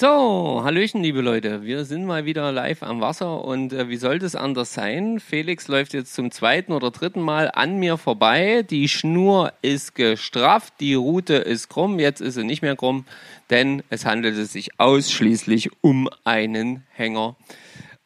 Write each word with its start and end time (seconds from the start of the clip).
So, 0.00 0.62
Hallöchen, 0.64 1.02
liebe 1.02 1.20
Leute. 1.20 1.62
Wir 1.62 1.84
sind 1.84 2.06
mal 2.06 2.24
wieder 2.24 2.52
live 2.52 2.82
am 2.82 3.02
Wasser 3.02 3.44
und 3.44 3.74
äh, 3.74 3.90
wie 3.90 3.98
sollte 3.98 4.24
es 4.24 4.34
anders 4.34 4.72
sein? 4.72 5.20
Felix 5.20 5.68
läuft 5.68 5.92
jetzt 5.92 6.14
zum 6.14 6.30
zweiten 6.30 6.72
oder 6.72 6.90
dritten 6.90 7.20
Mal 7.20 7.50
an 7.52 7.78
mir 7.78 7.98
vorbei. 7.98 8.62
Die 8.62 8.88
Schnur 8.88 9.52
ist 9.60 9.94
gestrafft, 9.94 10.72
die 10.80 10.94
Route 10.94 11.34
ist 11.34 11.68
krumm. 11.68 11.98
Jetzt 11.98 12.22
ist 12.22 12.36
sie 12.36 12.44
nicht 12.44 12.62
mehr 12.62 12.76
krumm, 12.76 13.04
denn 13.50 13.82
es 13.90 14.06
handelte 14.06 14.46
sich 14.46 14.80
ausschließlich 14.80 15.68
um 15.82 16.08
einen 16.24 16.86
Hänger. 16.92 17.36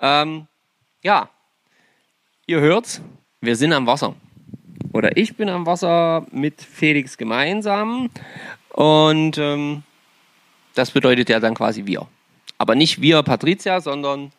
Ähm, 0.00 0.48
ja, 1.04 1.30
ihr 2.46 2.58
hört's, 2.58 3.02
wir 3.40 3.54
sind 3.54 3.72
am 3.72 3.86
Wasser. 3.86 4.16
Oder 4.92 5.16
ich 5.16 5.36
bin 5.36 5.48
am 5.48 5.64
Wasser 5.64 6.26
mit 6.32 6.60
Felix 6.60 7.16
gemeinsam 7.16 8.10
und 8.72 9.38
ähm, 9.38 9.84
das 10.74 10.90
bedeutet 10.90 11.28
ja 11.28 11.40
dann 11.40 11.54
quasi 11.54 11.86
wir. 11.86 12.06
Aber 12.58 12.74
nicht 12.74 13.00
wir 13.00 13.22
Patricia, 13.22 13.80
sondern 13.80 14.32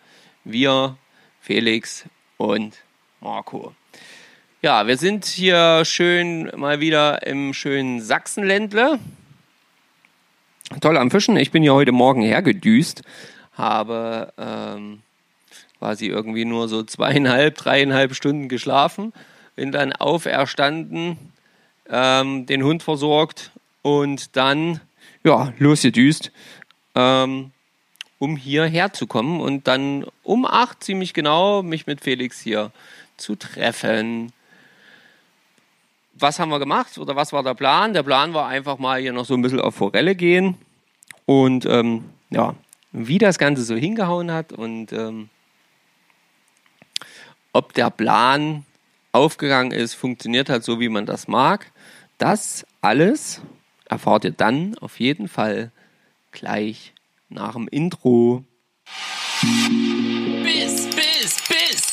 wir 0.44 0.98
Felix 1.42 2.06
und 2.38 2.76
Marco. 3.22 3.74
Ja, 4.62 4.88
wir 4.88 4.98
sind 4.98 5.26
hier 5.26 5.84
schön 5.86 6.52
mal 6.56 6.80
wieder 6.80 7.26
im 7.26 7.54
schönen 7.54 8.02
Sachsenländle. 8.02 9.00
Toll 10.82 10.98
am 10.98 11.12
Fischen. 11.12 11.38
Ich 11.38 11.52
bin 11.52 11.62
hier 11.62 11.74
heute 11.74 11.92
Morgen 11.92 12.24
hergedüst, 12.24 13.04
habe 13.54 14.34
ähm, 14.38 15.02
quasi 15.78 16.08
irgendwie 16.08 16.46
nur 16.46 16.68
so 16.68 16.82
zweieinhalb, 16.84 17.56
dreieinhalb 17.56 18.16
Stunden 18.16 18.50
geschlafen, 18.50 19.14
bin 19.56 19.72
dann 19.72 19.94
auferstanden, 19.94 21.18
ähm, 21.88 22.48
den 22.48 22.64
Hund 22.64 22.82
versorgt 22.82 23.52
und 23.84 24.36
dann 24.36 24.80
ja, 25.26 25.52
losgedüst, 25.58 26.32
ähm, 26.94 27.52
um 28.20 28.38
hierher 28.38 28.94
zu 28.94 29.08
kommen 29.08 29.42
und 29.42 29.68
dann 29.68 30.06
um 30.24 30.46
acht 30.46 30.84
ziemlich 30.84 31.14
genau 31.14 31.64
mich 31.64 31.88
mit 31.88 32.02
Felix 32.02 32.40
hier 32.40 32.72
zu 33.18 33.36
treffen. 33.36 34.32
Was 36.14 36.40
haben 36.40 36.50
wir 36.50 36.60
gemacht 36.60 36.98
oder 36.98 37.16
was 37.18 37.34
war 37.34 37.44
der 37.44 37.56
Plan? 37.56 37.94
Der 37.94 38.04
Plan 38.04 38.34
war 38.34 38.48
einfach 38.48 38.78
mal 38.78 39.02
hier 39.02 39.12
noch 39.12 39.26
so 39.26 39.34
ein 39.34 39.42
bisschen 39.42 39.60
auf 39.60 39.76
Forelle 39.76 40.16
gehen 40.16 40.56
und 41.26 41.66
ähm, 41.66 42.06
ja, 42.30 42.56
wie 42.94 43.18
das 43.18 43.38
Ganze 43.38 43.64
so 43.64 43.76
hingehauen 43.76 44.32
hat 44.32 44.54
und 44.54 44.94
ähm, 44.94 45.30
ob 47.52 47.74
der 47.74 47.90
Plan 47.90 48.66
aufgegangen 49.12 49.72
ist, 49.72 49.94
funktioniert 49.94 50.50
hat 50.50 50.64
so, 50.64 50.80
wie 50.80 50.90
man 50.90 51.06
das 51.06 51.28
mag. 51.28 51.72
Das 52.18 52.66
alles 52.82 53.42
erfahrt 53.86 54.26
ihr 54.26 54.32
dann 54.32 54.78
auf 54.80 55.00
jeden 55.00 55.28
Fall 55.28 55.72
gleich 56.32 56.94
nach 57.30 57.54
dem 57.54 57.68
Intro. 57.68 58.44
Biss, 60.44 60.88
Biss, 60.96 61.38
Biss. 61.48 61.92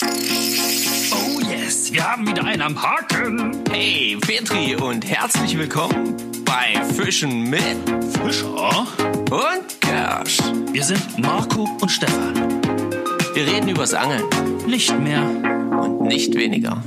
Oh 1.12 1.40
yes, 1.40 1.92
wir 1.92 2.04
haben 2.10 2.26
wieder 2.26 2.44
einen 2.44 2.62
am 2.62 2.80
Haken. 2.82 3.62
Hey, 3.70 4.16
Petri 4.20 4.76
und 4.76 5.04
herzlich 5.08 5.56
willkommen 5.56 6.16
bei 6.44 6.82
Fischen 6.94 7.48
mit 7.50 7.62
Fischer 8.22 8.86
und 9.30 9.80
Kersch. 9.80 10.38
Wir 10.72 10.84
sind 10.84 11.18
Marco 11.18 11.68
und 11.80 11.88
Stefan. 11.90 12.34
Wir 13.34 13.46
reden 13.46 13.68
übers 13.68 13.94
Angeln 13.94 14.24
Nicht 14.66 14.98
mehr. 14.98 15.22
und 15.22 16.02
nicht 16.02 16.34
weniger. 16.34 16.82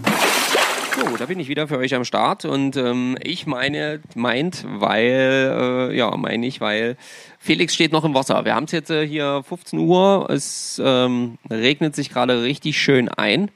Da 1.18 1.28
bin 1.28 1.40
ich 1.40 1.48
wieder 1.48 1.68
für 1.68 1.78
euch 1.78 1.96
am 1.96 2.04
Start 2.04 2.44
und 2.44 2.76
ähm, 2.76 3.18
ich 3.24 3.48
meine, 3.48 4.02
meint, 4.16 4.66
weil, 4.68 5.90
äh, 5.92 5.96
ja, 5.96 6.16
meine 6.18 6.46
ich, 6.46 6.60
weil 6.60 6.98
Felix 7.40 7.74
steht 7.74 7.94
noch 7.94 8.04
im 8.04 8.14
Wasser. 8.14 8.44
Wir 8.44 8.54
haben 8.54 8.66
es 8.66 8.72
jetzt 8.72 8.90
äh, 8.90 9.08
hier 9.08 9.42
15 9.48 9.80
Uhr, 9.80 10.28
es 10.30 10.82
ähm, 10.84 11.38
regnet 11.50 11.96
sich 11.96 12.10
gerade 12.10 12.44
richtig 12.44 12.78
schön 12.78 13.08
ein 13.08 13.50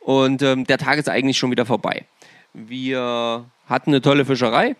und 0.00 0.42
ähm, 0.42 0.64
der 0.64 0.78
Tag 0.78 0.98
ist 0.98 1.08
eigentlich 1.08 1.38
schon 1.38 1.52
wieder 1.52 1.64
vorbei. 1.64 2.06
Wir 2.54 3.44
hatten 3.66 3.90
eine 3.90 4.00
tolle 4.00 4.24
Fischerei, 4.24 4.74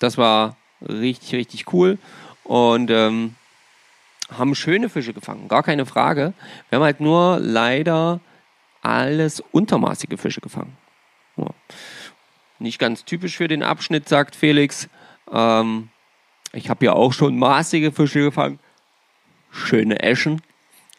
das 0.00 0.18
war 0.18 0.56
richtig, 0.80 1.34
richtig 1.34 1.72
cool 1.72 1.98
und 2.42 2.90
ähm, 2.90 3.36
haben 4.36 4.56
schöne 4.56 4.88
Fische 4.88 5.12
gefangen, 5.12 5.46
gar 5.46 5.62
keine 5.62 5.86
Frage. 5.86 6.32
Wir 6.68 6.78
haben 6.78 6.84
halt 6.84 7.00
nur 7.00 7.38
leider 7.40 8.20
alles 8.82 9.40
untermaßige 9.52 10.18
Fische 10.18 10.40
gefangen. 10.40 10.76
Ja. 11.36 11.46
Nicht 12.58 12.78
ganz 12.78 13.04
typisch 13.04 13.36
für 13.36 13.48
den 13.48 13.62
Abschnitt, 13.62 14.08
sagt 14.08 14.36
Felix. 14.36 14.88
Ähm, 15.30 15.88
ich 16.52 16.70
habe 16.70 16.84
ja 16.84 16.92
auch 16.92 17.12
schon 17.12 17.38
maßige 17.38 17.92
Fische 17.92 18.20
gefangen. 18.20 18.58
Schöne 19.50 20.00
Eschen. 20.00 20.40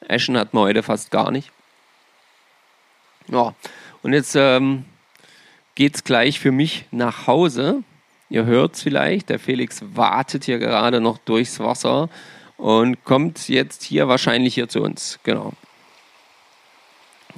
Eschen 0.07 0.37
hat 0.37 0.53
man 0.53 0.63
heute 0.63 0.83
fast 0.83 1.11
gar 1.11 1.31
nicht. 1.31 1.51
Ja, 3.27 3.55
und 4.03 4.13
jetzt 4.13 4.35
ähm, 4.35 4.85
geht 5.73 5.95
es 5.95 6.03
gleich 6.03 6.39
für 6.39 6.51
mich 6.51 6.85
nach 6.91 7.27
Hause. 7.27 7.83
Ihr 8.29 8.45
hört 8.45 8.75
es 8.75 8.83
vielleicht, 8.83 9.29
der 9.29 9.39
Felix 9.39 9.83
wartet 9.93 10.45
hier 10.45 10.59
gerade 10.59 10.99
noch 11.01 11.17
durchs 11.17 11.59
Wasser 11.59 12.09
und 12.57 13.03
kommt 13.03 13.49
jetzt 13.49 13.83
hier 13.83 14.07
wahrscheinlich 14.07 14.55
hier 14.55 14.67
zu 14.67 14.81
uns. 14.81 15.19
Genau. 15.23 15.53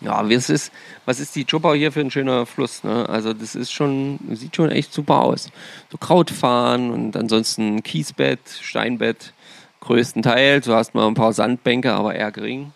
Ja, 0.01 0.29
was 0.29 0.49
ist, 0.49 0.71
was 1.05 1.19
ist 1.19 1.35
die 1.35 1.45
Chopper 1.45 1.73
hier 1.73 1.91
für 1.91 2.01
ein 2.01 2.11
schöner 2.11 2.45
Fluss? 2.45 2.83
Ne? 2.83 3.07
Also 3.09 3.33
das 3.33 3.55
ist 3.55 3.71
schon, 3.71 4.19
sieht 4.33 4.55
schon 4.55 4.69
echt 4.69 4.93
super 4.93 5.21
aus. 5.23 5.49
So 5.91 5.97
Krautfahren 5.97 6.91
und 6.91 7.17
ansonsten 7.17 7.81
Kiesbett, 7.81 8.39
Steinbett, 8.61 9.33
größtenteils. 9.81 10.65
Du 10.65 10.73
hast 10.73 10.93
mal 10.93 11.07
ein 11.07 11.15
paar 11.15 11.33
Sandbänke, 11.33 11.93
aber 11.93 12.13
eher 12.13 12.31
gering. 12.31 12.73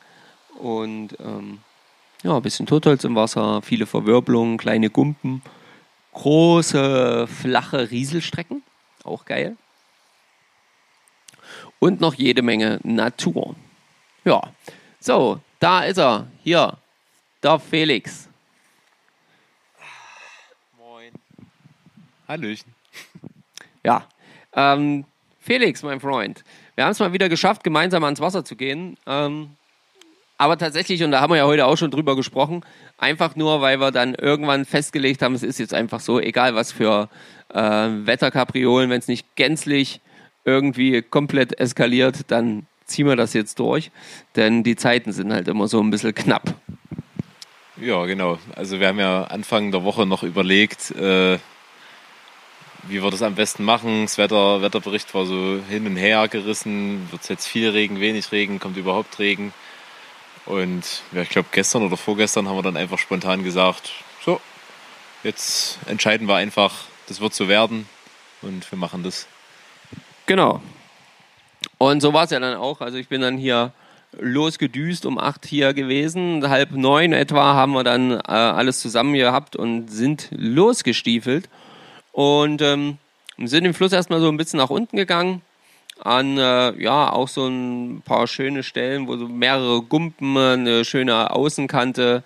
Und 0.57 1.09
ähm, 1.19 1.59
ja, 2.23 2.35
ein 2.35 2.41
bisschen 2.41 2.65
Totholz 2.65 3.03
im 3.03 3.15
Wasser, 3.15 3.61
viele 3.61 3.85
Verwirbelungen, 3.85 4.57
kleine 4.57 4.89
Gumpen, 4.89 5.41
große, 6.13 7.27
flache 7.27 7.91
Rieselstrecken, 7.91 8.63
auch 9.03 9.25
geil. 9.25 9.57
Und 11.79 11.99
noch 11.99 12.13
jede 12.13 12.41
Menge 12.41 12.79
Natur. 12.83 13.55
Ja, 14.23 14.41
so, 14.99 15.39
da 15.59 15.81
ist 15.83 15.97
er, 15.97 16.27
hier, 16.43 16.77
der 17.43 17.59
Felix. 17.59 18.29
Moin. 20.77 21.11
Hallöchen. 22.27 22.73
Ja, 23.83 24.07
ähm, 24.53 25.05
Felix, 25.39 25.81
mein 25.81 25.99
Freund, 25.99 26.43
wir 26.75 26.83
haben 26.83 26.91
es 26.91 26.99
mal 26.99 27.13
wieder 27.13 27.29
geschafft, 27.29 27.63
gemeinsam 27.63 28.03
ans 28.03 28.19
Wasser 28.19 28.45
zu 28.45 28.55
gehen. 28.55 28.95
Ähm, 29.07 29.51
aber 30.37 30.57
tatsächlich, 30.57 31.03
und 31.03 31.11
da 31.11 31.21
haben 31.21 31.31
wir 31.31 31.37
ja 31.37 31.45
heute 31.45 31.65
auch 31.65 31.77
schon 31.77 31.91
drüber 31.91 32.15
gesprochen, 32.15 32.63
einfach 32.97 33.35
nur, 33.35 33.61
weil 33.61 33.79
wir 33.79 33.91
dann 33.91 34.15
irgendwann 34.15 34.65
festgelegt 34.65 35.21
haben, 35.21 35.35
es 35.35 35.43
ist 35.43 35.59
jetzt 35.59 35.73
einfach 35.73 35.99
so, 35.99 36.19
egal 36.19 36.55
was 36.55 36.71
für 36.71 37.09
äh, 37.53 37.59
Wetterkapriolen, 37.59 38.89
wenn 38.89 38.99
es 38.99 39.07
nicht 39.07 39.35
gänzlich 39.35 39.99
irgendwie 40.45 41.01
komplett 41.01 41.59
eskaliert, 41.59 42.31
dann 42.31 42.65
ziehen 42.85 43.07
wir 43.07 43.15
das 43.15 43.33
jetzt 43.33 43.59
durch. 43.59 43.91
Denn 44.35 44.63
die 44.63 44.75
Zeiten 44.75 45.11
sind 45.11 45.31
halt 45.31 45.47
immer 45.47 45.67
so 45.67 45.81
ein 45.81 45.91
bisschen 45.91 46.13
knapp. 46.15 46.55
Ja, 47.81 48.05
genau. 48.05 48.37
Also 48.55 48.79
wir 48.79 48.87
haben 48.87 48.99
ja 48.99 49.23
Anfang 49.23 49.71
der 49.71 49.83
Woche 49.83 50.05
noch 50.05 50.21
überlegt, 50.21 50.91
äh, 50.91 51.39
wie 52.83 53.01
wir 53.01 53.09
das 53.09 53.23
am 53.23 53.33
besten 53.33 53.63
machen. 53.63 54.03
Das 54.03 54.19
Wetter, 54.19 54.61
Wetterbericht 54.61 55.11
war 55.15 55.25
so 55.25 55.59
hin 55.67 55.87
und 55.87 55.97
her 55.97 56.27
gerissen. 56.27 57.07
Wird 57.09 57.23
es 57.23 57.29
jetzt 57.29 57.47
viel 57.47 57.71
Regen, 57.71 57.99
wenig 57.99 58.31
Regen, 58.31 58.59
kommt 58.59 58.77
überhaupt 58.77 59.17
Regen? 59.17 59.51
Und 60.45 61.01
ja, 61.11 61.23
ich 61.23 61.29
glaube 61.29 61.49
gestern 61.51 61.81
oder 61.81 61.97
vorgestern 61.97 62.47
haben 62.47 62.55
wir 62.55 62.61
dann 62.61 62.77
einfach 62.77 62.99
spontan 62.99 63.43
gesagt, 63.43 63.91
so, 64.23 64.39
jetzt 65.23 65.79
entscheiden 65.87 66.27
wir 66.27 66.35
einfach, 66.35 66.83
das 67.07 67.19
wird 67.19 67.33
so 67.33 67.47
werden 67.47 67.89
und 68.43 68.71
wir 68.71 68.77
machen 68.77 69.01
das. 69.01 69.25
Genau. 70.27 70.61
Und 71.79 72.01
so 72.01 72.13
war 72.13 72.25
es 72.25 72.29
ja 72.29 72.39
dann 72.39 72.57
auch. 72.57 72.79
Also 72.81 72.99
ich 72.99 73.07
bin 73.07 73.21
dann 73.21 73.39
hier 73.39 73.73
losgedüst 74.19 75.05
um 75.05 75.17
acht 75.17 75.45
hier 75.45 75.73
gewesen. 75.73 76.47
Halb 76.49 76.71
neun 76.71 77.13
etwa 77.13 77.53
haben 77.53 77.73
wir 77.73 77.83
dann 77.83 78.11
äh, 78.11 78.19
alles 78.27 78.79
zusammen 78.79 79.13
gehabt 79.13 79.55
und 79.55 79.89
sind 79.89 80.27
losgestiefelt. 80.31 81.49
Und 82.11 82.61
ähm, 82.61 82.97
sind 83.37 83.65
im 83.65 83.73
Fluss 83.73 83.93
erstmal 83.93 84.19
so 84.19 84.27
ein 84.27 84.37
bisschen 84.37 84.57
nach 84.57 84.69
unten 84.69 84.97
gegangen. 84.97 85.41
An 85.99 86.37
äh, 86.37 86.81
ja 86.81 87.11
auch 87.11 87.27
so 87.27 87.47
ein 87.47 88.01
paar 88.03 88.27
schöne 88.27 88.63
Stellen, 88.63 89.07
wo 89.07 89.17
so 89.17 89.27
mehrere 89.27 89.81
Gumpen, 89.81 90.35
eine 90.35 90.83
schöne 90.83 91.31
Außenkante 91.31 92.23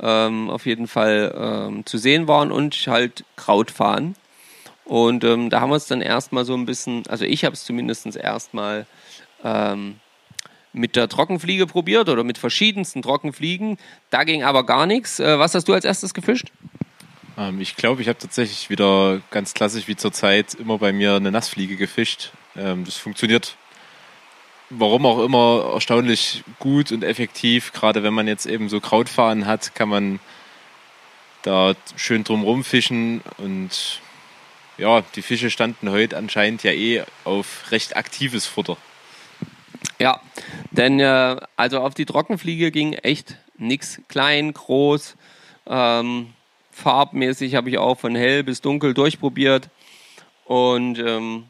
ähm, 0.00 0.50
auf 0.50 0.66
jeden 0.66 0.88
Fall 0.88 1.34
ähm, 1.36 1.86
zu 1.86 1.98
sehen 1.98 2.26
waren 2.26 2.50
und 2.50 2.74
halt 2.86 3.24
Krautfahren. 3.36 4.16
Und 4.84 5.24
ähm, 5.24 5.50
da 5.50 5.60
haben 5.60 5.70
wir 5.70 5.76
es 5.76 5.86
dann 5.86 6.00
erstmal 6.00 6.46
so 6.46 6.54
ein 6.54 6.64
bisschen, 6.64 7.02
also 7.08 7.24
ich 7.24 7.44
habe 7.44 7.52
es 7.52 7.64
zumindest 7.64 8.16
erstmal 8.16 8.86
ähm, 9.44 9.96
mit 10.72 10.96
der 10.96 11.08
Trockenfliege 11.08 11.66
probiert 11.66 12.08
oder 12.08 12.24
mit 12.24 12.38
verschiedensten 12.38 13.02
Trockenfliegen. 13.02 13.78
Da 14.10 14.24
ging 14.24 14.42
aber 14.42 14.64
gar 14.64 14.86
nichts. 14.86 15.20
Äh, 15.20 15.38
was 15.38 15.54
hast 15.54 15.68
du 15.68 15.72
als 15.72 15.84
erstes 15.84 16.14
gefischt? 16.14 16.52
Ähm, 17.36 17.60
ich 17.60 17.76
glaube, 17.76 18.02
ich 18.02 18.08
habe 18.08 18.18
tatsächlich 18.18 18.70
wieder 18.70 19.20
ganz 19.30 19.54
klassisch 19.54 19.88
wie 19.88 19.96
zur 19.96 20.12
Zeit 20.12 20.54
immer 20.54 20.78
bei 20.78 20.92
mir 20.92 21.14
eine 21.14 21.30
Nassfliege 21.30 21.76
gefischt. 21.76 22.32
Ähm, 22.56 22.84
das 22.84 22.96
funktioniert 22.96 23.56
warum 24.70 25.06
auch 25.06 25.24
immer 25.24 25.70
erstaunlich 25.74 26.44
gut 26.58 26.92
und 26.92 27.04
effektiv. 27.04 27.72
Gerade 27.72 28.02
wenn 28.02 28.14
man 28.14 28.28
jetzt 28.28 28.46
eben 28.46 28.68
so 28.68 28.80
Krautfahren 28.80 29.46
hat, 29.46 29.74
kann 29.74 29.88
man 29.88 30.20
da 31.42 31.74
schön 31.96 32.24
drum 32.24 32.64
fischen 32.64 33.22
und 33.38 34.00
ja, 34.76 35.02
die 35.14 35.22
Fische 35.22 35.50
standen 35.50 35.90
heute 35.90 36.16
anscheinend 36.16 36.62
ja 36.62 36.72
eh 36.72 37.02
auf 37.24 37.70
recht 37.70 37.96
aktives 37.96 38.46
Futter. 38.46 38.76
Ja, 39.98 40.20
denn 40.70 41.00
äh, 41.00 41.36
also 41.56 41.80
auf 41.80 41.94
die 41.94 42.06
Trockenfliege 42.06 42.70
ging 42.70 42.92
echt 42.92 43.36
nichts 43.56 44.00
klein, 44.08 44.52
groß, 44.52 45.16
ähm, 45.66 46.32
farbmäßig 46.70 47.56
habe 47.56 47.68
ich 47.70 47.78
auch 47.78 47.98
von 47.98 48.14
hell 48.14 48.44
bis 48.44 48.60
dunkel 48.60 48.94
durchprobiert. 48.94 49.68
Und 50.44 50.98
ähm, 50.98 51.44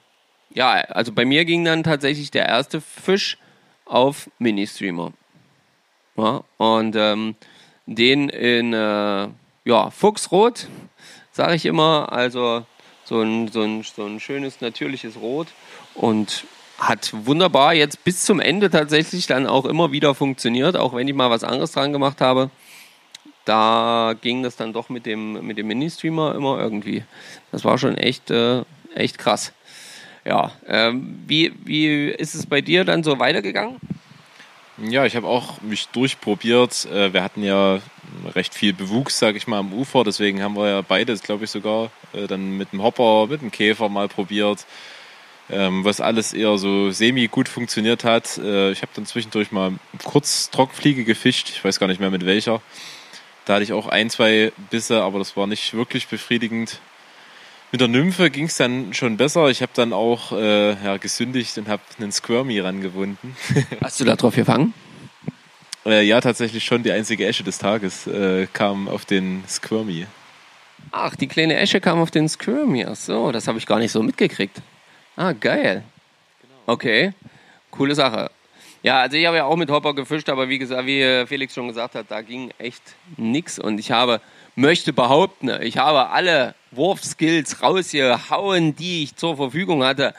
ja, 0.50 0.70
also 0.72 1.12
bei 1.12 1.24
mir 1.24 1.44
ging 1.44 1.64
dann 1.64 1.82
tatsächlich 1.82 2.30
der 2.30 2.46
erste 2.46 2.80
Fisch 2.80 3.36
auf 3.84 4.30
Mini-Streamer. 4.38 5.12
Ja, 6.16 6.42
und 6.56 6.96
ähm, 6.96 7.36
den 7.86 8.28
in 8.28 8.72
äh, 8.72 9.28
ja, 9.64 9.90
Fuchsrot, 9.90 10.66
sage 11.30 11.54
ich 11.54 11.66
immer, 11.66 12.10
also 12.10 12.64
so 13.04 13.20
ein, 13.20 13.48
so, 13.48 13.62
ein, 13.62 13.82
so 13.82 14.04
ein 14.04 14.18
schönes 14.18 14.60
natürliches 14.60 15.16
Rot. 15.16 15.48
Und 15.94 16.44
hat 16.78 17.12
wunderbar 17.12 17.75
jetzt 17.75 18.04
bis 18.04 18.25
zum 18.25 18.40
Ende 18.40 18.70
tatsächlich 18.70 19.26
dann 19.26 19.46
auch 19.46 19.64
immer 19.64 19.92
wieder 19.92 20.14
funktioniert, 20.14 20.76
auch 20.76 20.94
wenn 20.94 21.08
ich 21.08 21.14
mal 21.14 21.30
was 21.30 21.44
anderes 21.44 21.72
dran 21.72 21.92
gemacht 21.92 22.20
habe. 22.20 22.50
Da 23.44 24.14
ging 24.20 24.42
das 24.42 24.56
dann 24.56 24.72
doch 24.72 24.88
mit 24.88 25.06
dem, 25.06 25.46
mit 25.46 25.58
dem 25.58 25.66
Mini-Streamer 25.66 26.34
immer 26.34 26.58
irgendwie. 26.58 27.02
Das 27.50 27.64
war 27.64 27.78
schon 27.78 27.96
echt, 27.96 28.30
äh, 28.30 28.62
echt 28.94 29.19
krass. 29.19 29.52
Ja, 30.25 30.52
ähm, 30.66 31.19
wie, 31.26 31.52
wie 31.64 32.08
ist 32.08 32.34
es 32.34 32.46
bei 32.46 32.60
dir 32.60 32.84
dann 32.84 33.02
so 33.02 33.19
weitergegangen? 33.19 33.76
Ja, 34.76 35.06
ich 35.06 35.16
habe 35.16 35.26
auch 35.26 35.60
mich 35.62 35.88
durchprobiert. 35.88 36.86
Äh, 36.86 37.12
wir 37.12 37.24
hatten 37.24 37.42
ja 37.42 37.81
recht 38.34 38.54
viel 38.54 38.72
Bewuchs, 38.72 39.19
sage 39.19 39.36
ich 39.36 39.46
mal, 39.46 39.58
am 39.58 39.72
Ufer. 39.72 40.04
Deswegen 40.04 40.42
haben 40.42 40.56
wir 40.56 40.69
ja 40.69 40.81
beides, 40.82 41.22
glaube 41.22 41.44
ich, 41.44 41.50
sogar 41.50 41.90
äh, 42.12 42.26
dann 42.26 42.56
mit 42.56 42.72
dem 42.72 42.82
Hopper, 42.82 43.26
mit 43.26 43.40
dem 43.40 43.50
Käfer 43.50 43.88
mal 43.88 44.08
probiert. 44.08 44.66
Ähm, 45.50 45.84
was 45.84 46.00
alles 46.00 46.34
eher 46.34 46.58
so 46.58 46.90
semi 46.90 47.26
gut 47.28 47.48
funktioniert 47.48 48.04
hat. 48.04 48.38
Äh, 48.38 48.70
ich 48.70 48.82
habe 48.82 48.92
dann 48.94 49.06
zwischendurch 49.06 49.50
mal 49.50 49.72
kurz 50.04 50.50
Trockenfliege 50.50 51.04
gefischt. 51.04 51.48
Ich 51.50 51.64
weiß 51.64 51.78
gar 51.80 51.86
nicht 51.86 52.00
mehr 52.00 52.10
mit 52.10 52.26
welcher. 52.26 52.60
Da 53.46 53.54
hatte 53.54 53.64
ich 53.64 53.72
auch 53.72 53.86
ein, 53.86 54.10
zwei 54.10 54.52
Bisse, 54.70 55.02
aber 55.02 55.18
das 55.18 55.36
war 55.36 55.46
nicht 55.46 55.72
wirklich 55.72 56.08
befriedigend. 56.08 56.80
Mit 57.72 57.80
der 57.80 57.88
Nymphe 57.88 58.30
ging 58.30 58.44
es 58.44 58.56
dann 58.56 58.92
schon 58.92 59.16
besser. 59.16 59.48
Ich 59.48 59.62
habe 59.62 59.72
dann 59.74 59.92
auch 59.92 60.32
äh, 60.32 60.72
ja, 60.84 60.96
gesündigt 60.98 61.56
und 61.56 61.68
habe 61.68 61.82
einen 61.98 62.12
Squirmy 62.12 62.60
rangebunden. 62.60 63.36
Hast 63.82 64.00
du 64.00 64.04
da 64.04 64.16
drauf 64.16 64.34
gefangen? 64.34 64.74
äh, 65.88 66.02
ja, 66.02 66.20
tatsächlich 66.20 66.64
schon 66.64 66.82
die 66.82 66.92
einzige 66.92 67.26
Esche 67.26 67.44
des 67.44 67.58
Tages 67.58 68.06
äh, 68.06 68.46
kam 68.52 68.88
auf 68.88 69.04
den 69.04 69.44
Squirmy. 69.48 70.06
Ach, 70.92 71.16
die 71.16 71.26
kleine 71.26 71.56
Esche 71.56 71.80
kam 71.80 72.00
auf 72.00 72.10
den 72.10 72.28
Squirmy. 72.28 72.84
Ach 72.84 72.96
so, 72.96 73.32
das 73.32 73.48
habe 73.48 73.58
ich 73.58 73.66
gar 73.66 73.78
nicht 73.78 73.92
so 73.92 74.02
mitgekriegt. 74.02 74.60
Ah, 75.19 75.32
geil. 75.32 75.82
Okay, 76.65 77.12
coole 77.73 77.93
Sache. 77.97 78.31
Ja, 78.85 79.00
also 79.00 79.17
ich 79.17 79.26
habe 79.26 79.38
ja 79.38 79.47
auch 79.47 79.56
mit 79.56 79.69
Hopper 79.69 79.93
gefischt, 79.93 80.29
aber 80.29 80.49
wie 80.49 80.59
gesagt, 80.59 80.87
wie 80.87 81.26
Felix 81.26 81.55
schon 81.55 81.67
gesagt 81.67 81.97
hat, 81.97 82.06
da 82.09 82.23
ging 82.23 82.53
echt 82.59 82.81
nichts 83.17 83.59
und 83.59 83.81
ich 83.81 83.91
habe 83.91 84.20
möchte 84.55 84.93
behaupten, 84.93 85.50
ich 85.61 85.76
habe 85.76 86.11
alle 86.11 86.55
Wurfskills 86.70 87.61
rausgehauen, 87.61 88.76
die 88.76 89.03
ich 89.03 89.17
zur 89.17 89.37
Verfügung 89.37 89.82
hatte 89.82 90.15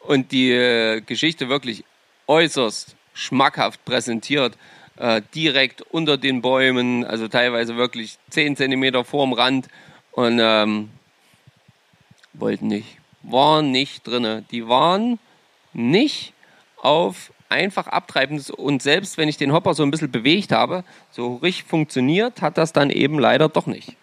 und 0.00 0.32
die 0.32 0.50
äh, 0.50 1.02
Geschichte 1.02 1.50
wirklich 1.50 1.84
äußerst 2.26 2.96
schmackhaft 3.12 3.84
präsentiert. 3.84 4.56
Äh, 4.96 5.20
direkt 5.34 5.82
unter 5.82 6.16
den 6.16 6.40
Bäumen, 6.40 7.04
also 7.04 7.28
teilweise 7.28 7.76
wirklich 7.76 8.16
10 8.30 8.56
cm 8.56 9.04
vorm 9.04 9.34
Rand 9.34 9.68
und 10.12 10.38
ähm, 10.40 10.88
wollten 12.32 12.68
nicht, 12.68 12.96
waren 13.30 13.70
nicht 13.70 14.06
drinne. 14.06 14.44
Die 14.50 14.68
waren 14.68 15.18
nicht 15.72 16.32
auf 16.76 17.32
einfach 17.48 17.86
abtreiben. 17.86 18.42
Und 18.56 18.82
selbst 18.82 19.18
wenn 19.18 19.28
ich 19.28 19.36
den 19.36 19.52
Hopper 19.52 19.74
so 19.74 19.82
ein 19.82 19.90
bisschen 19.90 20.10
bewegt 20.10 20.52
habe, 20.52 20.84
so 21.10 21.36
richtig 21.36 21.64
funktioniert 21.64 22.42
hat 22.42 22.58
das 22.58 22.72
dann 22.72 22.90
eben 22.90 23.18
leider 23.18 23.48
doch 23.48 23.66
nicht. 23.66 23.96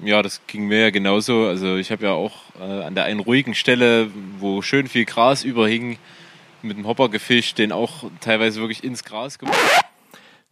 Ja, 0.00 0.22
das 0.22 0.40
ging 0.46 0.66
mir 0.66 0.80
ja 0.80 0.90
genauso. 0.90 1.46
Also 1.46 1.76
ich 1.76 1.90
habe 1.90 2.04
ja 2.04 2.12
auch 2.12 2.34
äh, 2.60 2.84
an 2.84 2.94
der 2.94 3.04
einen 3.04 3.20
ruhigen 3.20 3.54
Stelle, 3.54 4.10
wo 4.38 4.60
schön 4.62 4.86
viel 4.86 5.04
Gras 5.04 5.44
überhing, 5.44 5.98
mit 6.62 6.76
dem 6.76 6.86
Hopper 6.86 7.08
gefischt, 7.08 7.58
den 7.58 7.72
auch 7.72 8.04
teilweise 8.20 8.60
wirklich 8.60 8.82
ins 8.82 9.04
Gras 9.04 9.38
gemacht. 9.38 9.58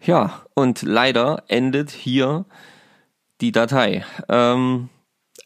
Ja, 0.05 0.43
und 0.55 0.83
leider 0.83 1.45
endet 1.49 1.91
hier 1.91 2.45
die 3.41 3.53
Datei. 3.53 4.05
Ähm, 4.29 4.89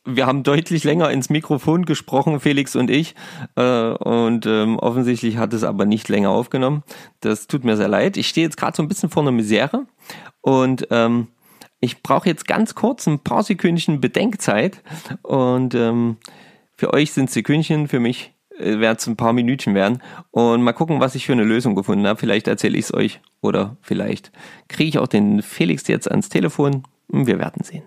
wir 0.06 0.26
haben 0.26 0.43
deutlich 0.43 0.85
länger 0.85 1.11
ins 1.11 1.31
Mikrofon 1.31 1.85
gesprochen, 1.85 2.41
Felix 2.41 2.76
und 2.76 2.91
ich. 2.91 3.14
Äh, 3.56 3.91
und 3.91 4.47
ähm, 4.47 4.79
offensichtlich 4.79 5.37
hat 5.37 5.53
es 5.53 5.64
aber 5.64 5.85
nicht 5.85 6.08
länger 6.08 6.31
aufgenommen. 6.31 6.82
Das 7.20 7.47
tut 7.49 7.64
mir 7.64 7.76
sehr 7.76 7.88
leid. 7.88 8.17
Ich 8.17 8.29
stehe 8.29 8.47
jetzt 8.47 8.56
gerade 8.56 8.76
so 8.76 8.82
ein 8.82 8.88
bisschen 8.88 9.11
vor 9.11 9.23
einer 9.23 9.32
Misere. 9.32 9.87
Und 10.41 10.87
ähm, 10.91 11.29
ich 11.81 12.03
brauche 12.03 12.29
jetzt 12.29 12.47
ganz 12.47 12.75
kurz 12.75 13.06
ein 13.06 13.19
paar 13.19 13.43
Sekündchen 13.43 14.00
Bedenkzeit. 14.00 14.82
Und 15.23 15.75
ähm, 15.75 16.17
für 16.76 16.94
euch 16.94 17.12
sind 17.12 17.31
Sekündchen, 17.31 17.88
für 17.88 18.00
mich 18.00 18.32
äh, 18.58 18.79
werden 18.79 18.97
es 18.99 19.06
ein 19.06 19.17
paar 19.17 19.32
Minütchen 19.32 19.75
werden. 19.75 20.03
Und 20.31 20.62
mal 20.62 20.73
gucken, 20.73 21.00
was 21.00 21.14
ich 21.17 21.26
für 21.26 21.32
eine 21.32 21.44
Lösung 21.44 21.75
gefunden 21.75 22.06
habe. 22.06 22.19
Vielleicht 22.19 22.47
erzähle 22.47 22.79
ich 22.79 22.87
es 22.87 22.94
euch 22.94 23.20
oder 23.41 23.76
vielleicht 23.82 24.31
kriege 24.69 24.88
ich 24.88 24.99
auch 24.99 25.08
den 25.08 25.43
Felix 25.43 25.88
jetzt 25.88 26.11
ans 26.11 26.29
Telefon. 26.29 26.85
Wir 27.08 27.38
werden 27.38 27.62
sehen. 27.64 27.85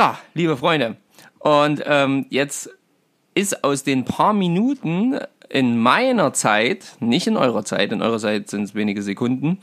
Ja, 0.00 0.18
liebe 0.32 0.56
Freunde, 0.56 0.96
und 1.40 1.82
ähm, 1.84 2.24
jetzt 2.30 2.70
ist 3.34 3.62
aus 3.62 3.82
den 3.82 4.06
paar 4.06 4.32
Minuten 4.32 5.18
in 5.50 5.76
meiner 5.76 6.32
Zeit, 6.32 6.96
nicht 7.00 7.26
in 7.26 7.36
eurer 7.36 7.66
Zeit, 7.66 7.92
in 7.92 8.00
eurer 8.00 8.18
Zeit 8.18 8.48
sind 8.48 8.62
es 8.62 8.74
wenige 8.74 9.02
Sekunden, 9.02 9.58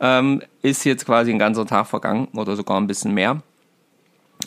ähm, 0.00 0.40
ist 0.62 0.84
jetzt 0.84 1.04
quasi 1.04 1.30
ein 1.30 1.38
ganzer 1.38 1.66
Tag 1.66 1.88
vergangen 1.88 2.28
oder 2.34 2.56
sogar 2.56 2.80
ein 2.80 2.86
bisschen 2.86 3.12
mehr. 3.12 3.42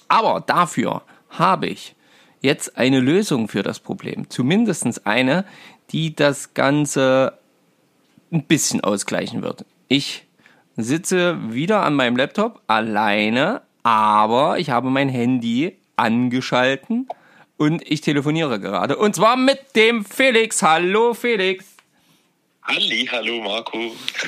Aber 0.08 0.42
dafür 0.42 1.04
habe 1.30 1.68
ich 1.68 1.96
jetzt 2.42 2.76
eine 2.76 3.00
Lösung 3.00 3.48
für 3.48 3.62
das 3.62 3.80
Problem. 3.80 4.28
Zumindest 4.32 5.06
eine, 5.06 5.46
die 5.92 6.16
das 6.16 6.56
Ganze 6.56 7.38
ein 8.32 8.46
bisschen 8.46 8.82
ausgleichen 8.82 9.44
wird. 9.44 9.64
Ich 9.90 10.26
sitze 10.76 11.38
wieder 11.54 11.84
an 11.84 11.94
meinem 11.94 12.18
Laptop 12.18 12.64
alleine 12.66 13.62
aber 13.86 14.58
ich 14.58 14.72
habe 14.72 14.90
mein 14.90 15.10
Handy 15.10 15.78
angeschalten 15.96 17.08
und 17.56 17.84
ich 17.88 18.02
telefoniere 18.02 18.60
gerade. 18.60 18.98
Und 18.98 19.16
zwar 19.16 19.38
mit 19.38 19.60
dem 19.76 20.04
Felix. 20.04 20.64
Hallo 20.64 21.14
Felix. 21.14 21.66
Halli, 22.64 23.08
hallo 23.12 23.44
Marco. 23.44 23.78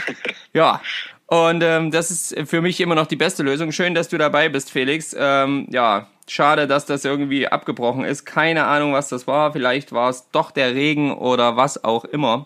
ja, 0.54 0.80
und 1.26 1.64
ähm, 1.64 1.90
das 1.90 2.12
ist 2.12 2.40
für 2.48 2.62
mich 2.62 2.80
immer 2.80 2.94
noch 2.94 3.08
die 3.08 3.16
beste 3.16 3.42
Lösung. 3.42 3.72
Schön, 3.72 3.96
dass 3.96 4.10
du 4.10 4.20
dabei 4.20 4.48
bist, 4.48 4.70
Felix. 4.70 5.16
Ähm, 5.18 5.66
ja, 5.72 6.08
schade, 6.28 6.68
dass 6.68 6.86
das 6.86 7.04
irgendwie 7.04 7.48
abgebrochen 7.48 8.06
ist. 8.06 8.26
Keine 8.26 8.66
Ahnung, 8.66 8.94
was 8.94 9.10
das 9.10 9.26
war. 9.26 9.54
Vielleicht 9.54 9.92
war 9.92 10.12
es 10.12 10.30
doch 10.30 10.52
der 10.52 10.76
Regen 10.76 11.12
oder 11.12 11.58
was 11.58 11.84
auch 11.84 12.06
immer. 12.06 12.46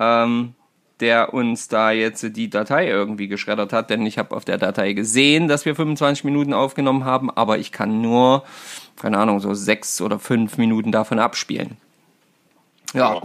Ähm, 0.00 0.54
der 1.00 1.34
uns 1.34 1.68
da 1.68 1.90
jetzt 1.90 2.36
die 2.36 2.50
Datei 2.50 2.88
irgendwie 2.88 3.28
geschreddert 3.28 3.72
hat, 3.72 3.90
denn 3.90 4.04
ich 4.06 4.18
habe 4.18 4.34
auf 4.34 4.44
der 4.44 4.58
Datei 4.58 4.92
gesehen, 4.92 5.48
dass 5.48 5.64
wir 5.64 5.74
25 5.74 6.24
Minuten 6.24 6.52
aufgenommen 6.52 7.04
haben, 7.04 7.30
aber 7.30 7.58
ich 7.58 7.72
kann 7.72 8.00
nur, 8.00 8.44
keine 9.00 9.18
Ahnung, 9.18 9.40
so 9.40 9.54
sechs 9.54 10.00
oder 10.00 10.18
fünf 10.18 10.58
Minuten 10.58 10.92
davon 10.92 11.18
abspielen. 11.18 11.76
Ja, 12.92 13.22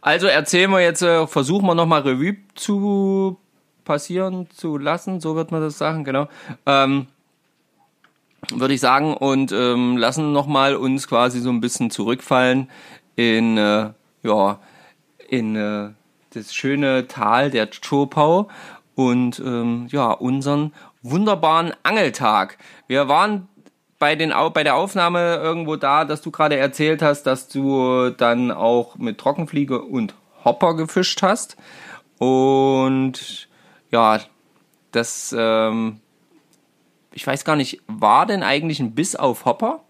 also 0.00 0.26
erzählen 0.26 0.70
wir 0.70 0.80
jetzt, 0.80 1.02
äh, 1.02 1.26
versuchen 1.26 1.66
wir 1.66 1.74
nochmal 1.74 2.02
Revue 2.02 2.36
zu 2.54 3.38
passieren 3.84 4.48
zu 4.50 4.76
lassen, 4.78 5.20
so 5.20 5.36
wird 5.36 5.52
man 5.52 5.60
das 5.60 5.78
sagen, 5.78 6.04
genau. 6.04 6.28
Ähm, 6.66 7.06
würde 8.50 8.74
ich 8.74 8.80
sagen 8.80 9.14
und 9.14 9.52
ähm, 9.52 9.96
lassen 9.96 10.32
nochmal 10.32 10.76
uns 10.76 11.08
quasi 11.08 11.40
so 11.40 11.50
ein 11.50 11.60
bisschen 11.60 11.90
zurückfallen 11.90 12.68
in 13.16 13.56
äh, 13.56 13.90
ja, 14.22 14.58
in 15.28 15.56
äh, 15.56 15.90
das 16.34 16.54
schöne 16.54 17.06
Tal 17.06 17.50
der 17.50 17.68
Chopau 17.68 18.48
und 18.94 19.40
ähm, 19.40 19.86
ja, 19.90 20.10
unseren 20.10 20.72
wunderbaren 21.02 21.72
Angeltag. 21.82 22.58
Wir 22.86 23.08
waren 23.08 23.48
bei, 23.98 24.16
den, 24.16 24.32
bei 24.52 24.64
der 24.64 24.76
Aufnahme 24.76 25.36
irgendwo 25.36 25.76
da, 25.76 26.04
dass 26.04 26.22
du 26.22 26.30
gerade 26.30 26.56
erzählt 26.56 27.02
hast, 27.02 27.24
dass 27.24 27.48
du 27.48 28.10
dann 28.10 28.50
auch 28.50 28.96
mit 28.96 29.18
Trockenfliege 29.18 29.82
und 29.82 30.14
Hopper 30.44 30.74
gefischt 30.74 31.22
hast. 31.22 31.56
Und 32.18 33.48
ja, 33.90 34.20
das, 34.92 35.34
ähm, 35.36 36.00
ich 37.12 37.26
weiß 37.26 37.44
gar 37.44 37.56
nicht, 37.56 37.82
war 37.86 38.26
denn 38.26 38.42
eigentlich 38.42 38.80
ein 38.80 38.94
Biss 38.94 39.16
auf 39.16 39.44
Hopper? 39.44 39.80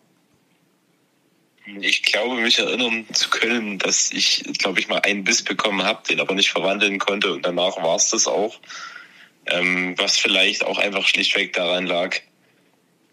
Ich 1.81 2.03
glaube, 2.03 2.37
mich 2.37 2.59
erinnern 2.59 3.07
zu 3.13 3.31
können, 3.31 3.79
dass 3.79 4.13
ich, 4.13 4.45
glaube 4.59 4.81
ich, 4.81 4.89
mal 4.89 5.01
einen 5.01 5.25
Biss 5.25 5.43
bekommen 5.43 5.83
habe, 5.83 6.07
den 6.09 6.21
aber 6.21 6.35
nicht 6.35 6.51
verwandeln 6.51 6.99
konnte 6.99 7.33
und 7.33 7.45
danach 7.45 7.77
war 7.79 7.97
es 7.97 8.11
das 8.11 8.27
auch. 8.27 8.61
Ähm, 9.47 9.95
was 9.99 10.19
vielleicht 10.19 10.65
auch 10.65 10.79
einfach 10.79 11.07
schlichtweg 11.07 11.53
daran 11.53 11.87
lag, 11.87 12.17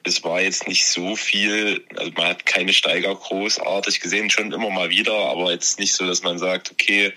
es 0.03 0.23
war 0.23 0.41
jetzt 0.41 0.67
nicht 0.67 0.85
so 0.85 1.15
viel, 1.15 1.85
also 1.95 2.11
man 2.15 2.27
hat 2.27 2.45
keine 2.45 2.73
Steiger 2.73 3.13
großartig 3.13 3.99
gesehen, 3.99 4.29
schon 4.29 4.51
immer 4.51 4.69
mal 4.69 4.89
wieder, 4.89 5.13
aber 5.13 5.51
jetzt 5.51 5.79
nicht 5.79 5.93
so, 5.93 6.05
dass 6.07 6.23
man 6.23 6.39
sagt, 6.39 6.71
okay, 6.71 7.13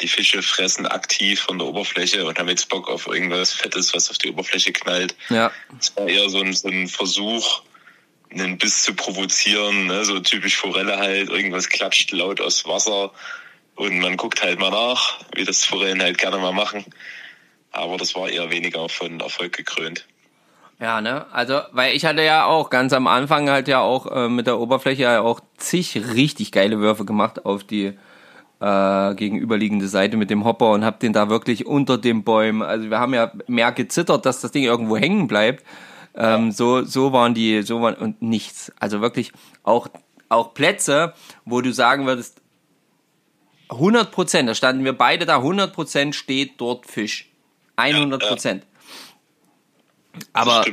die 0.00 0.08
Fische 0.08 0.42
fressen 0.42 0.86
aktiv 0.86 1.40
von 1.40 1.58
der 1.58 1.68
Oberfläche 1.68 2.24
und 2.24 2.38
haben 2.38 2.48
jetzt 2.48 2.68
Bock 2.68 2.88
auf 2.88 3.06
irgendwas 3.06 3.52
Fettes, 3.52 3.94
was 3.94 4.10
auf 4.10 4.18
die 4.18 4.30
Oberfläche 4.30 4.72
knallt. 4.72 5.14
Ja. 5.28 5.52
Es 5.78 5.94
war 5.96 6.08
eher 6.08 6.28
so 6.30 6.40
ein, 6.40 6.52
so 6.52 6.68
ein 6.68 6.88
Versuch, 6.88 7.62
einen 8.32 8.58
Biss 8.58 8.82
zu 8.82 8.94
provozieren, 8.94 9.86
ne? 9.86 10.04
so 10.04 10.20
typisch 10.20 10.56
Forelle 10.56 10.98
halt, 10.98 11.30
irgendwas 11.30 11.68
klatscht 11.68 12.12
laut 12.12 12.40
aus 12.40 12.66
Wasser 12.66 13.12
und 13.74 13.98
man 13.98 14.16
guckt 14.16 14.42
halt 14.42 14.58
mal 14.58 14.70
nach, 14.70 15.18
wie 15.34 15.44
das 15.44 15.64
Forellen 15.64 16.02
halt 16.02 16.18
gerne 16.18 16.38
mal 16.38 16.52
machen. 16.52 16.84
Aber 17.72 17.96
das 17.96 18.14
war 18.14 18.28
eher 18.28 18.50
weniger 18.50 18.88
von 18.88 19.20
Erfolg 19.20 19.56
gekrönt. 19.56 20.06
Ja, 20.80 21.00
ne? 21.00 21.26
Also, 21.32 21.60
weil 21.72 21.94
ich 21.94 22.04
hatte 22.04 22.22
ja 22.22 22.46
auch 22.46 22.70
ganz 22.70 22.92
am 22.92 23.06
Anfang 23.06 23.50
halt 23.50 23.68
ja 23.68 23.80
auch 23.80 24.06
äh, 24.06 24.28
mit 24.28 24.46
der 24.46 24.58
Oberfläche 24.58 25.02
ja 25.02 25.20
auch 25.20 25.40
zig 25.58 26.00
richtig 26.14 26.52
geile 26.52 26.78
Würfe 26.78 27.04
gemacht 27.04 27.44
auf 27.44 27.64
die 27.64 27.92
äh, 28.60 29.14
gegenüberliegende 29.14 29.88
Seite 29.88 30.16
mit 30.16 30.30
dem 30.30 30.44
Hopper 30.44 30.70
und 30.70 30.84
hab 30.84 31.00
den 31.00 31.12
da 31.12 31.28
wirklich 31.28 31.66
unter 31.66 31.98
den 31.98 32.24
Bäumen. 32.24 32.62
Also 32.62 32.90
wir 32.90 32.98
haben 32.98 33.14
ja 33.14 33.30
mehr 33.46 33.72
gezittert, 33.72 34.24
dass 34.26 34.40
das 34.40 34.52
Ding 34.52 34.64
irgendwo 34.64 34.96
hängen 34.96 35.26
bleibt. 35.26 35.64
Ähm, 36.14 36.50
so, 36.52 36.82
so 36.82 37.12
waren 37.12 37.34
die, 37.34 37.62
so 37.62 37.80
waren 37.80 37.94
und 37.94 38.22
nichts. 38.22 38.72
Also 38.78 39.00
wirklich 39.00 39.32
auch, 39.62 39.88
auch 40.28 40.54
Plätze, 40.54 41.14
wo 41.44 41.60
du 41.60 41.72
sagen 41.72 42.06
würdest, 42.06 42.40
100 43.68 44.10
Prozent, 44.10 44.48
da 44.48 44.54
standen 44.54 44.84
wir 44.84 44.96
beide 44.96 45.26
da, 45.26 45.36
100 45.36 45.72
Prozent 45.72 46.16
steht 46.16 46.60
dort 46.60 46.86
Fisch. 46.86 47.30
100 47.76 48.20
Prozent. 48.20 48.66
Aber 50.32 50.64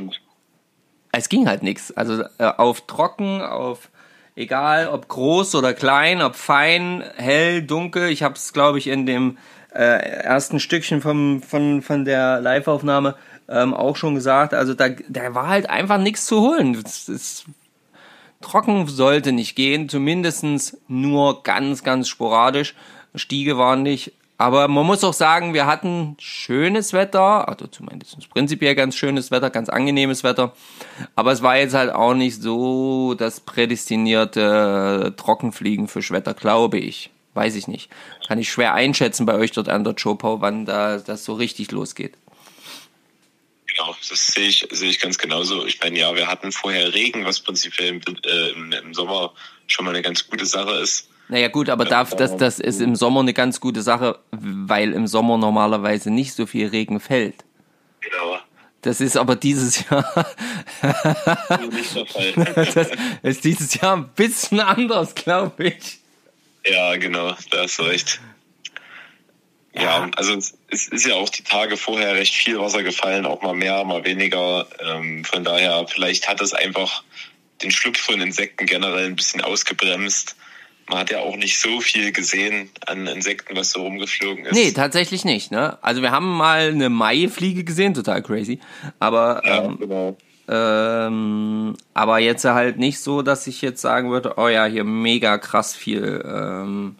es 1.11 1.29
ging 1.29 1.47
halt 1.47 1.63
nichts. 1.63 1.95
Also 1.95 2.23
äh, 2.37 2.45
auf 2.57 2.87
trocken, 2.87 3.41
auf 3.41 3.89
egal 4.35 4.87
ob 4.87 5.07
groß 5.07 5.55
oder 5.55 5.73
klein, 5.73 6.21
ob 6.21 6.35
fein, 6.35 7.03
hell, 7.15 7.61
dunkel. 7.61 8.09
Ich 8.09 8.23
habe 8.23 8.35
es, 8.35 8.53
glaube 8.53 8.77
ich, 8.77 8.87
in 8.87 9.05
dem 9.05 9.37
äh, 9.73 9.81
ersten 9.81 10.59
Stückchen 10.59 11.01
vom, 11.01 11.41
von, 11.41 11.81
von 11.81 12.05
der 12.05 12.39
Live-Aufnahme 12.41 13.15
ähm, 13.49 13.73
auch 13.73 13.95
schon 13.95 14.15
gesagt. 14.15 14.53
Also 14.53 14.73
da, 14.73 14.89
da 14.89 15.33
war 15.33 15.47
halt 15.47 15.69
einfach 15.69 15.97
nichts 15.97 16.25
zu 16.25 16.41
holen. 16.41 16.75
Es, 16.75 17.07
es, 17.07 17.45
trocken 18.41 18.87
sollte 18.87 19.31
nicht 19.31 19.55
gehen, 19.55 19.89
zumindest 19.89 20.77
nur 20.87 21.43
ganz, 21.43 21.83
ganz 21.83 22.07
sporadisch. 22.07 22.75
Stiege 23.15 23.57
waren 23.57 23.83
nicht. 23.83 24.13
Aber 24.39 24.67
man 24.67 24.85
muss 24.85 25.03
auch 25.03 25.13
sagen, 25.13 25.55
wir 25.55 25.65
hatten 25.65 26.15
schönes 26.19 26.93
Wetter, 26.93 27.49
also 27.49 27.65
zumindest 27.65 28.29
prinzipiell 28.29 28.75
ganz 28.75 28.95
schönes 28.95 29.31
Wetter, 29.31 29.49
ganz 29.49 29.67
angenehmes 29.67 30.23
Wetter. 30.23 30.53
Aber 31.15 31.31
es 31.31 31.41
war 31.41 31.57
jetzt 31.57 31.73
halt 31.73 31.91
auch 31.91 32.13
nicht 32.13 32.39
so 32.39 33.15
das 33.15 33.39
prädestinierte 33.39 35.15
Trockenfliegenfischwetter, 35.17 36.35
glaube 36.35 36.77
ich. 36.77 37.09
Weiß 37.33 37.55
ich 37.55 37.67
nicht. 37.67 37.89
Kann 38.27 38.37
ich 38.37 38.51
schwer 38.51 38.75
einschätzen 38.75 39.25
bei 39.25 39.33
euch 39.33 39.51
dort 39.51 39.69
an 39.69 39.83
der 39.83 39.95
Chopau, 39.95 40.41
wann 40.41 40.65
da 40.65 40.97
das 40.99 41.25
so 41.25 41.33
richtig 41.33 41.71
losgeht. 41.71 42.13
Genau, 43.77 43.95
das 44.09 44.27
sehe 44.27 44.47
ich, 44.47 44.67
sehe 44.71 44.89
ich 44.89 44.99
ganz 44.99 45.17
genauso. 45.17 45.65
Ich 45.65 45.79
meine, 45.81 45.99
ja, 45.99 46.15
wir 46.15 46.27
hatten 46.27 46.51
vorher 46.51 46.93
Regen, 46.93 47.25
was 47.25 47.39
prinzipiell 47.39 47.89
im, 47.89 48.01
äh, 48.23 48.77
im 48.77 48.93
Sommer 48.93 49.33
schon 49.67 49.85
mal 49.85 49.91
eine 49.91 50.01
ganz 50.01 50.27
gute 50.27 50.45
Sache 50.45 50.71
ist. 50.77 51.09
Naja 51.29 51.49
gut, 51.49 51.69
aber 51.69 51.85
darf, 51.85 52.15
das, 52.15 52.37
das 52.37 52.59
ist 52.59 52.79
im 52.79 52.95
Sommer 52.95 53.19
eine 53.19 53.33
ganz 53.33 53.59
gute 53.59 53.81
Sache, 53.81 54.19
weil 54.31 54.93
im 54.93 55.07
Sommer 55.07 55.37
normalerweise 55.37 56.09
nicht 56.09 56.33
so 56.33 56.45
viel 56.45 56.67
Regen 56.67 56.99
fällt. 56.99 57.43
Genau. 57.99 58.39
Das 58.81 59.01
ist 59.01 59.17
aber 59.17 59.35
dieses 59.35 59.89
Jahr. 59.89 60.05
nicht 61.71 61.95
der 61.95 62.05
Fall. 62.05 62.33
das 62.73 62.89
ist 63.23 63.43
dieses 63.43 63.73
Jahr 63.73 63.97
ein 63.97 64.09
bisschen 64.15 64.61
anders, 64.61 65.13
glaube 65.15 65.65
ich. 65.65 65.99
Ja, 66.65 66.95
genau, 66.95 67.35
da 67.51 67.63
hast 67.63 67.77
du 67.79 67.83
recht. 67.83 68.21
Ja, 69.73 69.81
ja 69.81 70.11
also 70.15 70.39
es, 70.69 70.87
ist 70.87 71.05
ja 71.05 71.15
auch 71.15 71.29
die 71.29 71.43
Tage 71.43 71.77
vorher 71.77 72.15
recht 72.15 72.33
viel 72.33 72.59
Wasser 72.59 72.83
gefallen, 72.83 73.25
auch 73.25 73.41
mal 73.41 73.53
mehr, 73.53 73.83
mal 73.83 74.03
weniger. 74.05 74.67
Ähm, 74.79 75.23
von 75.23 75.43
daher, 75.43 75.85
vielleicht 75.87 76.27
hat 76.27 76.41
es 76.41 76.53
einfach 76.53 77.03
den 77.61 77.71
Schlupf 77.71 77.99
von 77.99 78.21
Insekten 78.21 78.65
generell 78.65 79.05
ein 79.05 79.15
bisschen 79.15 79.41
ausgebremst 79.41 80.35
man 80.89 80.99
hat 80.99 81.11
ja 81.11 81.19
auch 81.19 81.35
nicht 81.35 81.59
so 81.59 81.81
viel 81.81 82.11
gesehen 82.11 82.69
an 82.85 83.07
Insekten, 83.07 83.55
was 83.55 83.71
so 83.71 83.83
rumgeflogen 83.83 84.45
ist. 84.45 84.53
Nee, 84.53 84.71
tatsächlich 84.71 85.25
nicht. 85.25 85.51
Ne? 85.51 85.77
Also 85.81 86.01
wir 86.01 86.11
haben 86.11 86.37
mal 86.37 86.69
eine 86.69 86.89
Maifliege 86.89 87.63
gesehen, 87.63 87.93
total 87.93 88.21
crazy. 88.21 88.59
Aber, 88.99 89.41
ja, 89.45 89.65
ähm, 89.65 89.77
genau. 89.79 90.17
ähm, 90.47 91.75
aber 91.93 92.19
jetzt 92.19 92.45
halt 92.45 92.77
nicht 92.77 92.99
so, 92.99 93.21
dass 93.21 93.47
ich 93.47 93.61
jetzt 93.61 93.81
sagen 93.81 94.11
würde, 94.11 94.35
oh 94.37 94.47
ja, 94.47 94.65
hier 94.65 94.85
mega 94.85 95.37
krass 95.37 95.75
viel, 95.75 96.23
ähm, 96.25 96.95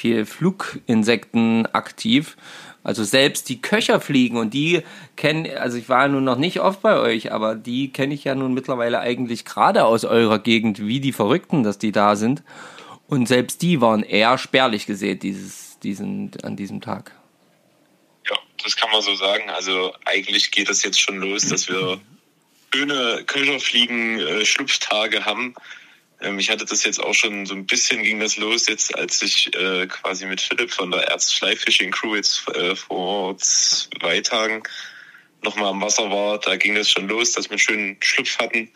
viel 0.00 0.24
Fluginsekten 0.24 1.66
aktiv. 1.66 2.38
Also 2.82 3.04
selbst 3.04 3.50
die 3.50 3.60
Köcherfliegen 3.60 4.38
und 4.38 4.54
die 4.54 4.82
kennen, 5.16 5.46
also 5.58 5.76
ich 5.76 5.90
war 5.90 6.08
nun 6.08 6.24
noch 6.24 6.38
nicht 6.38 6.60
oft 6.60 6.80
bei 6.80 6.98
euch, 6.98 7.32
aber 7.32 7.54
die 7.54 7.92
kenne 7.92 8.14
ich 8.14 8.24
ja 8.24 8.34
nun 8.34 8.54
mittlerweile 8.54 9.00
eigentlich 9.00 9.44
gerade 9.44 9.84
aus 9.84 10.06
eurer 10.06 10.38
Gegend, 10.38 10.86
wie 10.86 11.00
die 11.00 11.12
Verrückten, 11.12 11.62
dass 11.62 11.76
die 11.76 11.92
da 11.92 12.16
sind. 12.16 12.42
Und 13.08 13.28
selbst 13.28 13.60
die 13.60 13.82
waren 13.82 14.02
eher 14.02 14.38
spärlich 14.38 14.86
gesät 14.86 15.22
dieses, 15.22 15.78
diesen, 15.80 16.30
an 16.42 16.56
diesem 16.56 16.80
Tag. 16.80 17.12
Ja, 18.26 18.36
das 18.64 18.76
kann 18.76 18.90
man 18.90 19.02
so 19.02 19.14
sagen. 19.16 19.50
Also 19.50 19.92
eigentlich 20.06 20.50
geht 20.50 20.70
es 20.70 20.82
jetzt 20.82 20.98
schon 20.98 21.18
los, 21.18 21.46
dass 21.46 21.68
wir 21.68 22.00
schöne 22.74 23.24
Köcherfliegen-Schlupftage 23.26 25.18
äh, 25.18 25.22
haben. 25.22 25.54
Ähm, 26.20 26.38
ich 26.38 26.50
hatte 26.50 26.64
das 26.64 26.84
jetzt 26.84 27.02
auch 27.02 27.14
schon 27.14 27.46
so 27.46 27.54
ein 27.54 27.66
bisschen 27.66 28.02
ging 28.02 28.20
das 28.20 28.36
los 28.36 28.66
jetzt, 28.66 28.94
als 28.96 29.22
ich 29.22 29.54
äh, 29.54 29.86
quasi 29.86 30.26
mit 30.26 30.40
Philipp 30.40 30.70
von 30.70 30.90
der 30.90 31.08
Erz 31.08 31.40
Crew 31.90 32.16
jetzt 32.16 32.48
äh, 32.54 32.76
vor 32.76 33.36
zwei 33.38 34.20
Tagen 34.20 34.62
nochmal 35.42 35.70
am 35.70 35.80
Wasser 35.80 36.10
war. 36.10 36.38
Da 36.38 36.56
ging 36.56 36.74
das 36.74 36.90
schon 36.90 37.08
los, 37.08 37.32
dass 37.32 37.46
wir 37.46 37.52
einen 37.52 37.58
schönen 37.58 37.96
Schlupf 38.00 38.38
hatten. 38.38 38.70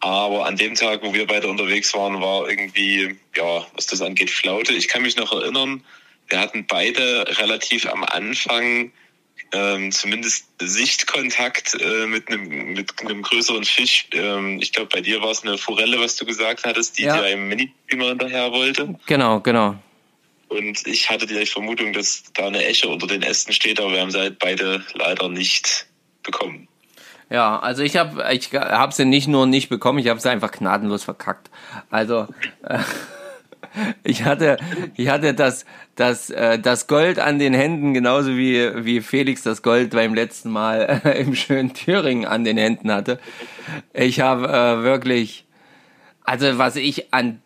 Aber 0.00 0.46
an 0.46 0.56
dem 0.56 0.74
Tag, 0.74 1.02
wo 1.02 1.12
wir 1.12 1.26
beide 1.26 1.48
unterwegs 1.48 1.92
waren, 1.94 2.20
war 2.20 2.48
irgendwie, 2.48 3.16
ja, 3.36 3.66
was 3.74 3.86
das 3.86 4.00
angeht, 4.00 4.30
Flaute. 4.30 4.72
Ich 4.72 4.88
kann 4.88 5.02
mich 5.02 5.16
noch 5.16 5.32
erinnern, 5.32 5.84
wir 6.28 6.40
hatten 6.40 6.66
beide 6.66 7.26
relativ 7.38 7.86
am 7.86 8.04
Anfang 8.04 8.92
ähm, 9.52 9.92
zumindest 9.92 10.46
Sichtkontakt 10.60 11.76
äh, 11.80 12.06
mit, 12.06 12.28
einem, 12.28 12.74
mit 12.74 12.92
einem 13.00 13.22
größeren 13.22 13.64
Fisch. 13.64 14.08
Ähm, 14.12 14.58
ich 14.60 14.72
glaube, 14.72 14.90
bei 14.92 15.00
dir 15.00 15.22
war 15.22 15.30
es 15.30 15.42
eine 15.42 15.58
Forelle, 15.58 16.00
was 16.00 16.16
du 16.16 16.26
gesagt 16.26 16.64
hattest, 16.64 16.98
die 16.98 17.04
ja. 17.04 17.16
dir 17.16 17.24
einem 17.24 17.48
Mini-Beamer 17.48 18.08
hinterher 18.08 18.52
wollte. 18.52 18.98
Genau, 19.06 19.40
genau. 19.40 19.76
Und 20.48 20.86
ich 20.86 21.10
hatte 21.10 21.26
die 21.26 21.44
Vermutung, 21.46 21.92
dass 21.92 22.24
da 22.34 22.46
eine 22.46 22.64
Esche 22.64 22.88
unter 22.88 23.06
den 23.06 23.22
Ästen 23.22 23.52
steht, 23.52 23.80
aber 23.80 23.92
wir 23.92 24.00
haben 24.00 24.10
sie 24.10 24.18
halt 24.18 24.38
beide 24.38 24.84
leider 24.94 25.28
nicht 25.28 25.86
bekommen. 26.22 26.68
Ja, 27.30 27.58
also 27.58 27.82
ich 27.82 27.96
habe 27.96 28.24
ich 28.32 28.52
hab 28.52 28.94
sie 28.94 29.04
nicht 29.04 29.28
nur 29.28 29.46
nicht 29.46 29.68
bekommen, 29.68 29.98
ich 29.98 30.08
habe 30.08 30.20
sie 30.20 30.30
einfach 30.30 30.50
gnadenlos 30.50 31.04
verkackt. 31.04 31.50
Also 31.90 32.26
äh, 32.62 32.78
ich 34.04 34.24
hatte 34.24 34.58
ich 34.96 35.08
hatte 35.08 35.34
das 35.34 35.64
das 35.94 36.30
äh, 36.30 36.58
das 36.58 36.86
Gold 36.86 37.18
an 37.18 37.38
den 37.38 37.54
Händen 37.54 37.94
genauso 37.94 38.36
wie 38.36 38.84
wie 38.84 39.00
Felix 39.00 39.42
das 39.42 39.62
Gold 39.62 39.90
beim 39.90 40.14
letzten 40.14 40.50
Mal 40.50 41.00
äh, 41.04 41.20
im 41.20 41.34
schönen 41.34 41.74
Thüringen 41.74 42.26
an 42.26 42.44
den 42.44 42.56
Händen 42.56 42.90
hatte. 42.90 43.18
Ich 43.92 44.20
habe 44.20 44.48
äh, 44.48 44.82
wirklich 44.82 45.44
also 46.24 46.58
was 46.58 46.76
ich 46.76 47.12
an 47.12 47.42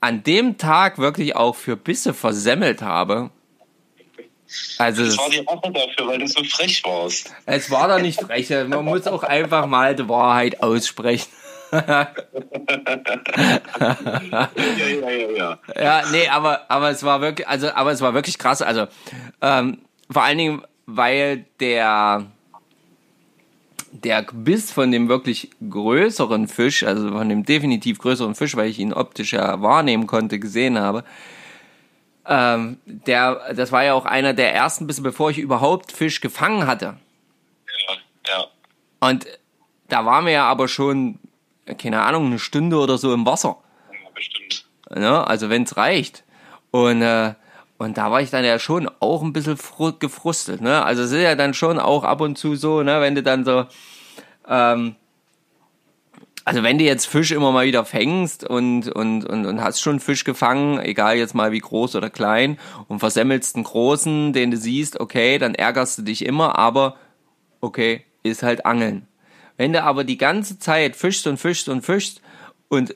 an 0.00 0.22
dem 0.22 0.58
Tag 0.58 0.98
wirklich 0.98 1.36
auch 1.36 1.56
für 1.56 1.76
Bisse 1.76 2.14
versemmelt 2.14 2.82
habe, 2.82 3.30
also 4.78 5.04
das 5.04 5.18
war 5.18 5.30
die 5.30 5.44
Woche 5.44 5.72
dafür, 5.72 6.06
weil 6.06 6.18
du 6.18 6.28
so 6.28 6.42
frech 6.44 6.82
warst. 6.84 7.34
Es 7.46 7.70
war 7.70 7.88
doch 7.88 8.00
nicht 8.00 8.20
frech. 8.20 8.48
Man 8.50 8.84
muss 8.84 9.06
auch 9.06 9.22
einfach 9.22 9.66
mal 9.66 9.96
die 9.96 10.08
Wahrheit 10.08 10.62
aussprechen. 10.62 11.28
Ja, 11.72 12.08
ja, 14.56 15.10
ja, 15.10 15.30
ja. 15.30 15.58
Ja, 15.74 16.02
nee, 16.12 16.28
aber, 16.28 16.70
aber 16.70 16.90
es 16.90 17.02
war 17.02 17.20
wirklich, 17.20 17.46
also, 17.48 17.70
aber 17.72 17.92
es 17.92 18.00
war 18.00 18.14
wirklich 18.14 18.38
krass. 18.38 18.62
Also, 18.62 18.86
ähm, 19.40 19.78
vor 20.10 20.22
allen 20.22 20.38
Dingen, 20.38 20.62
weil 20.86 21.46
der, 21.60 22.26
der 23.92 24.22
Biss 24.32 24.72
von 24.72 24.90
dem 24.92 25.08
wirklich 25.08 25.50
größeren 25.68 26.48
Fisch, 26.48 26.84
also 26.84 27.08
von 27.08 27.28
dem 27.28 27.44
definitiv 27.44 27.98
größeren 27.98 28.34
Fisch, 28.34 28.56
weil 28.56 28.68
ich 28.68 28.78
ihn 28.78 28.92
optisch 28.92 29.32
ja 29.32 29.60
wahrnehmen 29.62 30.06
konnte, 30.06 30.38
gesehen 30.38 30.78
habe, 30.78 31.04
ähm, 32.28 32.78
der, 32.84 33.54
das 33.54 33.72
war 33.72 33.84
ja 33.84 33.94
auch 33.94 34.04
einer 34.04 34.34
der 34.34 34.52
ersten 34.54 34.86
Bisse, 34.86 35.02
bevor 35.02 35.30
ich 35.30 35.38
überhaupt 35.38 35.92
Fisch 35.92 36.20
gefangen 36.20 36.66
hatte. 36.66 36.96
ja, 37.88 37.94
ja. 38.28 38.46
Und 39.00 39.26
da 39.88 40.04
waren 40.04 40.24
wir 40.24 40.32
ja 40.32 40.44
aber 40.44 40.68
schon, 40.68 41.18
keine 41.74 42.02
Ahnung, 42.02 42.26
eine 42.26 42.38
Stunde 42.38 42.78
oder 42.78 42.98
so 42.98 43.12
im 43.12 43.26
Wasser. 43.26 43.56
Ja, 43.90 44.10
bestimmt. 44.14 44.66
Ne? 44.94 45.26
Also 45.26 45.48
wenn 45.50 45.64
es 45.64 45.76
reicht. 45.76 46.24
Und, 46.70 47.02
äh, 47.02 47.34
und 47.78 47.98
da 47.98 48.10
war 48.10 48.20
ich 48.20 48.30
dann 48.30 48.44
ja 48.44 48.58
schon 48.58 48.90
auch 49.00 49.22
ein 49.22 49.32
bisschen 49.32 49.56
fru- 49.56 49.98
gefrustet. 49.98 50.60
Ne? 50.60 50.84
Also 50.84 51.02
es 51.02 51.12
ist 51.12 51.22
ja 51.22 51.34
dann 51.34 51.54
schon 51.54 51.78
auch 51.78 52.04
ab 52.04 52.20
und 52.20 52.36
zu 52.38 52.56
so, 52.56 52.82
ne? 52.82 53.00
wenn 53.00 53.14
du 53.14 53.22
dann 53.22 53.44
so, 53.44 53.66
ähm, 54.48 54.96
also 56.44 56.62
wenn 56.62 56.78
du 56.78 56.84
jetzt 56.84 57.06
Fisch 57.06 57.32
immer 57.32 57.50
mal 57.50 57.66
wieder 57.66 57.84
fängst 57.84 58.44
und, 58.44 58.88
und, 58.88 59.24
und, 59.24 59.46
und 59.46 59.60
hast 59.60 59.80
schon 59.80 59.98
Fisch 59.98 60.22
gefangen, 60.22 60.78
egal 60.78 61.16
jetzt 61.16 61.34
mal 61.34 61.50
wie 61.50 61.58
groß 61.58 61.96
oder 61.96 62.08
klein, 62.08 62.56
und 62.86 63.00
versemmelst 63.00 63.56
einen 63.56 63.64
großen, 63.64 64.32
den 64.32 64.52
du 64.52 64.56
siehst, 64.56 65.00
okay, 65.00 65.38
dann 65.38 65.56
ärgerst 65.56 65.98
du 65.98 66.02
dich 66.02 66.24
immer, 66.24 66.56
aber 66.56 66.96
okay, 67.60 68.04
ist 68.22 68.44
halt 68.44 68.64
Angeln. 68.64 69.08
Wenn 69.56 69.72
du 69.72 69.82
aber 69.82 70.04
die 70.04 70.18
ganze 70.18 70.58
Zeit 70.58 70.96
fischst 70.96 71.26
und 71.26 71.38
fischst 71.38 71.68
und 71.68 71.82
fischst 71.82 72.20
und 72.68 72.94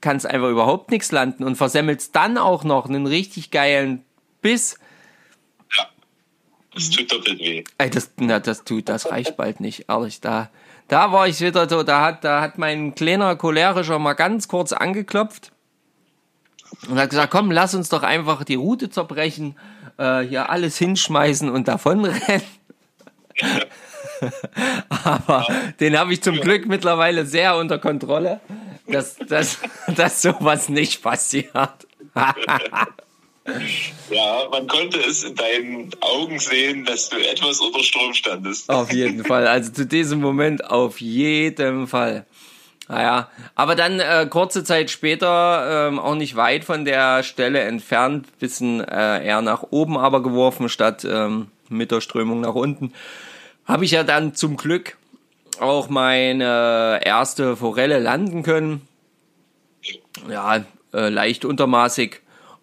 kannst 0.00 0.26
einfach 0.26 0.48
überhaupt 0.48 0.90
nichts 0.90 1.12
landen 1.12 1.44
und 1.44 1.56
versemmelst 1.56 2.14
dann 2.14 2.38
auch 2.38 2.64
noch 2.64 2.86
einen 2.88 3.06
richtig 3.06 3.50
geilen 3.50 4.04
Biss, 4.40 4.78
Das 6.74 6.90
tut 6.90 7.10
doppelt 7.12 7.38
weh. 7.40 7.64
ey, 7.78 7.90
das, 7.90 8.10
na, 8.16 8.38
das 8.38 8.64
tut, 8.64 8.88
das 8.88 9.10
reicht 9.10 9.36
bald 9.36 9.58
nicht, 9.60 9.86
ehrlich, 9.88 10.20
da, 10.20 10.50
da 10.86 11.10
war 11.12 11.26
ich 11.26 11.40
wieder 11.40 11.68
so, 11.68 11.82
da 11.82 12.02
hat, 12.02 12.22
da 12.24 12.40
hat 12.40 12.56
mein 12.58 12.94
kleiner 12.94 13.34
cholerischer 13.36 13.98
mal 13.98 14.12
ganz 14.14 14.46
kurz 14.46 14.72
angeklopft 14.72 15.50
und 16.88 16.98
hat 16.98 17.10
gesagt, 17.10 17.32
komm, 17.32 17.50
lass 17.50 17.74
uns 17.74 17.88
doch 17.88 18.04
einfach 18.04 18.44
die 18.44 18.54
Route 18.54 18.90
zerbrechen, 18.90 19.56
äh, 19.96 20.20
hier 20.20 20.50
alles 20.50 20.78
hinschmeißen 20.78 21.50
und 21.50 21.66
davonrennen. 21.68 22.42
Aber 25.04 25.46
den 25.80 25.98
habe 25.98 26.12
ich 26.12 26.22
zum 26.22 26.40
Glück 26.40 26.66
mittlerweile 26.66 27.26
sehr 27.26 27.56
unter 27.56 27.78
Kontrolle, 27.78 28.40
dass, 28.86 29.16
dass, 29.16 29.58
dass 29.96 30.22
sowas 30.22 30.68
nicht 30.68 31.02
passiert. 31.02 31.86
Ja, 34.10 34.46
man 34.50 34.66
konnte 34.66 34.98
es 34.98 35.24
in 35.24 35.34
deinen 35.34 35.90
Augen 36.00 36.38
sehen, 36.38 36.84
dass 36.84 37.08
du 37.08 37.16
etwas 37.16 37.60
unter 37.60 37.82
Strom 37.82 38.12
standest. 38.12 38.68
Auf 38.68 38.92
jeden 38.92 39.24
Fall. 39.24 39.46
Also 39.46 39.72
zu 39.72 39.86
diesem 39.86 40.20
Moment 40.20 40.68
auf 40.68 41.00
jeden 41.00 41.86
Fall. 41.86 42.26
Naja, 42.88 43.28
aber 43.54 43.74
dann 43.74 44.00
äh, 44.00 44.26
kurze 44.30 44.64
Zeit 44.64 44.90
später, 44.90 45.88
ähm, 45.88 45.98
auch 45.98 46.14
nicht 46.14 46.36
weit 46.36 46.64
von 46.64 46.86
der 46.86 47.22
Stelle 47.22 47.60
entfernt, 47.60 48.38
bisschen 48.38 48.80
äh, 48.80 49.26
eher 49.26 49.42
nach 49.42 49.62
oben 49.70 49.98
aber 49.98 50.22
geworfen, 50.22 50.70
statt 50.70 51.04
ähm, 51.04 51.48
mit 51.68 51.90
der 51.90 52.00
Strömung 52.00 52.40
nach 52.40 52.54
unten, 52.54 52.94
habe 53.68 53.84
ich 53.84 53.92
ja 53.92 54.02
dann 54.02 54.34
zum 54.34 54.56
Glück 54.56 54.96
auch 55.60 55.88
meine 55.88 57.00
erste 57.04 57.56
Forelle 57.56 57.98
landen 57.98 58.42
können. 58.42 58.88
Ja, 60.28 60.64
äh, 60.92 61.08
leicht 61.10 61.44
untermaßig. 61.44 62.20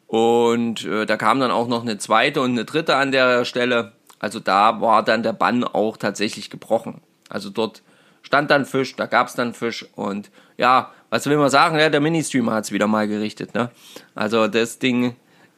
Und 0.07 0.85
äh, 0.85 1.05
da 1.05 1.17
kam 1.17 1.39
dann 1.39 1.51
auch 1.51 1.67
noch 1.67 1.83
eine 1.83 1.97
zweite 1.97 2.41
und 2.41 2.51
eine 2.51 2.65
dritte 2.65 2.95
an 2.95 3.11
der 3.11 3.45
Stelle. 3.45 3.93
Also 4.19 4.39
da 4.39 4.81
war 4.81 5.03
dann 5.03 5.23
der 5.23 5.33
Bann 5.33 5.63
auch 5.63 5.97
tatsächlich 5.97 6.49
gebrochen. 6.49 7.01
Also 7.29 7.49
dort 7.49 7.81
stand 8.21 8.49
dann 8.49 8.65
Fisch, 8.65 8.95
da 8.95 9.05
gab's 9.05 9.35
dann 9.35 9.53
Fisch 9.53 9.85
und 9.95 10.31
ja, 10.57 10.91
was 11.09 11.27
will 11.27 11.37
man 11.37 11.49
sagen, 11.49 11.77
ja, 11.77 11.89
der 11.89 12.01
Ministreamer 12.01 12.53
hat's 12.53 12.71
wieder 12.71 12.87
mal 12.87 13.07
gerichtet, 13.07 13.53
ne? 13.53 13.69
Also 14.15 14.47
das 14.47 14.79
Ding 14.79 15.15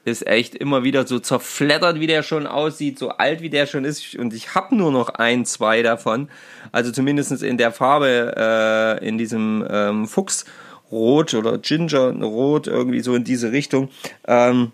ist 0.08 0.26
echt 0.26 0.56
immer 0.56 0.84
wieder 0.84 1.06
so 1.06 1.20
zerfleddert, 1.20 2.00
wie 2.00 2.08
der 2.08 2.24
schon 2.24 2.48
aussieht, 2.48 2.98
so 2.98 3.10
alt, 3.10 3.42
wie 3.42 3.50
der 3.50 3.68
schon 3.68 3.86
ist 3.86 4.16
und 4.16 4.34
ich 4.34 4.56
habe 4.56 4.76
nur 4.76 4.92
noch 4.92 5.10
ein, 5.10 5.46
zwei 5.46 5.82
davon, 5.82 6.30
also 6.72 6.92
zumindestens 6.92 7.42
in 7.42 7.58
der 7.58 7.72
Farbe, 7.72 9.00
äh, 9.02 9.08
in 9.08 9.18
diesem 9.18 9.66
ähm, 9.70 10.08
Fuchsrot 10.08 11.34
oder 11.34 11.58
Gingerrot, 11.58 12.68
irgendwie 12.68 13.02
so 13.02 13.16
in 13.16 13.24
diese 13.24 13.52
Richtung, 13.52 13.90
ähm, 14.28 14.72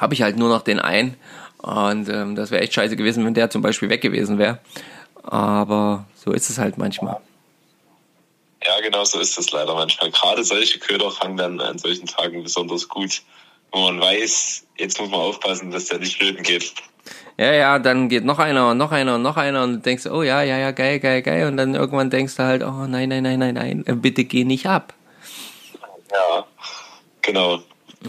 habe 0.00 0.14
ich 0.14 0.22
halt 0.22 0.36
nur 0.36 0.48
noch 0.48 0.62
den 0.62 0.78
einen 0.78 1.16
und 1.58 2.08
ähm, 2.08 2.34
das 2.34 2.50
wäre 2.50 2.62
echt 2.62 2.74
scheiße 2.74 2.96
gewesen, 2.96 3.24
wenn 3.24 3.34
der 3.34 3.50
zum 3.50 3.62
Beispiel 3.62 3.90
weg 3.90 4.00
gewesen 4.00 4.38
wäre, 4.38 4.58
aber 5.22 6.06
so 6.14 6.32
ist 6.32 6.50
es 6.50 6.58
halt 6.58 6.78
manchmal. 6.78 7.20
Ja, 8.64 8.80
genau 8.80 9.04
so 9.04 9.20
ist 9.20 9.38
es 9.38 9.52
leider 9.52 9.74
manchmal. 9.74 10.10
Gerade 10.10 10.42
solche 10.42 10.78
Köder 10.78 11.10
fangen 11.10 11.36
dann 11.36 11.60
an 11.60 11.78
solchen 11.78 12.06
Tagen 12.06 12.42
besonders 12.42 12.88
gut, 12.88 13.22
wo 13.72 13.80
man 13.80 14.00
weiß, 14.00 14.66
jetzt 14.78 15.00
muss 15.00 15.10
man 15.10 15.20
aufpassen, 15.20 15.70
dass 15.70 15.86
der 15.86 15.98
nicht 15.98 16.16
flöten 16.16 16.42
geht. 16.42 16.72
Ja, 17.38 17.52
ja, 17.52 17.78
dann 17.78 18.08
geht 18.08 18.24
noch 18.24 18.38
einer 18.38 18.70
und 18.70 18.78
noch 18.78 18.90
einer 18.90 19.14
und 19.14 19.22
noch 19.22 19.36
einer 19.36 19.62
und 19.62 19.72
du 19.74 19.78
denkst, 19.78 20.06
oh 20.06 20.22
ja, 20.22 20.42
ja, 20.42 20.58
ja, 20.58 20.72
geil, 20.72 20.98
geil, 20.98 21.22
geil. 21.22 21.46
Und 21.46 21.56
dann 21.56 21.74
irgendwann 21.74 22.10
denkst 22.10 22.34
du 22.36 22.42
halt, 22.42 22.64
oh 22.64 22.86
nein, 22.86 23.08
nein, 23.08 23.22
nein, 23.22 23.38
nein, 23.38 23.54
nein, 23.54 23.84
äh, 23.86 23.94
bitte 23.94 24.24
geh 24.24 24.44
nicht 24.44 24.66
ab. 24.66 24.92
Ja, 26.10 26.46
genau. 27.22 27.60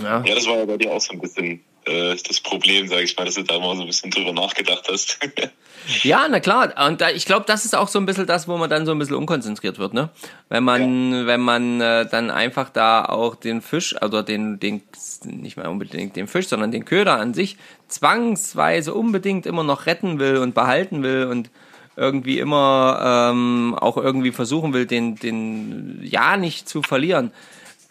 Ja, 0.02 0.24
Ja, 0.26 0.36
das 0.36 0.48
war 0.48 0.58
ja 0.58 0.66
bei 0.66 0.78
dir 0.78 0.92
auch 0.92 1.02
so 1.02 1.14
ein 1.14 1.20
bisschen 1.20 1.64
äh, 1.90 2.16
das 2.28 2.40
Problem, 2.40 2.88
sage 2.88 3.04
ich 3.04 3.18
mal, 3.18 3.26
dass 3.26 3.36
du 3.36 3.44
da 3.44 3.60
mal 3.60 3.76
so 3.76 3.82
ein 3.82 3.88
bisschen 3.88 4.12
drüber 4.12 4.34
nachgedacht 4.34 4.88
hast. 4.90 5.20
ja 6.04 6.28
na 6.30 6.40
klar. 6.40 6.74
Und 6.88 7.02
da, 7.02 7.10
ich 7.10 7.26
glaube, 7.26 7.46
das 7.48 7.66
ist 7.66 7.76
auch 7.76 7.88
so 7.88 8.00
ein 8.00 8.06
bisschen 8.06 8.28
das, 8.28 8.48
wo 8.48 8.58
man 8.58 8.70
dann 8.70 8.86
so 8.86 8.92
ein 8.92 9.00
bisschen 9.00 9.16
unkonzentriert 9.16 9.80
wird, 9.80 9.94
ne? 9.94 10.10
Wenn 10.50 10.64
man, 10.64 11.26
wenn 11.26 11.42
man 11.42 11.82
äh, 11.82 12.08
dann 12.10 12.32
einfach 12.32 12.70
da 12.70 13.06
auch 13.06 13.36
den 13.36 13.62
Fisch, 13.62 13.96
also 14.02 14.22
den, 14.22 14.60
den, 14.60 14.82
nicht 15.26 15.58
mal 15.58 15.68
unbedingt 15.68 16.16
den 16.16 16.28
Fisch, 16.28 16.48
sondern 16.48 16.72
den 16.72 16.86
Köder 16.86 17.20
an 17.20 17.34
sich 17.34 17.58
zwangsweise 17.88 18.94
unbedingt 18.94 19.46
immer 19.46 19.64
noch 19.64 19.86
retten 19.86 20.20
will 20.20 20.38
und 20.38 20.54
behalten 20.54 21.04
will 21.04 21.26
und 21.26 21.50
irgendwie 21.96 22.40
immer 22.40 23.30
ähm, 23.32 23.76
auch 23.80 23.98
irgendwie 23.98 24.32
versuchen 24.32 24.74
will, 24.74 24.86
den, 24.86 25.16
den 25.16 26.00
ja 26.02 26.38
nicht 26.38 26.70
zu 26.70 26.82
verlieren. 26.82 27.32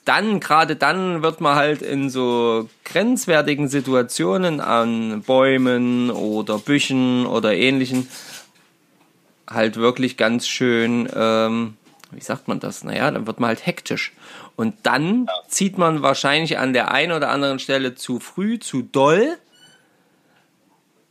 Dann, 0.09 0.41
gerade 0.41 0.75
dann 0.75 1.23
wird 1.23 1.43
man 1.43 1.55
halt 1.55 1.83
in 1.83 2.09
so 2.09 2.71
grenzwertigen 2.87 3.69
Situationen 3.69 4.59
an 4.61 5.21
Bäumen 5.21 6.11
oder 6.11 6.59
Büchen 6.59 7.27
oder 7.27 7.55
ähnlichen 7.55 8.09
halt 9.47 9.77
wirklich 9.77 10.17
ganz 10.17 10.49
schön, 10.49 11.11
ähm, 11.15 11.77
wie 12.11 12.23
sagt 12.23 12.49
man 12.49 12.59
das? 12.59 12.85
Naja, 12.85 13.11
dann 13.11 13.27
wird 13.27 13.39
man 13.39 13.49
halt 13.49 13.67
hektisch. 13.67 14.15
Und 14.57 14.75
dann 14.85 15.27
zieht 15.47 15.77
man 15.77 16.01
wahrscheinlich 16.01 16.57
an 16.57 16.73
der 16.73 16.91
einen 16.91 17.13
oder 17.13 17.29
anderen 17.29 17.59
Stelle 17.59 17.95
zu 17.95 18.19
früh, 18.19 18.59
zu 18.59 18.81
doll. 18.81 19.37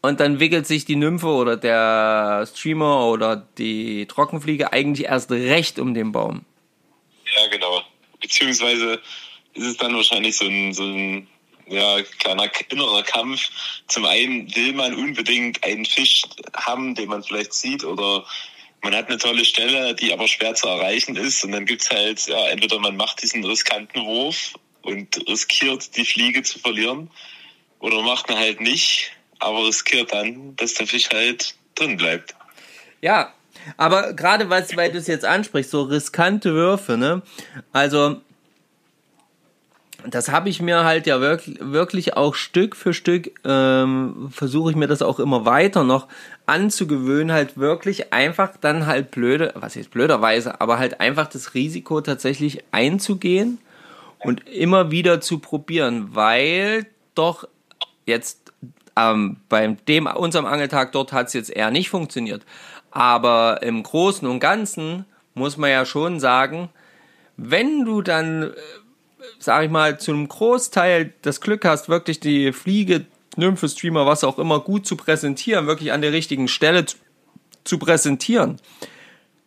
Und 0.02 0.20
dann 0.20 0.40
wickelt 0.40 0.66
sich 0.66 0.86
die 0.86 0.96
Nymphe 0.96 1.28
oder 1.28 1.56
der 1.56 2.48
Streamer 2.48 3.06
oder 3.06 3.48
die 3.60 4.08
Trockenfliege 4.08 4.74
eigentlich 4.74 5.06
erst 5.06 5.32
recht 5.32 5.78
um 5.78 5.94
den 5.94 6.12
Baum. 6.12 6.47
Beziehungsweise 8.20 9.02
ist 9.54 9.66
es 9.66 9.78
dann 9.78 9.96
wahrscheinlich 9.96 10.38
so 10.38 10.46
ein, 10.46 10.74
so 10.74 10.84
ein 10.84 11.28
ja, 11.68 12.02
kleiner 12.20 12.50
innerer 12.70 13.04
Kampf. 13.04 13.50
Zum 13.88 14.06
einen 14.06 14.54
will 14.56 14.74
man 14.74 14.96
unbedingt 14.96 15.64
einen 15.64 15.86
Fisch 15.86 16.24
haben, 16.56 16.96
den 16.96 17.10
man 17.10 17.24
vielleicht 17.24 17.54
sieht, 17.54 17.84
oder 17.84 18.26
man 18.82 18.96
hat 18.96 19.08
eine 19.08 19.18
tolle 19.18 19.44
Stelle, 19.44 19.96
die 19.96 20.14
aber 20.14 20.28
schwer 20.28 20.56
zu 20.56 20.68
erreichen 20.68 21.16
ist. 21.16 21.44
Und 21.44 21.52
dann 21.52 21.66
gibt's 21.66 21.90
halt, 21.90 22.26
ja, 22.28 22.48
entweder 22.48 22.80
man 22.80 22.96
macht 22.96 23.22
diesen 23.22 23.44
riskanten 23.44 24.06
Wurf 24.06 24.54
und 24.82 25.28
riskiert, 25.28 25.96
die 25.98 26.06
Fliege 26.06 26.44
zu 26.44 26.60
verlieren, 26.60 27.10
oder 27.80 28.02
macht 28.02 28.30
man 28.30 28.38
halt 28.38 28.62
nicht, 28.62 29.12
aber 29.40 29.68
riskiert 29.68 30.14
dann, 30.14 30.56
dass 30.56 30.74
der 30.76 30.88
Fisch 30.88 31.10
halt 31.12 31.56
drin 31.76 31.98
bleibt. 31.98 32.34
Ja, 33.02 33.34
aber 33.78 34.14
gerade 34.14 34.50
weil, 34.50 34.66
weil 34.76 34.92
du 34.92 34.98
es 34.98 35.08
jetzt 35.08 35.26
ansprichst, 35.26 35.72
so 35.72 35.84
riskante 35.84 36.54
Würfe, 36.54 36.98
ne? 36.98 37.22
Also, 37.74 38.22
das 40.06 40.30
habe 40.30 40.50
ich 40.50 40.62
mir 40.62 40.84
halt 40.84 41.08
ja 41.08 41.20
wirklich, 41.20 41.58
wirklich 41.60 42.16
auch 42.16 42.36
Stück 42.36 42.76
für 42.76 42.94
Stück, 42.94 43.32
ähm, 43.44 44.30
versuche 44.32 44.72
ich 44.72 44.78
mir 44.78 44.88
das 44.88 45.02
auch 45.02 45.20
immer 45.20 45.46
weiter 45.46 45.84
noch 45.84 46.08
anzugewöhnen, 46.46 47.32
halt 47.32 47.58
wirklich 47.58 48.14
einfach 48.14 48.56
dann 48.60 48.86
halt 48.86 49.12
blöde, 49.12 49.54
was 49.56 49.76
jetzt 49.76 49.92
blöderweise, 49.92 50.62
aber 50.62 50.80
halt 50.80 51.02
einfach 51.02 51.28
das 51.28 51.54
Risiko 51.54 52.02
tatsächlich 52.02 52.64
einzugehen 52.72 53.60
und 54.20 54.48
immer 54.48 54.92
wieder 54.92 55.20
zu 55.20 55.40
probieren, 55.40 56.10
weil 56.16 56.86
doch 57.16 57.48
jetzt 58.06 58.54
ähm, 58.98 59.38
beim 59.50 59.78
dem 59.86 60.08
unserem 60.08 60.46
Angeltag 60.46 60.92
dort 60.92 61.14
hat 61.14 61.28
es 61.28 61.34
jetzt 61.34 61.50
eher 61.50 61.72
nicht 61.72 61.90
funktioniert. 61.90 62.44
Aber 62.98 63.62
im 63.62 63.84
Großen 63.84 64.28
und 64.28 64.40
Ganzen 64.40 65.06
muss 65.36 65.56
man 65.56 65.70
ja 65.70 65.86
schon 65.86 66.20
sagen, 66.20 66.70
wenn 67.38 67.86
du 67.86 68.02
dann, 68.02 68.42
äh, 68.42 68.54
sag 69.38 69.66
ich 69.66 69.70
mal, 69.70 70.00
zu 70.00 70.14
einem 70.14 70.28
Großteil 70.28 71.14
das 71.22 71.40
Glück 71.40 71.64
hast, 71.64 71.90
wirklich 71.90 72.20
die 72.20 72.52
Fliege, 72.54 73.06
Nymphe, 73.36 73.70
Streamer, 73.70 74.08
was 74.08 74.24
auch 74.24 74.40
immer, 74.40 74.62
gut 74.62 74.88
zu 74.88 74.98
präsentieren, 74.98 75.68
wirklich 75.68 75.92
an 75.92 76.02
der 76.02 76.12
richtigen 76.12 76.48
Stelle 76.48 76.88
zu, 76.88 76.98
zu 77.66 77.78
präsentieren, 77.78 78.58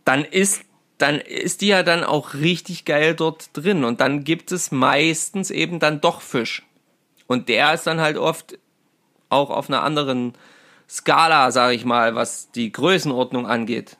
dann 0.05 0.25
ist 0.25 0.63
dann 0.99 1.19
ist 1.19 1.61
die 1.63 1.69
ja 1.69 1.83
dann 1.83 2.05
auch 2.05 2.35
richtig 2.35 2.85
geil 2.85 3.15
dort 3.15 3.51
drin 3.55 3.83
und 3.83 4.01
dann 4.01 4.23
gibt 4.23 4.53
es 4.53 4.71
meistens 4.71 5.51
eben 5.51 5.81
dann 5.81 6.01
doch 6.01 6.21
Fisch. 6.21 6.63
Und 7.27 7.49
der 7.49 7.75
ist 7.75 7.89
dann 7.89 8.01
halt 8.01 8.17
oft 8.17 8.59
auch 9.29 9.51
auf 9.51 9.69
einer 9.69 9.83
anderen 9.83 10.35
Skala, 10.91 11.53
sage 11.53 11.75
ich 11.75 11.85
mal, 11.85 12.17
was 12.17 12.51
die 12.51 12.73
Größenordnung 12.73 13.47
angeht. 13.47 13.97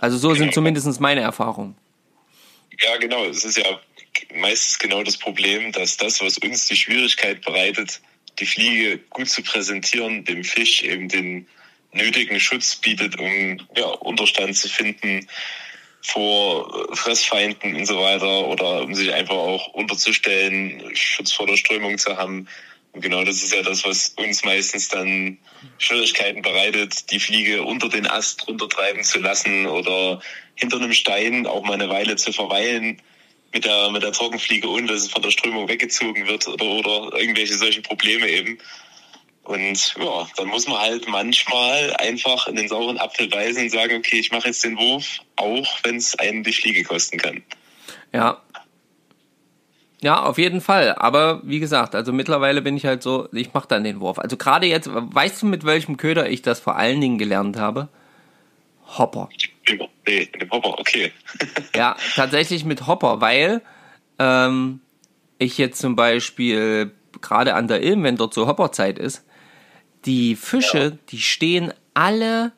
Also 0.00 0.18
so 0.18 0.34
sind 0.34 0.52
zumindest 0.52 1.00
meine 1.00 1.20
Erfahrungen. 1.20 1.76
Ja, 2.80 2.96
genau. 2.96 3.24
Es 3.26 3.44
ist 3.44 3.56
ja 3.56 3.80
meistens 4.34 4.78
genau 4.78 5.02
das 5.02 5.16
Problem, 5.16 5.70
dass 5.72 5.96
das, 5.96 6.20
was 6.20 6.38
uns 6.38 6.66
die 6.66 6.76
Schwierigkeit 6.76 7.44
bereitet, 7.44 8.00
die 8.38 8.46
Fliege 8.46 8.98
gut 9.10 9.28
zu 9.28 9.42
präsentieren, 9.42 10.24
dem 10.24 10.44
Fisch 10.44 10.82
eben 10.82 11.08
den 11.08 11.46
nötigen 11.92 12.38
Schutz 12.40 12.76
bietet, 12.76 13.18
um 13.18 13.58
ja, 13.76 13.86
Unterstand 13.86 14.56
zu 14.56 14.68
finden 14.68 15.26
vor 16.02 16.94
Fressfeinden 16.96 17.74
und 17.74 17.86
so 17.86 17.98
weiter 17.98 18.46
oder 18.46 18.82
um 18.82 18.94
sich 18.94 19.12
einfach 19.12 19.34
auch 19.34 19.68
unterzustellen, 19.74 20.94
Schutz 20.94 21.32
vor 21.32 21.46
der 21.46 21.56
Strömung 21.56 21.98
zu 21.98 22.16
haben. 22.16 22.48
Und 22.92 23.02
genau 23.02 23.24
das 23.24 23.42
ist 23.42 23.52
ja 23.52 23.62
das, 23.62 23.84
was 23.84 24.14
uns 24.16 24.44
meistens 24.44 24.88
dann 24.88 25.38
Schwierigkeiten 25.78 26.42
bereitet, 26.42 27.10
die 27.10 27.20
Fliege 27.20 27.62
unter 27.62 27.88
den 27.88 28.06
Ast 28.06 28.46
runtertreiben 28.48 29.04
zu 29.04 29.20
lassen 29.20 29.66
oder 29.66 30.20
hinter 30.54 30.78
einem 30.78 30.92
Stein 30.92 31.46
auch 31.46 31.62
mal 31.62 31.74
eine 31.74 31.88
Weile 31.88 32.16
zu 32.16 32.32
verweilen 32.32 33.00
mit 33.52 33.64
der, 33.64 33.90
mit 33.90 34.02
der 34.02 34.12
Trockenfliege, 34.12 34.68
ohne 34.68 34.86
dass 34.86 35.02
es 35.02 35.10
von 35.10 35.22
der 35.22 35.30
Strömung 35.30 35.68
weggezogen 35.68 36.26
wird 36.26 36.46
oder, 36.48 36.64
oder 36.64 37.18
irgendwelche 37.18 37.54
solche 37.54 37.82
Probleme 37.82 38.28
eben. 38.28 38.58
Und 39.44 39.94
ja, 39.98 40.28
dann 40.36 40.48
muss 40.48 40.68
man 40.68 40.78
halt 40.78 41.08
manchmal 41.08 41.94
einfach 41.96 42.48
in 42.48 42.56
den 42.56 42.68
sauren 42.68 42.98
Apfel 42.98 43.28
beißen 43.28 43.62
und 43.62 43.70
sagen, 43.70 43.96
okay, 43.96 44.18
ich 44.18 44.30
mache 44.30 44.48
jetzt 44.48 44.62
den 44.62 44.76
Wurf, 44.76 45.20
auch 45.36 45.78
wenn 45.84 45.96
es 45.96 46.18
einen 46.18 46.42
die 46.44 46.52
Fliege 46.52 46.82
kosten 46.82 47.16
kann. 47.16 47.42
Ja. 48.12 48.42
Ja, 50.00 50.22
auf 50.22 50.38
jeden 50.38 50.60
Fall. 50.60 50.94
Aber 50.94 51.40
wie 51.44 51.58
gesagt, 51.58 51.94
also 51.94 52.12
mittlerweile 52.12 52.62
bin 52.62 52.76
ich 52.76 52.86
halt 52.86 53.02
so, 53.02 53.28
ich 53.32 53.52
mache 53.52 53.68
dann 53.68 53.84
den 53.84 54.00
Wurf. 54.00 54.18
Also 54.18 54.36
gerade 54.36 54.66
jetzt, 54.66 54.88
weißt 54.92 55.42
du, 55.42 55.46
mit 55.46 55.64
welchem 55.64 55.96
Köder 55.96 56.30
ich 56.30 56.42
das 56.42 56.60
vor 56.60 56.76
allen 56.76 57.00
Dingen 57.00 57.18
gelernt 57.18 57.56
habe? 57.56 57.88
Hopper. 58.96 59.28
Nee, 59.68 60.28
mit 60.32 60.42
dem 60.42 60.50
Hopper, 60.50 60.78
okay. 60.78 61.12
ja, 61.74 61.96
tatsächlich 62.14 62.64
mit 62.64 62.86
Hopper, 62.86 63.20
weil 63.20 63.60
ähm, 64.18 64.80
ich 65.38 65.58
jetzt 65.58 65.80
zum 65.80 65.96
Beispiel 65.96 66.92
gerade 67.20 67.54
an 67.54 67.68
der 67.68 67.82
Ilm, 67.82 68.04
wenn 68.04 68.16
dort 68.16 68.34
so 68.34 68.46
Hopperzeit 68.46 68.98
ist, 68.98 69.24
die 70.04 70.36
Fische, 70.36 70.78
ja. 70.78 70.98
die 71.10 71.18
stehen 71.18 71.74
alle 71.92 72.52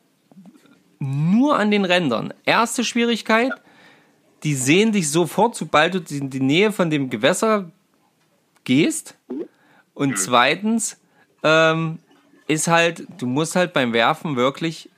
nur 0.99 1.57
an 1.57 1.71
den 1.71 1.85
Rändern. 1.85 2.33
Erste 2.45 2.83
Schwierigkeit, 2.83 3.51
die 4.43 4.55
sehen 4.55 4.91
dich 4.91 5.09
sofort, 5.09 5.55
sobald 5.55 5.93
du 5.93 6.15
in 6.15 6.29
die 6.29 6.39
Nähe 6.39 6.71
von 6.71 6.89
dem 6.89 7.09
Gewässer 7.09 7.71
gehst. 8.63 9.15
Und 9.93 10.17
zweitens 10.17 10.97
ähm, 11.43 11.99
ist 12.47 12.67
halt, 12.67 13.05
du 13.19 13.27
musst 13.27 13.55
halt 13.55 13.73
beim 13.73 13.93
Werfen 13.93 14.35
wirklich, 14.35 14.89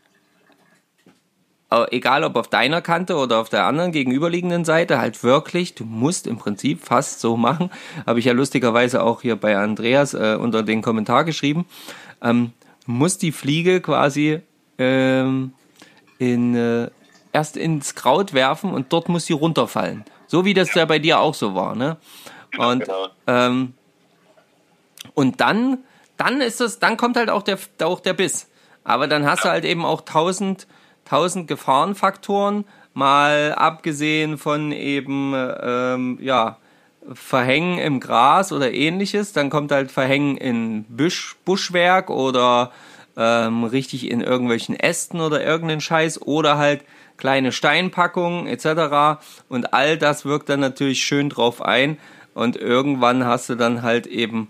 äh, 1.72 1.86
egal 1.92 2.24
ob 2.24 2.36
auf 2.36 2.48
deiner 2.48 2.82
Kante 2.82 3.16
oder 3.16 3.40
auf 3.40 3.50
der 3.50 3.66
anderen 3.66 3.92
gegenüberliegenden 3.92 4.64
Seite, 4.64 5.00
halt 5.00 5.24
wirklich, 5.24 5.76
du 5.76 5.84
musst 5.86 6.28
im 6.28 6.38
Prinzip 6.38 6.84
fast 6.84 7.20
so 7.20 7.36
machen. 7.36 7.70
Habe 8.06 8.20
ich 8.20 8.26
ja 8.26 8.34
lustigerweise 8.34 9.04
auch 9.04 9.22
hier 9.22 9.36
bei 9.36 9.58
Andreas 9.58 10.14
äh, 10.14 10.38
unter 10.40 10.64
den 10.64 10.82
Kommentar 10.82 11.26
geschrieben. 11.26 11.66
Ähm, 12.22 12.54
muss 12.86 13.18
die 13.18 13.32
Fliege 13.32 13.82
quasi 13.82 14.40
ähm, 14.78 15.54
in 16.18 16.56
äh, 16.56 16.90
erst 17.34 17.58
ins 17.58 17.96
Kraut 17.96 18.34
werfen 18.34 18.72
und 18.72 18.94
dort 18.94 19.10
muss 19.10 19.26
sie 19.26 19.34
runterfallen. 19.34 20.06
So 20.28 20.46
wie 20.46 20.54
das 20.54 20.74
ja, 20.74 20.82
ja 20.82 20.86
bei 20.86 21.00
dir 21.00 21.20
auch 21.20 21.34
so 21.34 21.56
war, 21.56 21.76
ne? 21.76 21.98
Genau, 22.52 22.72
und 22.72 22.80
genau. 22.80 23.08
Ähm, 23.28 23.74
und 25.16 25.42
dann, 25.42 25.80
dann 26.18 26.40
ist 26.40 26.62
es, 26.62 26.80
dann 26.80 26.96
kommt 26.98 27.18
halt 27.18 27.30
auch 27.30 27.42
der, 27.42 27.58
auch 27.82 28.00
der 28.00 28.14
Biss. 28.14 28.48
Aber 28.84 29.08
dann 29.08 29.26
hast 29.26 29.40
ja. 29.40 29.44
du 29.46 29.50
halt 29.50 29.66
eben 29.66 29.84
auch 29.84 30.02
tausend, 30.02 30.68
tausend 31.06 31.48
Gefahrenfaktoren, 31.48 32.66
mal 32.94 33.54
abgesehen 33.54 34.38
von 34.38 34.72
eben, 34.72 35.34
ähm, 35.36 36.20
ja, 36.22 36.58
Verhängen 37.12 37.80
im 37.80 38.00
Gras 38.00 38.54
oder 38.54 38.72
ähnliches. 38.72 39.34
Dann 39.34 39.50
kommt 39.50 39.72
halt 39.72 39.92
Verhängen 39.92 40.38
in 40.38 40.86
Busch, 40.86 41.36
Buschwerk 41.44 42.10
oder 42.10 42.72
ähm, 43.18 43.66
richtig 43.66 44.10
in 44.10 44.22
irgendwelchen 44.22 44.80
Ästen 44.80 45.20
oder 45.20 45.44
irgendeinen 45.44 45.82
Scheiß 45.82 46.22
oder 46.22 46.58
halt 46.58 46.84
kleine 47.18 47.52
Steinpackungen 47.52 48.48
etc. 48.48 49.22
Und 49.50 49.74
all 49.74 49.98
das 49.98 50.26
wirkt 50.26 50.50
dann 50.50 50.60
natürlich 50.60 51.04
schön 51.04 51.30
drauf 51.30 51.62
ein. 51.62 51.98
Und 52.34 52.56
irgendwann 52.56 53.26
hast 53.26 53.50
du 53.50 53.56
dann 53.56 53.82
halt 53.82 54.08
eben 54.08 54.50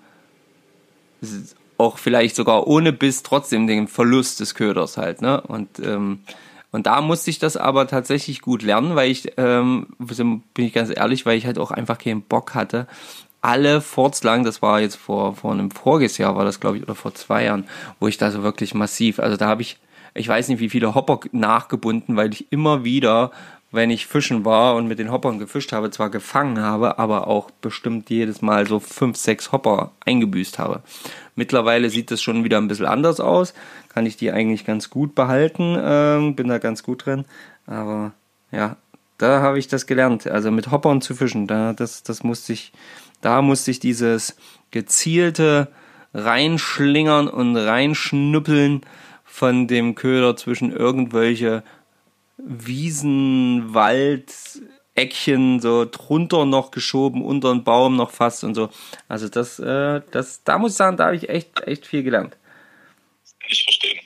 auch 1.78 1.98
vielleicht 1.98 2.36
sogar 2.36 2.68
ohne 2.68 2.94
Biss 2.94 3.24
trotzdem 3.24 3.68
den 3.68 3.88
Verlust 3.88 4.40
des 4.40 4.56
Köders 4.56 4.98
halt. 4.98 5.22
Ne? 5.22 5.42
Und, 5.42 5.80
ähm, 5.80 6.20
und 6.72 6.88
da 6.88 7.02
musste 7.02 7.30
ich 7.30 7.40
das 7.40 7.58
aber 7.58 7.88
tatsächlich 7.88 8.42
gut 8.42 8.64
lernen, 8.64 8.96
weil 8.96 9.12
ich, 9.12 9.34
ähm, 9.38 9.88
bin 10.00 10.66
ich 10.66 10.74
ganz 10.74 10.90
ehrlich, 10.96 11.26
weil 11.26 11.38
ich 11.38 11.46
halt 11.46 11.60
auch 11.60 11.72
einfach 11.72 11.98
keinen 11.98 12.22
Bock 12.22 12.56
hatte, 12.56 12.88
alle 13.42 13.82
Forts 13.82 14.24
lang, 14.24 14.46
das 14.46 14.62
war 14.62 14.80
jetzt 14.80 14.96
vor, 14.96 15.36
vor 15.36 15.52
einem 15.52 15.70
voriges 15.70 16.18
Jahr, 16.18 16.38
war 16.38 16.46
das 16.46 16.62
glaube 16.62 16.78
ich, 16.78 16.84
oder 16.84 16.96
vor 16.96 17.14
zwei 17.14 17.44
Jahren, 17.44 17.66
wo 18.00 18.08
ich 18.08 18.18
da 18.18 18.32
so 18.32 18.42
wirklich 18.42 18.74
massiv, 18.74 19.20
also 19.20 19.36
da 19.36 19.48
habe 19.48 19.62
ich 19.62 19.78
ich 20.14 20.28
weiß 20.28 20.48
nicht, 20.50 20.60
wie 20.60 20.70
viele 20.70 20.96
Hopper 20.96 21.20
nachgebunden, 21.32 22.16
weil 22.16 22.34
ich 22.34 22.52
immer 22.52 22.84
wieder, 22.84 23.32
wenn 23.72 23.90
ich 23.90 24.06
fischen 24.06 24.46
war 24.46 24.76
und 24.76 24.88
mit 24.88 25.00
den 25.00 25.12
Hoppern 25.12 25.40
gefischt 25.40 25.72
habe, 25.72 25.90
zwar 25.90 26.10
gefangen 26.10 26.60
habe, 26.60 27.00
aber 27.00 27.28
auch 27.28 27.50
bestimmt 27.50 28.10
jedes 28.10 28.42
Mal 28.42 28.68
so 28.68 28.80
fünf, 28.80 29.18
sechs 29.18 29.52
Hopper 29.52 29.92
eingebüßt 30.06 30.60
habe. 30.60 30.84
Mittlerweile 31.36 31.90
sieht 31.90 32.12
das 32.12 32.22
schon 32.22 32.44
wieder 32.44 32.60
ein 32.60 32.68
bisschen 32.68 32.86
anders 32.86 33.20
aus. 33.20 33.56
Kann 33.90 34.06
ich 34.06 34.16
die 34.16 34.32
eigentlich 34.32 34.66
ganz 34.66 34.92
gut 34.92 35.16
behalten, 35.16 35.76
ähm, 35.82 36.36
bin 36.36 36.48
da 36.48 36.60
ganz 36.60 36.84
gut 36.84 37.06
drin. 37.06 37.26
Aber 37.66 38.12
ja, 38.52 38.78
da 39.18 39.42
habe 39.42 39.58
ich 39.58 39.68
das 39.68 39.88
gelernt. 39.88 40.28
Also 40.28 40.52
mit 40.52 40.70
Hoppern 40.70 41.02
zu 41.02 41.16
fischen, 41.16 41.48
da, 41.48 41.74
das, 41.74 42.04
das 42.04 42.24
musste 42.24 42.54
ich, 42.54 42.74
da 43.22 43.42
musste 43.42 43.72
ich 43.72 43.80
dieses 43.80 44.36
gezielte 44.70 45.70
reinschlingern 46.14 47.28
und 47.28 47.58
reinschnüppeln 47.58 48.82
von 49.34 49.66
dem 49.66 49.96
Köder 49.96 50.36
zwischen 50.36 50.72
irgendwelche 50.72 51.64
Wiesen, 52.38 53.74
Wald, 53.74 54.32
Eckchen 54.94 55.60
so 55.60 55.88
drunter 55.90 56.46
noch 56.46 56.70
geschoben, 56.70 57.26
unter 57.26 57.52
den 57.52 57.64
Baum 57.64 57.96
noch 57.96 58.12
fast 58.12 58.44
und 58.44 58.54
so. 58.54 58.70
Also 59.08 59.30
das, 59.30 59.58
äh, 59.58 60.02
das, 60.12 60.44
da 60.44 60.60
muss 60.60 60.74
ich 60.74 60.78
sagen, 60.78 60.98
da 60.98 61.06
habe 61.06 61.16
ich 61.16 61.30
echt, 61.30 61.62
echt 61.66 61.88
viel 61.88 62.04
gelernt. 62.04 62.38
Ich 63.48 63.64
verstehe. 63.64 64.00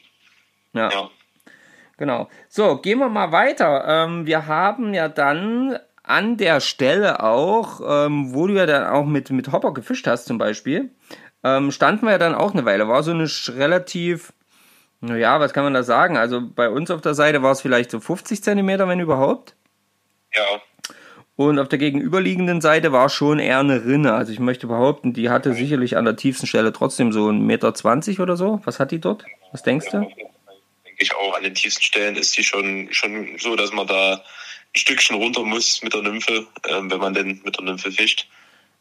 Ja. 0.71 0.89
ja. 0.91 1.09
Genau. 1.97 2.29
So, 2.47 2.77
gehen 2.77 2.99
wir 2.99 3.09
mal 3.09 3.33
weiter. 3.33 3.83
Ähm, 3.85 4.25
wir 4.25 4.47
haben 4.47 4.93
ja 4.93 5.09
dann 5.09 5.77
an 6.03 6.37
der 6.37 6.61
Stelle 6.61 7.21
auch, 7.21 7.81
ähm, 7.85 8.33
wo 8.33 8.47
du 8.47 8.53
ja 8.53 8.65
dann 8.65 8.87
auch 8.87 9.05
mit, 9.05 9.29
mit 9.31 9.51
Hopper 9.51 9.73
gefischt 9.73 10.07
hast 10.07 10.25
zum 10.25 10.37
Beispiel, 10.37 10.89
ähm, 11.43 11.71
standen 11.71 12.05
wir 12.05 12.13
ja 12.13 12.17
dann 12.17 12.33
auch 12.33 12.53
eine 12.53 12.63
Weile. 12.63 12.87
War 12.87 13.03
so 13.03 13.11
eine 13.11 13.27
relativ 13.49 14.31
naja, 14.99 15.39
was 15.39 15.53
kann 15.53 15.63
man 15.63 15.73
da 15.73 15.83
sagen? 15.83 16.17
Also 16.17 16.41
bei 16.41 16.69
uns 16.69 16.89
auf 16.89 17.01
der 17.01 17.13
Seite 17.13 17.43
war 17.43 17.51
es 17.51 17.62
vielleicht 17.62 17.91
so 17.91 17.99
50 17.99 18.43
Zentimeter, 18.43 18.88
wenn 18.88 18.99
überhaupt. 18.99 19.55
Ja. 20.33 20.62
Und 21.36 21.60
auf 21.60 21.69
der 21.69 21.77
gegenüberliegenden 21.77 22.62
Seite 22.62 22.91
war 22.91 23.10
schon 23.10 23.38
eher 23.38 23.60
eine 23.60 23.86
Rinne. 23.86 24.13
Also 24.13 24.31
ich 24.31 24.39
möchte 24.39 24.65
behaupten, 24.65 25.13
die 25.13 25.29
hatte 25.29 25.53
sicherlich 25.53 25.95
an 25.95 26.05
der 26.05 26.15
tiefsten 26.15 26.47
Stelle 26.47 26.73
trotzdem 26.73 27.12
so 27.12 27.27
1,20 27.27 27.33
Meter 28.10 28.23
oder 28.23 28.36
so. 28.36 28.60
Was 28.65 28.79
hat 28.79 28.89
die 28.89 28.99
dort? 28.99 29.23
Was 29.51 29.62
denkst 29.62 29.91
du? 29.91 29.99
Denke 29.99 30.27
ich 30.97 31.15
auch, 31.15 31.38
an 31.38 31.43
den 31.43 31.53
tiefsten 31.53 31.83
Stellen 31.83 32.15
ist 32.15 32.36
die 32.36 32.43
schon, 32.43 32.88
schon 32.91 33.38
so, 33.38 33.55
dass 33.55 33.71
man 33.71 33.86
da 33.86 34.13
ein 34.13 34.19
Stückchen 34.75 35.15
runter 35.17 35.43
muss 35.43 35.83
mit 35.83 35.93
der 35.93 36.01
Nymphe, 36.01 36.47
äh, 36.63 36.81
wenn 36.81 36.99
man 36.99 37.13
denn 37.13 37.39
mit 37.45 37.55
der 37.55 37.65
Nymphe 37.65 37.91
fischt. 37.91 38.27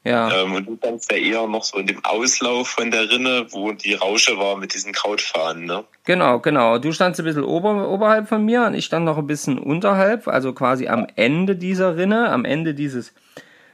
Ja. 0.04 0.30
Ähm, 0.42 0.54
und 0.54 0.66
du 0.66 0.76
standst 0.76 1.10
ja 1.10 1.18
eher 1.18 1.46
noch 1.48 1.64
so 1.64 1.78
in 1.78 1.86
dem 1.88 2.04
Auslauf 2.04 2.68
von 2.68 2.90
der 2.92 3.10
Rinne, 3.10 3.46
wo 3.50 3.72
die 3.72 3.94
Rausche 3.94 4.38
war 4.38 4.56
mit 4.56 4.72
diesen 4.72 4.92
Krautfahnen, 4.92 5.64
ne? 5.64 5.84
Genau, 6.04 6.38
genau. 6.38 6.78
Du 6.78 6.92
standst 6.92 7.20
ein 7.20 7.24
bisschen 7.24 7.42
ober, 7.42 7.88
oberhalb 7.88 8.28
von 8.28 8.44
mir 8.44 8.64
und 8.66 8.74
ich 8.74 8.84
stand 8.84 9.04
noch 9.04 9.18
ein 9.18 9.26
bisschen 9.26 9.58
unterhalb, 9.58 10.28
also 10.28 10.52
quasi 10.52 10.86
am 10.86 11.06
Ende 11.16 11.56
dieser 11.56 11.96
Rinne, 11.96 12.30
am 12.30 12.44
Ende 12.44 12.72
dieses 12.74 13.12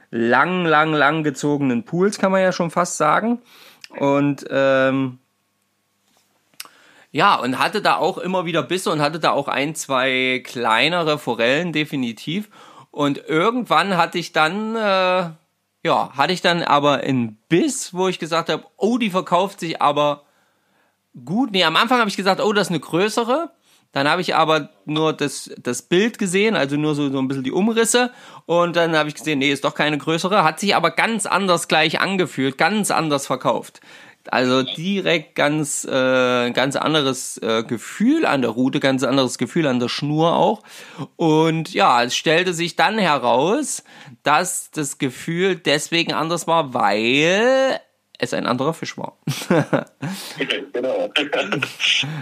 lang, 0.09 0.65
lang, 0.65 0.93
lang 0.93 1.23
gezogenen 1.23 1.83
Pools, 1.83 2.17
kann 2.17 2.31
man 2.31 2.41
ja 2.41 2.51
schon 2.51 2.71
fast 2.71 2.97
sagen. 2.97 3.39
Und 3.99 4.45
ähm, 4.49 5.19
Ja, 7.11 7.35
und 7.35 7.59
hatte 7.59 7.83
da 7.83 7.97
auch 7.97 8.17
immer 8.17 8.45
wieder 8.45 8.63
Bisse 8.63 8.89
und 8.89 9.01
hatte 9.01 9.19
da 9.19 9.29
auch 9.29 9.47
ein, 9.47 9.75
zwei 9.75 10.41
kleinere 10.43 11.19
Forellen 11.19 11.71
definitiv. 11.71 12.49
Und 12.89 13.19
irgendwann 13.27 13.97
hatte 13.97 14.17
ich 14.17 14.33
dann, 14.33 14.75
äh, 14.75 15.29
ja, 15.83 16.11
hatte 16.15 16.33
ich 16.33 16.41
dann 16.41 16.63
aber 16.63 17.01
einen 17.01 17.37
Biss, 17.49 17.93
wo 17.93 18.07
ich 18.07 18.19
gesagt 18.19 18.49
habe, 18.49 18.65
oh, 18.77 18.97
die 18.97 19.09
verkauft 19.09 19.59
sich 19.59 19.81
aber 19.81 20.23
gut. 21.25 21.51
Nee, 21.51 21.65
am 21.65 21.75
Anfang 21.75 21.99
habe 21.99 22.09
ich 22.09 22.17
gesagt, 22.17 22.41
oh, 22.41 22.53
das 22.53 22.67
ist 22.67 22.71
eine 22.71 22.79
größere. 22.79 23.51
Dann 23.91 24.09
habe 24.09 24.21
ich 24.21 24.33
aber 24.33 24.69
nur 24.85 25.13
das, 25.13 25.51
das 25.61 25.83
Bild 25.83 26.17
gesehen, 26.17 26.55
also 26.55 26.77
nur 26.77 26.95
so, 26.95 27.11
so 27.11 27.19
ein 27.19 27.27
bisschen 27.27 27.43
die 27.43 27.51
Umrisse. 27.51 28.11
Und 28.47 28.75
dann 28.75 28.97
habe 28.97 29.09
ich 29.09 29.15
gesehen, 29.15 29.39
nee, 29.39 29.51
ist 29.51 29.65
doch 29.65 29.75
keine 29.75 29.99
größere. 29.99 30.43
Hat 30.43 30.59
sich 30.59 30.75
aber 30.75 30.89
ganz 30.89 31.27
anders 31.27 31.67
gleich 31.67 31.99
angefühlt, 31.99 32.57
ganz 32.57 32.89
anders 32.89 33.27
verkauft. 33.27 33.81
Also 34.29 34.63
direkt 34.63 35.35
ganz, 35.35 35.83
äh, 35.85 36.51
ganz 36.51 36.75
anderes 36.75 37.37
äh, 37.39 37.63
Gefühl 37.63 38.25
an 38.25 38.41
der 38.41 38.51
Route, 38.51 38.79
ganz 38.79 39.03
anderes 39.03 39.37
Gefühl 39.37 39.67
an 39.67 39.79
der 39.79 39.89
Schnur 39.89 40.35
auch. 40.35 40.63
Und 41.17 41.73
ja, 41.73 42.03
es 42.03 42.15
stellte 42.15 42.53
sich 42.53 42.75
dann 42.75 42.97
heraus, 42.97 43.83
dass 44.23 44.71
das 44.71 44.97
Gefühl 44.97 45.55
deswegen 45.55 46.13
anders 46.13 46.47
war, 46.47 46.73
weil 46.73 47.81
es 48.17 48.33
ein 48.33 48.47
anderer 48.47 48.73
Fisch 48.73 48.97
war. 48.97 49.17
genau. 50.37 51.11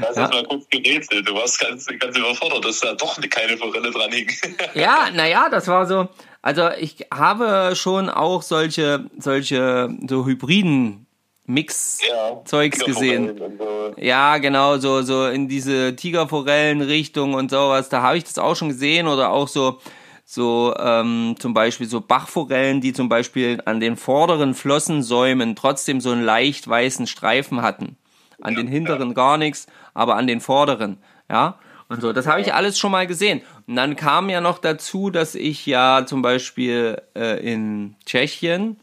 Das 0.01 0.15
ja. 0.15 0.27
mal 0.27 0.43
kurz 0.45 0.67
gerätselt. 0.69 1.27
Du 1.27 1.33
warst 1.33 1.59
ganz, 1.59 1.87
ganz 1.99 2.17
überfordert, 2.17 2.65
dass 2.65 2.79
da 2.79 2.93
doch 2.93 3.19
keine 3.29 3.57
Forelle 3.57 3.91
dran 3.91 4.11
hing. 4.11 4.29
ja, 4.73 5.09
naja, 5.13 5.49
das 5.49 5.67
war 5.67 5.85
so. 5.85 6.09
Also 6.41 6.69
ich 6.71 7.05
habe 7.13 7.75
schon 7.75 8.09
auch 8.09 8.41
solche, 8.41 9.05
solche 9.17 9.89
so 10.07 10.25
hybriden 10.25 11.05
Mix-Zeugs 11.53 12.79
ja, 12.79 12.85
gesehen. 12.85 13.37
So. 13.37 13.93
Ja, 13.97 14.37
genau, 14.37 14.77
so, 14.77 15.01
so 15.01 15.27
in 15.27 15.47
diese 15.47 15.95
Tigerforellen-Richtung 15.95 17.33
und 17.33 17.51
sowas. 17.51 17.89
Da 17.89 18.01
habe 18.01 18.17
ich 18.17 18.23
das 18.23 18.37
auch 18.37 18.55
schon 18.55 18.69
gesehen 18.69 19.07
oder 19.07 19.31
auch 19.31 19.47
so, 19.47 19.79
so 20.25 20.73
ähm, 20.79 21.35
zum 21.39 21.53
Beispiel 21.53 21.87
so 21.87 22.01
Bachforellen, 22.01 22.81
die 22.81 22.93
zum 22.93 23.09
Beispiel 23.09 23.61
an 23.65 23.79
den 23.79 23.97
vorderen 23.97 24.53
Flossensäumen 24.53 25.55
trotzdem 25.55 26.01
so 26.01 26.11
einen 26.11 26.23
leicht 26.23 26.67
weißen 26.67 27.07
Streifen 27.07 27.61
hatten. 27.61 27.97
An 28.41 28.53
ja, 28.53 28.61
den 28.61 28.67
hinteren 28.67 29.09
ja. 29.09 29.13
gar 29.13 29.37
nichts, 29.37 29.67
aber 29.93 30.15
an 30.15 30.27
den 30.27 30.41
vorderen, 30.41 30.97
ja. 31.29 31.59
Und 31.89 31.99
so, 31.99 32.13
das 32.13 32.25
habe 32.25 32.39
ich 32.39 32.53
alles 32.53 32.79
schon 32.79 32.91
mal 32.91 33.05
gesehen. 33.05 33.41
Und 33.67 33.75
dann 33.75 33.97
kam 33.97 34.29
ja 34.29 34.39
noch 34.39 34.59
dazu, 34.59 35.09
dass 35.09 35.35
ich 35.35 35.65
ja 35.65 36.05
zum 36.05 36.21
Beispiel 36.21 37.01
äh, 37.17 37.45
in 37.45 37.95
Tschechien 38.05 38.77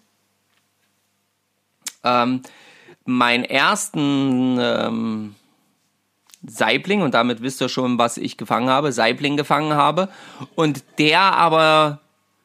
ähm, 2.04 2.42
meinen 3.04 3.44
ersten 3.44 4.58
ähm, 4.61 5.34
Saibling, 6.46 7.02
und 7.02 7.14
damit 7.14 7.42
wisst 7.42 7.61
ihr 7.61 7.68
schon, 7.68 7.98
was 7.98 8.16
ich 8.16 8.37
gefangen 8.37 8.68
habe, 8.68 8.92
Saibling 8.92 9.37
gefangen 9.37 9.74
habe, 9.74 10.08
und 10.54 10.84
der 10.98 11.20
aber 11.20 12.00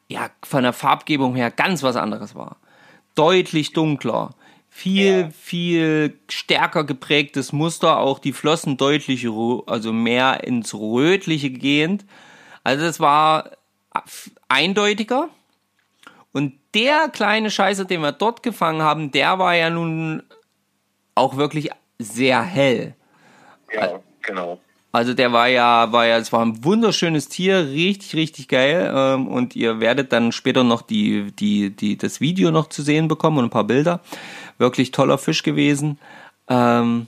ja 0.08 0.30
von 0.42 0.62
der 0.62 0.72
Farbgebung 0.72 1.34
her 1.34 1.50
ganz 1.50 1.82
was 1.82 1.96
anderes 1.96 2.34
war. 2.34 2.56
Deutlich 3.14 3.72
dunkler, 3.72 4.30
viel, 4.68 5.20
ja. 5.20 5.30
viel 5.30 6.18
stärker 6.28 6.84
geprägtes 6.84 7.52
Muster, 7.52 7.98
auch 7.98 8.18
die 8.18 8.32
Flossen 8.32 8.76
deutlich, 8.76 9.26
also 9.66 9.92
mehr 9.92 10.42
ins 10.44 10.74
Rötliche 10.74 11.50
gehend. 11.50 12.04
Also 12.64 12.84
es 12.84 12.98
war 12.98 13.50
eindeutiger. 14.48 15.28
Und 16.34 16.52
der 16.74 17.08
kleine 17.08 17.48
Scheiße, 17.48 17.86
den 17.86 18.00
wir 18.00 18.12
dort 18.12 18.42
gefangen 18.42 18.82
haben, 18.82 19.12
der 19.12 19.38
war 19.38 19.54
ja 19.54 19.70
nun 19.70 20.24
auch 21.14 21.36
wirklich 21.36 21.70
sehr 22.00 22.42
hell. 22.42 22.94
Ja, 23.72 24.00
genau. 24.20 24.58
Also 24.90 25.14
der 25.14 25.32
war 25.32 25.48
ja, 25.48 25.90
war 25.92 26.06
ja, 26.06 26.18
es 26.18 26.32
war 26.32 26.44
ein 26.44 26.64
wunderschönes 26.64 27.28
Tier, 27.28 27.68
richtig, 27.68 28.16
richtig 28.16 28.48
geil. 28.48 28.92
Ähm, 28.94 29.28
und 29.28 29.54
ihr 29.54 29.78
werdet 29.78 30.12
dann 30.12 30.32
später 30.32 30.64
noch 30.64 30.82
die, 30.82 31.32
die, 31.32 31.70
die, 31.70 31.96
das 31.96 32.20
Video 32.20 32.50
noch 32.50 32.68
zu 32.68 32.82
sehen 32.82 33.06
bekommen 33.06 33.38
und 33.38 33.44
ein 33.44 33.50
paar 33.50 33.64
Bilder. 33.64 34.00
Wirklich 34.58 34.90
toller 34.90 35.18
Fisch 35.18 35.44
gewesen. 35.44 35.98
Ähm, 36.48 37.06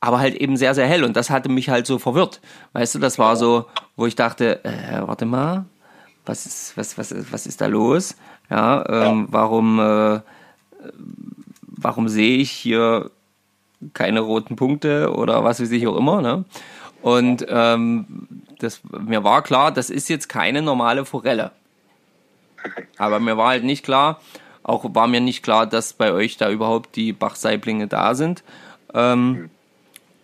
aber 0.00 0.18
halt 0.20 0.36
eben 0.36 0.56
sehr, 0.56 0.74
sehr 0.74 0.86
hell. 0.86 1.04
Und 1.04 1.16
das 1.16 1.28
hatte 1.28 1.50
mich 1.50 1.68
halt 1.68 1.86
so 1.86 1.98
verwirrt. 1.98 2.40
Weißt 2.72 2.94
du, 2.94 2.98
das 2.98 3.18
war 3.18 3.36
so, 3.36 3.66
wo 3.96 4.06
ich 4.06 4.16
dachte, 4.16 4.64
äh, 4.64 5.06
warte 5.06 5.26
mal, 5.26 5.66
was 6.26 6.46
ist, 6.46 6.76
was, 6.76 6.96
was, 6.98 7.14
was 7.32 7.46
ist 7.46 7.60
da 7.60 7.66
los? 7.66 8.16
Ja, 8.50 8.84
ähm, 8.88 9.22
ja. 9.22 9.26
warum, 9.30 9.78
äh, 9.78 10.20
warum 11.60 12.08
sehe 12.08 12.38
ich 12.38 12.50
hier 12.50 13.10
keine 13.92 14.20
roten 14.20 14.56
Punkte 14.56 15.12
oder 15.14 15.44
was 15.44 15.60
weiß 15.60 15.70
ich 15.70 15.86
auch 15.86 15.96
immer. 15.96 16.22
Ne? 16.22 16.44
Und 17.02 17.44
ähm, 17.48 18.28
das, 18.58 18.80
mir 18.84 19.24
war 19.24 19.42
klar, 19.42 19.72
das 19.72 19.90
ist 19.90 20.08
jetzt 20.08 20.28
keine 20.28 20.62
normale 20.62 21.04
Forelle. 21.04 21.52
Aber 22.96 23.20
mir 23.20 23.36
war 23.36 23.48
halt 23.48 23.64
nicht 23.64 23.84
klar, 23.84 24.20
auch 24.62 24.84
war 24.94 25.06
mir 25.06 25.20
nicht 25.20 25.42
klar, 25.42 25.66
dass 25.66 25.92
bei 25.92 26.12
euch 26.12 26.38
da 26.38 26.50
überhaupt 26.50 26.96
die 26.96 27.12
Bachsaiblinge 27.12 27.86
da 27.86 28.14
sind. 28.14 28.42
Ähm, 28.94 29.50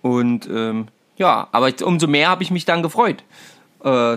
und 0.00 0.48
ähm, 0.48 0.88
ja, 1.16 1.48
aber 1.52 1.70
umso 1.84 2.06
mehr 2.06 2.30
habe 2.30 2.42
ich 2.42 2.50
mich 2.50 2.64
dann 2.64 2.82
gefreut. 2.82 3.22
Äh, 3.84 4.16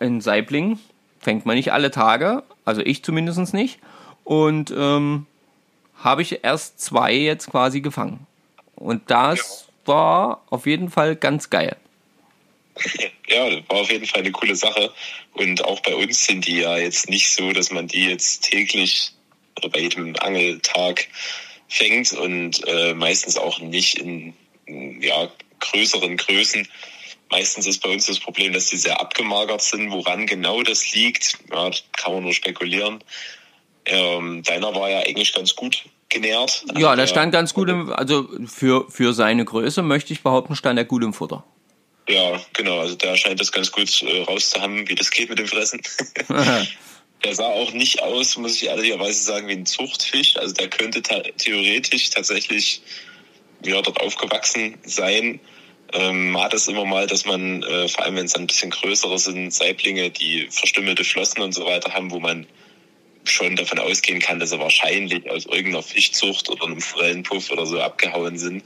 in 0.00 0.20
Saibling 0.20 0.80
fängt 1.26 1.44
man 1.44 1.56
nicht 1.56 1.72
alle 1.72 1.90
Tage, 1.90 2.44
also 2.64 2.82
ich 2.82 3.02
zumindest 3.02 3.52
nicht. 3.52 3.80
Und 4.22 4.70
ähm, 4.70 5.26
habe 5.98 6.22
ich 6.22 6.44
erst 6.44 6.80
zwei 6.80 7.14
jetzt 7.14 7.50
quasi 7.50 7.80
gefangen. 7.80 8.28
Und 8.76 9.10
das 9.10 9.66
ja. 9.66 9.92
war 9.92 10.42
auf 10.50 10.66
jeden 10.66 10.88
Fall 10.88 11.16
ganz 11.16 11.50
geil. 11.50 11.76
Ja, 13.28 13.42
war 13.68 13.80
auf 13.80 13.90
jeden 13.90 14.06
Fall 14.06 14.20
eine 14.20 14.30
coole 14.30 14.54
Sache. 14.54 14.92
Und 15.32 15.64
auch 15.64 15.80
bei 15.80 15.96
uns 15.96 16.26
sind 16.26 16.46
die 16.46 16.60
ja 16.60 16.78
jetzt 16.78 17.10
nicht 17.10 17.28
so, 17.32 17.50
dass 17.50 17.72
man 17.72 17.88
die 17.88 18.04
jetzt 18.04 18.42
täglich 18.48 19.10
oder 19.56 19.68
bei 19.68 19.80
jedem 19.80 20.14
Angeltag 20.20 21.08
fängt 21.66 22.12
und 22.12 22.64
äh, 22.68 22.94
meistens 22.94 23.36
auch 23.36 23.58
nicht 23.58 23.98
in, 23.98 24.32
ja, 25.00 25.28
größeren 25.58 26.16
Größen. 26.16 26.68
Meistens 27.30 27.66
ist 27.66 27.82
bei 27.82 27.88
uns 27.88 28.06
das 28.06 28.20
Problem, 28.20 28.52
dass 28.52 28.66
die 28.66 28.76
sehr 28.76 29.00
abgemagert 29.00 29.62
sind. 29.62 29.90
Woran 29.90 30.26
genau 30.26 30.62
das 30.62 30.92
liegt, 30.92 31.38
ja, 31.50 31.70
kann 31.96 32.14
man 32.14 32.22
nur 32.22 32.32
spekulieren. 32.32 33.02
Ähm, 33.84 34.42
deiner 34.42 34.74
war 34.74 34.90
ja 34.90 35.00
eigentlich 35.00 35.32
ganz 35.32 35.54
gut 35.54 35.84
genährt. 36.08 36.64
Ja, 36.76 36.94
der 36.94 37.06
stand 37.06 37.32
ganz 37.32 37.54
gut 37.54 37.68
im, 37.68 37.92
also 37.92 38.28
für, 38.46 38.88
für 38.90 39.12
seine 39.12 39.44
Größe 39.44 39.82
möchte 39.82 40.12
ich 40.12 40.22
behaupten, 40.22 40.56
stand 40.56 40.78
er 40.78 40.84
gut 40.84 41.02
im 41.02 41.12
Futter. 41.12 41.44
Ja, 42.08 42.40
genau, 42.52 42.78
also 42.78 42.94
der 42.94 43.16
scheint 43.16 43.40
das 43.40 43.50
ganz 43.50 43.72
gut 43.72 44.02
äh, 44.02 44.22
rauszuhaben, 44.22 44.88
wie 44.88 44.94
das 44.94 45.10
geht 45.10 45.28
mit 45.28 45.38
dem 45.38 45.48
Fressen. 45.48 45.80
der 47.24 47.34
sah 47.34 47.46
auch 47.46 47.72
nicht 47.72 48.02
aus, 48.02 48.36
muss 48.36 48.54
ich 48.54 48.66
ehrlicherweise 48.66 49.20
sagen, 49.24 49.48
wie 49.48 49.52
ein 49.52 49.66
Zuchtfisch. 49.66 50.36
Also 50.36 50.54
der 50.54 50.68
könnte 50.68 51.02
ta 51.02 51.22
theoretisch 51.36 52.10
tatsächlich 52.10 52.82
ja, 53.64 53.82
dort 53.82 54.00
aufgewachsen 54.00 54.78
sein. 54.84 55.40
Ähm, 55.98 56.32
man 56.32 56.42
hat 56.42 56.54
es 56.54 56.68
immer 56.68 56.84
mal, 56.84 57.06
dass 57.06 57.24
man, 57.24 57.62
äh, 57.62 57.88
vor 57.88 58.04
allem 58.04 58.16
wenn 58.16 58.26
es 58.26 58.34
ein 58.34 58.46
bisschen 58.46 58.70
größere 58.70 59.18
sind, 59.18 59.52
Saiblinge, 59.52 60.10
die 60.10 60.46
verstümmelte 60.50 61.04
Flossen 61.04 61.42
und 61.42 61.52
so 61.52 61.64
weiter 61.64 61.94
haben, 61.94 62.10
wo 62.10 62.20
man 62.20 62.46
schon 63.24 63.56
davon 63.56 63.78
ausgehen 63.78 64.20
kann, 64.20 64.38
dass 64.38 64.50
sie 64.50 64.58
wahrscheinlich 64.58 65.28
aus 65.30 65.46
irgendeiner 65.46 65.82
Fischzucht 65.82 66.50
oder 66.50 66.64
einem 66.64 66.80
Forellenpuff 66.80 67.50
oder 67.50 67.66
so 67.66 67.80
abgehauen 67.80 68.38
sind. 68.38 68.62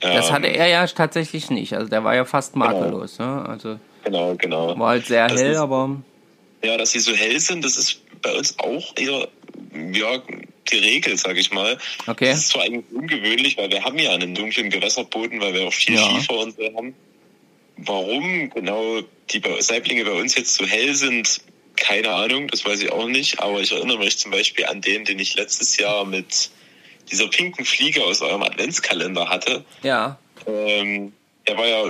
Das 0.00 0.30
hatte 0.30 0.48
ähm, 0.48 0.60
er 0.60 0.66
ja 0.68 0.86
tatsächlich 0.86 1.50
nicht. 1.50 1.72
Also 1.72 1.88
der 1.88 2.04
war 2.04 2.14
ja 2.14 2.24
fast 2.24 2.52
genau. 2.52 2.66
makellos. 2.66 3.16
Genau. 3.16 3.36
Ne? 3.36 3.48
Also 3.48 3.80
genau, 4.04 4.34
genau. 4.36 4.78
War 4.78 4.88
halt 4.90 5.06
sehr 5.06 5.28
das 5.28 5.40
hell, 5.40 5.52
ist, 5.52 5.58
aber. 5.58 5.96
Ja, 6.62 6.76
dass 6.76 6.92
sie 6.92 7.00
so 7.00 7.12
hell 7.12 7.38
sind, 7.40 7.64
das 7.64 7.76
ist 7.76 8.00
bei 8.22 8.34
uns 8.34 8.58
auch 8.58 8.94
eher 8.96 9.28
ja, 9.92 10.22
die 10.70 10.78
Regel, 10.78 11.16
sag 11.16 11.36
ich 11.36 11.50
mal. 11.50 11.78
Okay. 12.06 12.28
Das 12.28 12.38
ist 12.38 12.48
zwar 12.48 12.62
eigentlich 12.62 12.84
ungewöhnlich, 12.92 13.56
weil 13.56 13.70
wir 13.70 13.84
haben 13.84 13.98
ja 13.98 14.12
einen 14.12 14.34
dunklen 14.34 14.70
Gewässerboden, 14.70 15.40
weil 15.40 15.54
wir 15.54 15.66
auch 15.66 15.72
viel 15.72 15.94
ja. 15.94 16.10
Schiefer 16.10 16.38
und 16.38 16.56
so 16.56 16.74
haben. 16.76 16.94
Warum 17.76 18.50
genau 18.50 19.00
die 19.30 19.42
Saiblinge 19.60 20.04
bei 20.04 20.12
uns 20.12 20.36
jetzt 20.36 20.54
so 20.54 20.64
hell 20.64 20.94
sind, 20.94 21.40
keine 21.76 22.10
Ahnung, 22.10 22.48
das 22.48 22.64
weiß 22.64 22.80
ich 22.82 22.92
auch 22.92 23.08
nicht, 23.08 23.40
aber 23.40 23.60
ich 23.60 23.72
erinnere 23.72 23.98
mich 23.98 24.18
zum 24.18 24.30
Beispiel 24.30 24.66
an 24.66 24.80
den, 24.80 25.04
den 25.04 25.18
ich 25.18 25.34
letztes 25.34 25.76
Jahr 25.76 26.04
mit 26.04 26.50
dieser 27.10 27.28
pinken 27.28 27.64
Fliege 27.64 28.04
aus 28.04 28.22
eurem 28.22 28.42
Adventskalender 28.42 29.28
hatte. 29.28 29.64
Ja. 29.82 30.18
Ähm, 30.46 31.12
der 31.46 31.58
war 31.58 31.66
ja 31.66 31.84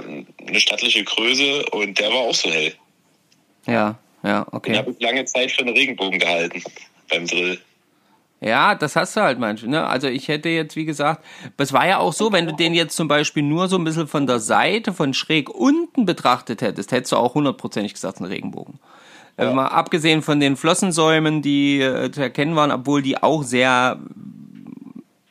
eine 0.46 0.60
stattliche 0.60 1.04
Größe 1.04 1.66
und 1.66 1.98
der 1.98 2.10
war 2.10 2.20
auch 2.20 2.34
so 2.34 2.50
hell. 2.50 2.74
Ja, 3.66 3.98
ja, 4.22 4.46
okay. 4.50 4.72
Den 4.72 4.78
habe 4.78 4.90
ich 4.90 5.00
lange 5.00 5.24
Zeit 5.26 5.52
für 5.52 5.60
einen 5.60 5.76
Regenbogen 5.76 6.18
gehalten 6.18 6.62
beim 7.08 7.26
Drill. 7.26 7.60
Ja, 8.44 8.74
das 8.74 8.94
hast 8.94 9.16
du 9.16 9.22
halt 9.22 9.38
manchmal. 9.38 9.70
Ne? 9.70 9.86
Also 9.86 10.06
ich 10.06 10.28
hätte 10.28 10.50
jetzt, 10.50 10.76
wie 10.76 10.84
gesagt, 10.84 11.24
es 11.56 11.72
war 11.72 11.86
ja 11.88 11.98
auch 11.98 12.12
so, 12.12 12.30
wenn 12.30 12.46
du 12.46 12.52
den 12.52 12.74
jetzt 12.74 12.94
zum 12.94 13.08
Beispiel 13.08 13.42
nur 13.42 13.68
so 13.68 13.78
ein 13.78 13.84
bisschen 13.84 14.06
von 14.06 14.26
der 14.26 14.38
Seite, 14.38 14.92
von 14.92 15.14
schräg 15.14 15.48
unten 15.48 16.04
betrachtet 16.04 16.60
hättest, 16.60 16.92
hättest 16.92 17.12
du 17.12 17.16
auch 17.16 17.34
hundertprozentig 17.34 17.94
gesagt, 17.94 18.20
ein 18.20 18.26
Regenbogen. 18.26 18.78
Ja. 19.38 19.50
Mal 19.52 19.68
abgesehen 19.68 20.20
von 20.20 20.40
den 20.40 20.56
Flossensäumen, 20.56 21.40
die 21.40 21.80
äh, 21.80 22.10
zu 22.12 22.20
erkennen 22.20 22.54
waren, 22.54 22.70
obwohl 22.70 23.00
die 23.00 23.22
auch 23.22 23.42
sehr 23.42 23.98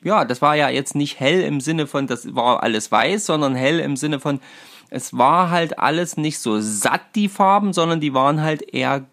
ja, 0.04 0.26
das 0.26 0.42
war 0.42 0.56
ja 0.56 0.68
jetzt 0.68 0.96
nicht 0.96 1.20
hell 1.20 1.42
im 1.42 1.62
Sinne 1.62 1.88
von, 1.88 2.08
das 2.08 2.36
war 2.36 2.62
alles 2.62 2.92
weiß, 2.92 3.26
sondern 3.26 3.56
hell 3.56 3.80
im 3.80 3.96
Sinne 3.96 4.20
von, 4.20 4.42
es 4.90 5.18
war 5.18 5.50
halt 5.50 5.80
alles 5.80 6.18
nicht 6.18 6.40
so 6.40 6.60
satt, 6.60 7.16
die 7.16 7.30
Farben, 7.30 7.72
sondern 7.72 8.02
die 8.02 8.14
waren 8.14 8.42
halt 8.42 8.74
eher 8.74 9.06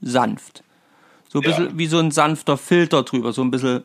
sanft. 0.00 0.64
So 1.36 1.42
ein 1.42 1.44
Ja. 1.44 1.56
bisschen 1.56 1.78
wie 1.78 1.86
so 1.86 1.98
ein 1.98 2.10
sanfter 2.10 2.56
Filter 2.56 3.02
drüber, 3.02 3.32
so 3.34 3.42
ein 3.42 3.50
bisschen 3.50 3.84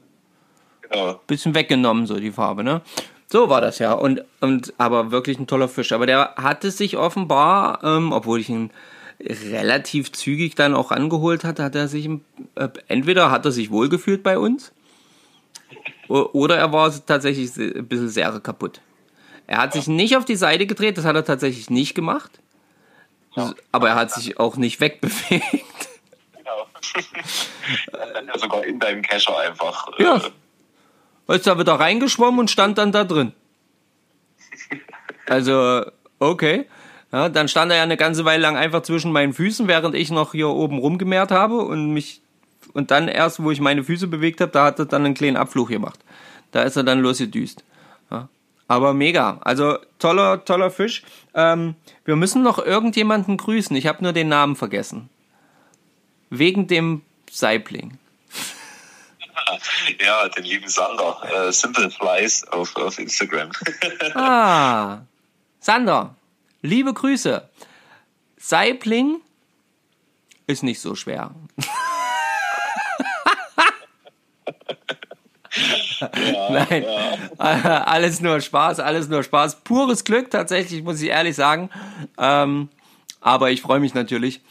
Genau. 0.89 1.19
bisschen 1.27 1.53
weggenommen, 1.53 2.05
so 2.07 2.17
die 2.19 2.31
Farbe, 2.31 2.63
ne? 2.63 2.81
So 3.27 3.49
war 3.49 3.59
das 3.61 3.79
ja. 3.79 3.91
Und, 3.93 4.23
und 4.39 4.73
aber 4.77 5.11
wirklich 5.11 5.37
ein 5.39 5.47
toller 5.47 5.67
Fisch. 5.67 5.91
Aber 5.91 6.05
der 6.05 6.35
hatte 6.37 6.71
sich 6.71 6.95
offenbar, 6.97 7.81
ähm, 7.83 8.11
obwohl 8.13 8.39
ich 8.39 8.49
ihn 8.49 8.71
relativ 9.51 10.11
zügig 10.13 10.55
dann 10.55 10.73
auch 10.73 10.91
angeholt 10.91 11.43
hatte, 11.43 11.63
hat 11.63 11.75
er 11.75 11.87
sich 11.87 12.09
äh, 12.55 12.69
entweder 12.87 13.31
hat 13.31 13.45
er 13.45 13.51
sich 13.51 13.69
wohlgefühlt 13.69 14.23
bei 14.23 14.37
uns 14.37 14.71
oder 16.07 16.57
er 16.57 16.73
war 16.73 16.91
tatsächlich 17.05 17.55
ein 17.57 17.85
bisschen 17.87 18.09
sehr 18.09 18.31
kaputt. 18.39 18.81
Er 19.47 19.59
hat 19.59 19.73
sich 19.73 19.87
nicht 19.87 20.17
auf 20.17 20.25
die 20.25 20.35
Seite 20.35 20.65
gedreht, 20.67 20.97
das 20.97 21.05
hat 21.05 21.15
er 21.15 21.23
tatsächlich 21.25 21.69
nicht 21.69 21.95
gemacht. 21.95 22.31
Aber 23.71 23.89
er 23.89 23.95
hat 23.95 24.11
sich 24.11 24.39
auch 24.39 24.57
nicht 24.57 24.79
wegbewegt. 24.81 25.89
Dann 27.91 28.27
ja 28.27 28.37
sogar 28.37 28.63
in 28.63 28.79
deinem 28.79 29.01
Kescher 29.01 29.37
einfach. 29.37 29.87
äh, 29.97 30.03
Ja. 30.03 30.21
ist 31.27 31.47
da 31.47 31.57
wieder 31.57 31.73
reingeschwommen 31.73 32.39
und 32.39 32.51
stand 32.51 32.77
dann 32.77 32.91
da 32.91 33.03
drin. 33.03 33.33
Also, 35.27 35.85
okay. 36.19 36.65
Ja, 37.11 37.29
dann 37.29 37.47
stand 37.47 37.71
er 37.71 37.77
ja 37.77 37.83
eine 37.83 37.97
ganze 37.97 38.23
Weile 38.25 38.41
lang 38.41 38.55
einfach 38.57 38.83
zwischen 38.83 39.11
meinen 39.11 39.33
Füßen, 39.33 39.67
während 39.67 39.95
ich 39.95 40.11
noch 40.11 40.31
hier 40.31 40.49
oben 40.49 40.77
rumgemehrt 40.77 41.31
habe 41.31 41.57
und 41.57 41.91
mich 41.93 42.21
und 42.73 42.89
dann 42.91 43.09
erst, 43.09 43.43
wo 43.43 43.51
ich 43.51 43.59
meine 43.59 43.83
Füße 43.83 44.07
bewegt 44.07 44.39
habe, 44.39 44.51
da 44.51 44.65
hat 44.65 44.79
er 44.79 44.85
dann 44.85 45.03
einen 45.05 45.13
kleinen 45.13 45.35
Abflug 45.35 45.67
gemacht. 45.69 45.99
Da 46.51 46.61
ist 46.63 46.77
er 46.77 46.83
dann 46.83 47.01
losgedüst. 47.01 47.65
Ja. 48.09 48.29
Aber 48.69 48.93
mega. 48.93 49.39
Also 49.41 49.77
toller, 49.99 50.45
toller 50.45 50.71
Fisch. 50.71 51.03
Ähm, 51.33 51.75
wir 52.05 52.15
müssen 52.15 52.43
noch 52.43 52.59
irgendjemanden 52.59 53.35
grüßen. 53.35 53.75
Ich 53.75 53.87
habe 53.87 54.03
nur 54.03 54.13
den 54.13 54.29
Namen 54.29 54.55
vergessen. 54.55 55.09
Wegen 56.31 56.65
dem 56.67 57.03
Saibling. 57.29 57.99
Ja, 59.99 60.29
den 60.29 60.45
lieben 60.45 60.69
Sander. 60.69 61.21
Äh, 61.23 61.51
Simple 61.51 61.89
Flies 61.91 62.47
auf, 62.47 62.75
auf 62.75 62.97
Instagram. 62.99 63.51
Ah, 64.15 65.01
Sander, 65.59 66.15
liebe 66.61 66.93
Grüße. 66.93 67.49
Saibling 68.37 69.19
ist 70.47 70.63
nicht 70.63 70.79
so 70.79 70.95
schwer. 70.95 71.31
Nein, 76.49 76.85
alles 77.37 78.21
nur 78.21 78.39
Spaß, 78.39 78.79
alles 78.79 79.09
nur 79.09 79.23
Spaß. 79.23 79.61
Pures 79.63 80.05
Glück, 80.05 80.31
tatsächlich, 80.31 80.81
muss 80.83 81.01
ich 81.01 81.09
ehrlich 81.09 81.35
sagen. 81.35 81.69
Ähm, 82.17 82.69
aber 83.19 83.51
ich 83.51 83.61
freue 83.61 83.79
mich 83.79 83.93
natürlich. 83.93 84.41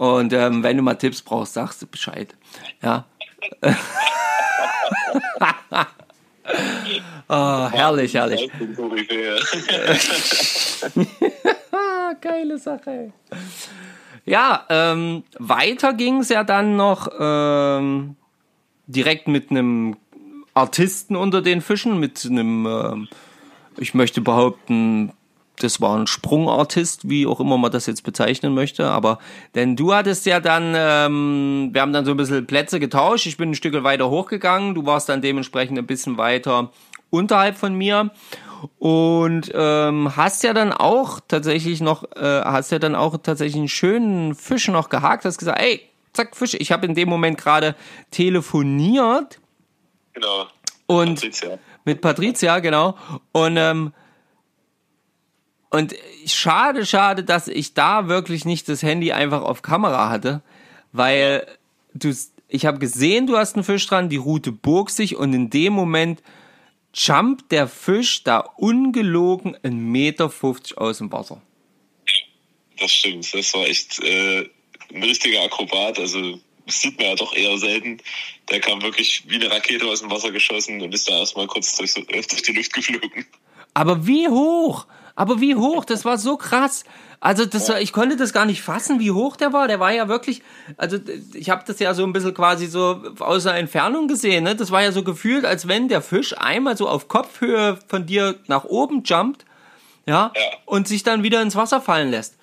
Und 0.00 0.32
ähm, 0.32 0.62
wenn 0.62 0.78
du 0.78 0.82
mal 0.82 0.94
Tipps 0.94 1.20
brauchst, 1.20 1.52
sagst 1.52 1.82
du 1.82 1.86
Bescheid. 1.86 2.34
Ja. 2.82 3.04
oh, 7.28 7.68
herrlich, 7.70 8.14
herrlich. 8.14 8.50
Geile 12.22 12.56
Sache. 12.56 13.12
Ja, 14.24 14.64
ähm, 14.70 15.22
weiter 15.38 15.92
ging 15.92 16.20
es 16.20 16.30
ja 16.30 16.44
dann 16.44 16.76
noch 16.76 17.06
ähm, 17.20 18.16
direkt 18.86 19.28
mit 19.28 19.50
einem 19.50 19.98
Artisten 20.54 21.14
unter 21.14 21.42
den 21.42 21.60
Fischen, 21.60 22.00
mit 22.00 22.24
einem, 22.24 22.64
ähm, 22.64 23.08
ich 23.76 23.92
möchte 23.92 24.22
behaupten, 24.22 25.12
das 25.62 25.80
war 25.80 25.96
ein 25.96 26.06
Sprungartist, 26.06 27.08
wie 27.08 27.26
auch 27.26 27.40
immer 27.40 27.58
man 27.58 27.70
das 27.72 27.86
jetzt 27.86 28.02
bezeichnen 28.02 28.54
möchte. 28.54 28.88
Aber 28.90 29.18
denn 29.54 29.76
du 29.76 29.94
hattest 29.94 30.26
ja 30.26 30.40
dann, 30.40 30.74
ähm, 30.76 31.70
wir 31.72 31.80
haben 31.80 31.92
dann 31.92 32.04
so 32.04 32.10
ein 32.12 32.16
bisschen 32.16 32.46
Plätze 32.46 32.80
getauscht. 32.80 33.26
Ich 33.26 33.36
bin 33.36 33.50
ein 33.50 33.54
Stück 33.54 33.70
weiter 33.82 34.10
hochgegangen. 34.10 34.74
Du 34.74 34.86
warst 34.86 35.08
dann 35.08 35.22
dementsprechend 35.22 35.78
ein 35.78 35.86
bisschen 35.86 36.18
weiter 36.18 36.70
unterhalb 37.10 37.56
von 37.56 37.74
mir 37.74 38.10
und 38.78 39.50
ähm, 39.54 40.16
hast 40.16 40.42
ja 40.42 40.52
dann 40.52 40.72
auch 40.72 41.20
tatsächlich 41.26 41.80
noch, 41.80 42.04
äh, 42.16 42.42
hast 42.44 42.72
ja 42.72 42.78
dann 42.78 42.94
auch 42.94 43.16
tatsächlich 43.22 43.56
einen 43.56 43.68
schönen 43.68 44.34
Fisch 44.34 44.68
noch 44.68 44.88
gehakt. 44.90 45.24
Hast 45.24 45.38
gesagt, 45.38 45.60
ey, 45.60 45.80
zack 46.12 46.36
Fisch. 46.36 46.54
Ich 46.54 46.70
habe 46.72 46.86
in 46.86 46.94
dem 46.94 47.08
Moment 47.08 47.38
gerade 47.38 47.74
telefoniert 48.10 49.40
Genau. 50.12 50.46
und 50.86 51.14
Patricia. 51.16 51.58
mit 51.84 52.00
Patricia, 52.00 52.58
genau. 52.58 52.96
Und, 53.32 53.56
ähm, 53.56 53.92
und 55.70 55.94
schade, 56.26 56.84
schade, 56.84 57.24
dass 57.24 57.48
ich 57.48 57.74
da 57.74 58.08
wirklich 58.08 58.44
nicht 58.44 58.68
das 58.68 58.82
Handy 58.82 59.12
einfach 59.12 59.42
auf 59.42 59.62
Kamera 59.62 60.10
hatte, 60.10 60.42
weil 60.92 61.46
du, 61.94 62.14
ich 62.48 62.66
habe 62.66 62.78
gesehen, 62.78 63.26
du 63.26 63.36
hast 63.36 63.54
einen 63.54 63.64
Fisch 63.64 63.86
dran, 63.86 64.08
die 64.08 64.16
Route 64.16 64.52
bog 64.52 64.90
sich 64.90 65.16
und 65.16 65.32
in 65.32 65.48
dem 65.48 65.72
Moment 65.72 66.22
jumpt 66.92 67.52
der 67.52 67.68
Fisch 67.68 68.24
da 68.24 68.38
ungelogen 68.38 69.56
1,50 69.56 69.70
Meter 69.70 70.32
aus 70.76 70.98
dem 70.98 71.12
Wasser. 71.12 71.40
Das 72.78 72.90
stimmt. 72.90 73.32
Das 73.32 73.54
war 73.54 73.66
echt 73.66 74.00
äh, 74.00 74.48
ein 74.92 75.02
richtiger 75.02 75.42
Akrobat. 75.42 76.00
Also 76.00 76.40
das 76.66 76.80
sieht 76.80 76.98
man 76.98 77.08
ja 77.08 77.14
doch 77.14 77.34
eher 77.34 77.56
selten. 77.58 77.98
Der 78.50 78.60
kam 78.60 78.82
wirklich 78.82 79.22
wie 79.28 79.36
eine 79.36 79.50
Rakete 79.50 79.86
aus 79.86 80.00
dem 80.00 80.10
Wasser 80.10 80.32
geschossen 80.32 80.80
und 80.80 80.92
ist 80.94 81.08
da 81.08 81.18
erstmal 81.18 81.46
kurz 81.46 81.76
durch, 81.76 81.94
durch 82.08 82.42
die 82.42 82.52
Luft 82.52 82.72
geflogen. 82.72 83.26
Aber 83.74 84.06
wie 84.06 84.26
hoch? 84.28 84.86
Aber 85.16 85.40
wie 85.40 85.54
hoch? 85.56 85.84
Das 85.84 86.04
war 86.04 86.18
so 86.18 86.36
krass. 86.36 86.84
Also 87.20 87.44
das, 87.44 87.68
war- 87.68 87.80
ich 87.80 87.92
konnte 87.92 88.16
das 88.16 88.32
gar 88.32 88.46
nicht 88.46 88.62
fassen, 88.62 88.98
wie 89.00 89.10
hoch 89.10 89.36
der 89.36 89.52
war. 89.52 89.68
Der 89.68 89.78
war 89.80 89.92
ja 89.92 90.08
wirklich, 90.08 90.42
also 90.78 90.96
ich 91.34 91.50
habe 91.50 91.62
das 91.66 91.78
ja 91.78 91.92
so 91.92 92.02
ein 92.04 92.12
bisschen 92.14 92.32
quasi 92.32 92.66
so 92.66 93.02
aus 93.18 93.42
der 93.42 93.54
Entfernung 93.56 94.08
gesehen. 94.08 94.44
Ne? 94.44 94.56
Das 94.56 94.70
war 94.70 94.82
ja 94.82 94.92
so 94.92 95.02
gefühlt, 95.02 95.44
als 95.44 95.68
wenn 95.68 95.88
der 95.88 96.00
Fisch 96.00 96.34
einmal 96.38 96.76
so 96.76 96.88
auf 96.88 97.08
Kopfhöhe 97.08 97.78
von 97.88 98.06
dir 98.06 98.36
nach 98.46 98.64
oben 98.64 99.02
jumpt, 99.04 99.44
ja, 100.06 100.32
Ja. 100.34 100.42
und 100.64 100.88
sich 100.88 101.02
dann 101.02 101.22
wieder 101.22 101.42
ins 101.42 101.56
Wasser 101.56 101.80
fallen 101.82 102.10
lässt. 102.10 102.36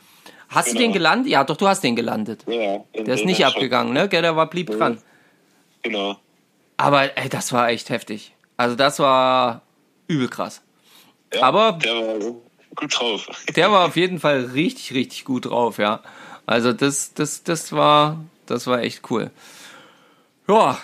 Hast 0.49 0.67
du 0.67 0.71
Genau. 0.73 0.81
den 0.85 0.93
gelandet? 0.93 1.31
Ja, 1.31 1.43
doch, 1.43 1.57
du 1.57 1.67
hast 1.67 1.83
den 1.83 1.95
gelandet. 1.95 2.45
Ja, 2.47 2.77
Der 2.95 3.15
ist 3.15 3.25
nicht 3.25 3.45
abgegangen, 3.45 3.93
ne? 3.93 4.07
Der 4.07 4.35
war 4.35 4.47
blieb 4.49 4.69
dran. 4.69 5.01
Genau. 5.81 6.17
Aber 6.77 7.17
ey, 7.17 7.27
das 7.29 7.51
war 7.51 7.69
echt 7.69 7.89
heftig. 7.89 8.33
Also 8.57 8.75
das 8.75 8.99
war 8.99 9.61
übel 10.07 10.27
krass. 10.29 10.61
Ja, 11.33 11.41
Aber- 11.43 11.73
der 11.83 11.93
war 11.95 12.35
gut 12.77 12.99
drauf. 12.99 13.27
Der 13.55 13.71
war 13.71 13.85
auf 13.85 13.95
jeden 13.95 14.19
Fall 14.19 14.45
richtig, 14.53 14.93
richtig 14.93 15.25
gut 15.25 15.45
drauf, 15.45 15.77
ja. 15.77 16.01
Also 16.45 16.71
das, 16.73 17.13
das, 17.13 17.43
das 17.43 17.71
war, 17.73 18.23
das 18.45 18.67
war 18.67 18.81
echt 18.81 19.09
cool. 19.11 19.31
Ja, 20.47 20.77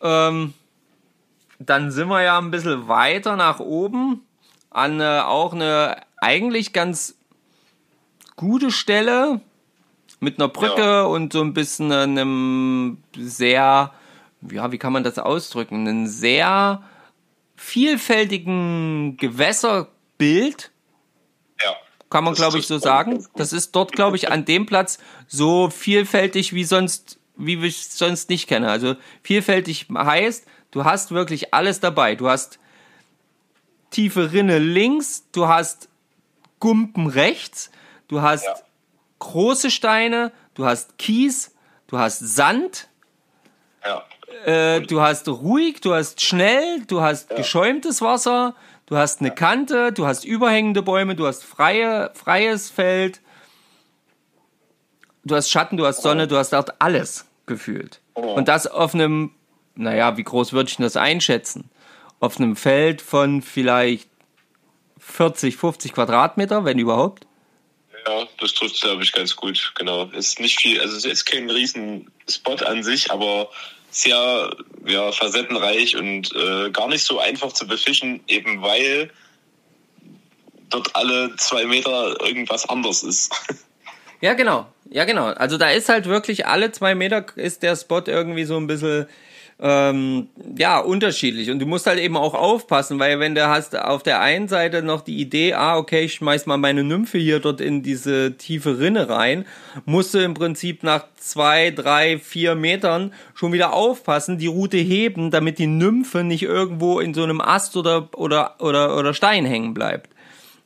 ähm, 0.00 0.54
dann 1.58 1.90
sind 1.90 2.08
wir 2.08 2.22
ja 2.22 2.38
ein 2.38 2.50
bisschen 2.52 2.86
weiter 2.86 3.34
nach 3.36 3.58
oben 3.58 4.20
an 4.70 5.00
äh, 5.00 5.20
auch 5.24 5.52
eine 5.52 6.02
eigentlich 6.18 6.72
ganz 6.72 7.16
gute 8.36 8.70
Stelle 8.70 9.40
mit 10.20 10.38
einer 10.38 10.48
Brücke 10.48 10.82
Ja. 10.82 11.02
und 11.02 11.32
so 11.32 11.40
ein 11.42 11.54
bisschen 11.54 11.90
einem 11.90 12.98
sehr, 13.16 13.92
ja, 14.50 14.72
wie 14.72 14.78
kann 14.78 14.92
man 14.92 15.02
das 15.02 15.18
ausdrücken, 15.18 15.88
einen 15.88 16.06
sehr 16.06 16.82
vielfältigen 17.56 19.16
Gewässerbild. 19.16 20.70
Kann 22.10 22.24
man 22.24 22.34
glaube 22.34 22.58
ich 22.58 22.66
so 22.66 22.78
sagen. 22.78 23.26
Das 23.36 23.52
ist 23.52 23.72
dort 23.76 23.92
glaube 23.92 24.16
ich 24.16 24.30
an 24.30 24.44
dem 24.44 24.66
Platz 24.66 24.98
so 25.26 25.70
vielfältig 25.70 26.52
wie 26.54 26.64
sonst, 26.64 27.18
wie 27.36 27.54
ich 27.66 27.80
es 27.80 27.98
sonst 27.98 28.30
nicht 28.30 28.48
kenne. 28.48 28.70
Also 28.70 28.96
vielfältig 29.22 29.86
heißt, 29.94 30.46
du 30.70 30.84
hast 30.84 31.10
wirklich 31.10 31.52
alles 31.54 31.80
dabei. 31.80 32.14
Du 32.14 32.28
hast 32.28 32.58
tiefe 33.90 34.32
Rinne 34.32 34.58
links, 34.58 35.24
du 35.32 35.48
hast 35.48 35.88
Gumpen 36.60 37.06
rechts, 37.08 37.70
du 38.08 38.20
hast 38.22 38.44
Ja. 38.44 38.54
große 39.18 39.70
Steine, 39.70 40.32
du 40.54 40.66
hast 40.66 40.98
Kies, 40.98 41.54
du 41.86 41.98
hast 41.98 42.18
Sand, 42.20 42.88
Ja. 43.84 44.04
äh, 44.44 44.80
du 44.82 45.00
hast 45.00 45.28
ruhig, 45.28 45.80
du 45.80 45.94
hast 45.94 46.20
schnell, 46.20 46.82
du 46.86 47.00
hast 47.00 47.30
geschäumtes 47.30 48.02
Wasser, 48.02 48.54
du 48.88 48.96
hast 48.96 49.20
eine 49.20 49.30
Kante, 49.30 49.92
du 49.92 50.06
hast 50.06 50.24
überhängende 50.24 50.82
Bäume, 50.82 51.14
du 51.14 51.26
hast 51.26 51.44
freie, 51.44 52.10
freies 52.14 52.70
Feld, 52.70 53.20
du 55.24 55.36
hast 55.36 55.50
Schatten, 55.50 55.76
du 55.76 55.86
hast 55.86 56.02
Sonne, 56.02 56.26
du 56.26 56.36
hast 56.36 56.52
dort 56.52 56.80
alles 56.80 57.26
gefühlt. 57.46 58.00
Und 58.14 58.48
das 58.48 58.66
auf 58.66 58.94
einem, 58.94 59.32
naja, 59.74 60.16
wie 60.16 60.24
groß 60.24 60.52
würde 60.52 60.70
ich 60.70 60.76
das 60.76 60.96
einschätzen? 60.96 61.70
Auf 62.18 62.38
einem 62.38 62.56
Feld 62.56 63.02
von 63.02 63.42
vielleicht 63.42 64.08
40, 64.98 65.56
50 65.56 65.92
Quadratmeter, 65.92 66.64
wenn 66.64 66.78
überhaupt. 66.78 67.26
Ja, 68.06 68.26
das 68.40 68.54
trifft, 68.54 68.80
glaube 68.80 69.02
ich, 69.02 69.12
ganz 69.12 69.36
gut. 69.36 69.72
Genau. 69.76 70.08
Es 70.12 70.28
ist 70.28 70.40
nicht 70.40 70.60
viel, 70.60 70.80
also 70.80 70.96
es 70.96 71.04
ist 71.04 71.26
kein 71.26 71.50
riesen 71.50 72.10
Spot 72.28 72.56
an 72.64 72.82
sich, 72.82 73.12
aber 73.12 73.50
sehr 73.98 74.50
ja, 74.86 75.12
facettenreich 75.12 75.96
und 75.96 76.34
äh, 76.34 76.70
gar 76.70 76.88
nicht 76.88 77.04
so 77.04 77.18
einfach 77.18 77.52
zu 77.52 77.66
befischen, 77.66 78.20
eben 78.28 78.62
weil 78.62 79.10
dort 80.70 80.94
alle 80.94 81.34
zwei 81.36 81.64
Meter 81.64 82.20
irgendwas 82.24 82.68
anders 82.68 83.02
ist. 83.02 83.32
Ja, 84.20 84.34
genau. 84.34 84.66
Ja, 84.90 85.04
genau. 85.04 85.26
Also 85.26 85.58
da 85.58 85.70
ist 85.70 85.88
halt 85.88 86.06
wirklich 86.06 86.46
alle 86.46 86.72
zwei 86.72 86.96
Meter 86.96 87.26
ist 87.36 87.62
der 87.62 87.76
Spot 87.76 88.02
irgendwie 88.04 88.44
so 88.44 88.56
ein 88.56 88.66
bisschen 88.66 89.06
ähm, 89.60 90.28
ja, 90.56 90.78
unterschiedlich. 90.78 91.50
Und 91.50 91.58
du 91.58 91.66
musst 91.66 91.86
halt 91.86 91.98
eben 91.98 92.16
auch 92.16 92.34
aufpassen, 92.34 92.98
weil 93.00 93.18
wenn 93.18 93.34
du 93.34 93.48
hast 93.48 93.76
auf 93.76 94.04
der 94.04 94.20
einen 94.20 94.46
Seite 94.46 94.82
noch 94.82 95.00
die 95.00 95.18
Idee, 95.18 95.54
ah, 95.54 95.76
okay, 95.76 96.04
ich 96.04 96.14
schmeiß 96.14 96.46
mal 96.46 96.58
meine 96.58 96.84
Nymphe 96.84 97.18
hier 97.18 97.40
dort 97.40 97.60
in 97.60 97.82
diese 97.82 98.36
tiefe 98.36 98.78
Rinne 98.78 99.08
rein, 99.08 99.44
musst 99.84 100.14
du 100.14 100.18
im 100.18 100.34
Prinzip 100.34 100.84
nach 100.84 101.06
zwei, 101.16 101.72
drei, 101.72 102.18
vier 102.18 102.54
Metern 102.54 103.12
schon 103.34 103.52
wieder 103.52 103.72
aufpassen, 103.72 104.38
die 104.38 104.46
Route 104.46 104.76
heben, 104.76 105.32
damit 105.32 105.58
die 105.58 105.66
Nymphe 105.66 106.22
nicht 106.22 106.44
irgendwo 106.44 107.00
in 107.00 107.12
so 107.12 107.24
einem 107.24 107.40
Ast 107.40 107.76
oder, 107.76 108.10
oder, 108.16 108.56
oder, 108.60 108.96
oder 108.96 109.12
Stein 109.12 109.44
hängen 109.44 109.74
bleibt. 109.74 110.10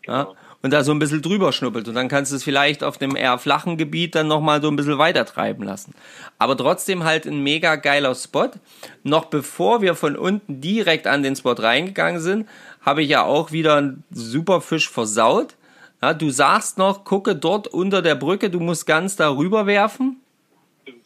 Ja? 0.06 0.28
Und 0.62 0.72
da 0.72 0.84
so 0.84 0.92
ein 0.92 0.98
bisschen 0.98 1.22
drüber 1.22 1.52
schnuppelt. 1.52 1.88
Und 1.88 1.94
dann 1.94 2.08
kannst 2.08 2.32
du 2.32 2.36
es 2.36 2.44
vielleicht 2.44 2.84
auf 2.84 2.96
dem 2.96 3.16
eher 3.16 3.38
flachen 3.38 3.76
Gebiet 3.76 4.14
dann 4.14 4.28
nochmal 4.28 4.62
so 4.62 4.68
ein 4.68 4.76
bisschen 4.76 4.98
weiter 4.98 5.24
treiben 5.24 5.64
lassen. 5.64 5.94
Aber 6.38 6.56
trotzdem 6.56 7.04
halt 7.04 7.26
ein 7.26 7.42
mega 7.42 7.76
geiler 7.76 8.14
Spot. 8.14 8.50
Noch 9.02 9.26
bevor 9.26 9.82
wir 9.82 9.94
von 9.94 10.16
unten 10.16 10.60
direkt 10.60 11.06
an 11.06 11.22
den 11.22 11.36
Spot 11.36 11.52
reingegangen 11.52 12.20
sind, 12.20 12.48
habe 12.80 13.02
ich 13.02 13.08
ja 13.08 13.24
auch 13.24 13.52
wieder 13.52 13.76
einen 13.76 14.04
super 14.10 14.60
Fisch 14.60 14.88
versaut. 14.88 15.56
Ja, 16.00 16.14
du 16.14 16.30
sagst 16.30 16.78
noch, 16.78 17.04
gucke 17.04 17.36
dort 17.36 17.68
unter 17.68 18.02
der 18.02 18.14
Brücke, 18.14 18.50
du 18.50 18.60
musst 18.60 18.86
ganz 18.86 19.16
darüber 19.16 19.66
werfen. 19.66 20.20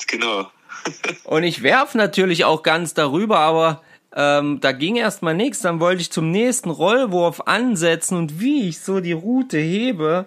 Genau. 0.07 0.50
und 1.24 1.42
ich 1.42 1.62
werf 1.62 1.94
natürlich 1.94 2.44
auch 2.44 2.62
ganz 2.62 2.94
darüber, 2.94 3.38
aber 3.38 3.82
ähm, 4.14 4.61
da 4.61 4.72
ging 4.72 4.96
erstmal 4.96 5.34
nichts. 5.34 5.61
Dann 5.61 5.80
wollte 5.80 6.02
ich 6.02 6.11
zum 6.11 6.30
nächsten 6.30 6.70
Rollwurf 6.70 7.42
ansetzen 7.46 8.16
und 8.16 8.40
wie 8.40 8.68
ich 8.68 8.80
so 8.80 9.00
die 9.00 9.12
Route 9.12 9.59
hebe, 9.59 10.26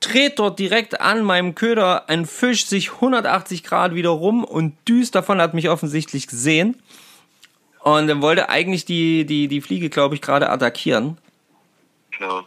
dreht 0.00 0.38
dort 0.38 0.58
direkt 0.58 1.00
an 1.00 1.22
meinem 1.22 1.54
Köder 1.54 2.08
ein 2.08 2.26
Fisch 2.26 2.66
sich 2.66 2.92
180 2.94 3.62
Grad 3.62 3.94
wieder 3.94 4.10
rum 4.10 4.44
und 4.44 4.76
düst 4.88 5.14
davon 5.14 5.40
hat 5.40 5.54
mich 5.54 5.68
offensichtlich 5.68 6.26
gesehen. 6.26 6.82
Und 7.80 8.08
dann 8.08 8.22
wollte 8.22 8.48
eigentlich 8.48 8.84
die, 8.84 9.26
die, 9.26 9.48
die 9.48 9.60
Fliege, 9.60 9.90
glaube 9.90 10.14
ich, 10.14 10.22
gerade 10.22 10.48
attackieren. 10.48 11.18
Genau 12.18 12.44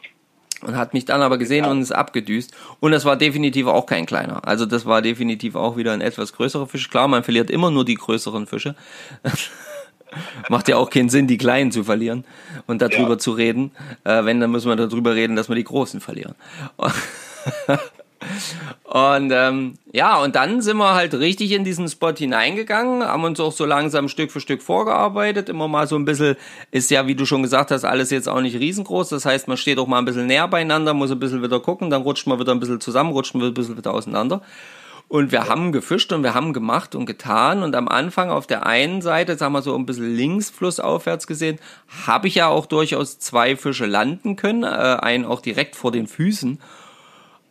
und 0.68 0.76
hat 0.76 0.93
mich 0.93 1.05
dann 1.05 1.22
aber 1.22 1.38
gesehen 1.38 1.63
ja. 1.63 1.72
und 1.72 1.82
ist 1.82 1.93
abgedüst. 1.93 2.53
Und 2.80 2.91
das 2.91 3.05
war 3.05 3.15
definitiv 3.15 3.68
auch 3.68 3.86
kein 3.86 4.05
kleiner. 4.05 4.45
Also 4.45 4.65
das 4.65 4.86
war 4.86 5.01
definitiv 5.01 5.55
auch 5.55 5.78
wieder 5.78 5.93
ein 5.93 6.01
etwas 6.01 6.34
größerer 6.34 6.68
Fisch. 6.68 6.89
Klar, 6.89 7.07
man 7.07 7.24
verliert 7.24 7.49
immer 7.49 7.72
nur 7.72 7.86
die 7.86 7.95
größeren 7.95 8.45
Fische. 8.45 8.76
Macht 10.49 10.68
ja 10.68 10.78
auch 10.78 10.89
keinen 10.89 11.09
Sinn, 11.09 11.28
die 11.28 11.38
kleinen 11.38 11.72
zu 11.72 11.84
verlieren 11.84 12.26
und 12.65 12.82
darüber 12.82 13.11
ja. 13.11 13.18
zu 13.18 13.32
reden. 13.32 13.72
Äh, 14.03 14.26
wenn, 14.26 14.39
dann 14.39 14.51
müssen 14.51 14.70
wir 14.70 14.76
darüber 14.76 15.15
reden, 15.15 15.36
dass 15.36 15.49
wir 15.49 15.55
die 15.55 15.63
großen 15.63 16.01
verlieren. 16.01 16.36
Und 18.84 19.32
ähm, 19.32 19.74
ja, 19.91 20.22
und 20.22 20.36
dann 20.36 20.61
sind 20.61 20.78
wir 20.78 20.95
halt 20.95 21.13
richtig 21.13 21.51
in 21.51 21.63
diesen 21.63 21.88
Spot 21.88 22.13
hineingegangen, 22.13 23.03
haben 23.03 23.24
uns 23.24 23.39
auch 23.39 23.51
so 23.51 23.65
langsam 23.65 24.09
Stück 24.09 24.32
für 24.32 24.39
Stück 24.39 24.61
vorgearbeitet, 24.61 25.49
immer 25.49 25.68
mal 25.68 25.88
so 25.88 25.95
ein 25.95 26.05
bisschen, 26.05 26.36
ist 26.72 26.89
ja, 26.89 27.05
wie 27.05 27.15
du 27.15 27.26
schon 27.26 27.43
gesagt 27.43 27.72
hast, 27.72 27.84
alles 27.84 28.09
jetzt 28.09 28.28
auch 28.28 28.41
nicht 28.41 28.59
riesengroß, 28.59 29.09
das 29.09 29.26
heißt, 29.26 29.47
man 29.47 29.57
steht 29.57 29.78
auch 29.78 29.88
mal 29.88 29.99
ein 29.99 30.05
bisschen 30.05 30.28
näher 30.28 30.47
beieinander, 30.47 30.93
muss 30.93 31.11
ein 31.11 31.20
bisschen 31.20 31.43
wieder 31.43 31.59
gucken, 31.59 31.89
dann 31.89 32.01
rutscht 32.01 32.28
man 32.28 32.39
wieder 32.39 32.53
ein 32.53 32.59
bisschen 32.59 32.80
zusammen, 32.80 33.11
rutscht 33.11 33.36
man 33.36 33.45
ein 33.45 33.53
bisschen 33.53 33.78
wieder 33.78 33.93
auseinander. 33.93 34.41
Und 35.09 35.32
wir 35.32 35.47
haben 35.47 35.72
gefischt 35.72 36.11
und 36.11 36.24
wir 36.24 36.34
haben 36.34 36.51
gemacht 36.51 36.93
und 36.93 37.05
getan. 37.05 37.63
Und 37.63 37.76
am 37.78 37.88
Anfang 37.88 38.30
auf 38.30 38.45
der 38.45 38.65
einen 38.65 39.01
Seite, 39.01 39.38
sagen 39.38 39.53
wir 39.53 39.61
so 39.61 39.74
ein 39.74 39.86
bisschen 39.86 40.13
links 40.13 40.49
flussaufwärts 40.49 41.28
gesehen, 41.28 41.59
habe 42.05 42.28
ich 42.28 42.36
ja 42.36 42.47
auch 42.47 42.65
durchaus 42.65 43.18
zwei 43.18 43.55
Fische 43.55 43.86
landen 43.86 44.36
können, 44.36 44.63
äh, 44.63 44.68
einen 44.68 45.26
auch 45.26 45.39
direkt 45.39 45.78
vor 45.78 45.93
den 45.93 46.07
Füßen. 46.07 46.59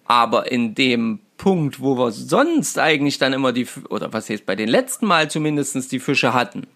Aber 0.08 0.50
in 0.50 0.74
dem 0.74 1.20
Punkt, 1.36 1.80
wo 1.80 1.96
wir 1.96 2.12
sonst 2.12 2.78
eigentlich 2.78 3.18
dann 3.18 3.32
immer 3.32 3.52
die, 3.52 3.66
oder 3.88 4.12
was 4.12 4.28
jetzt 4.28 4.46
bei 4.46 4.56
den 4.56 4.68
letzten 4.68 5.06
Mal 5.06 5.30
zumindestens 5.30 5.88
die 5.88 6.00
Fische 6.00 6.32
hatten, 6.32 6.66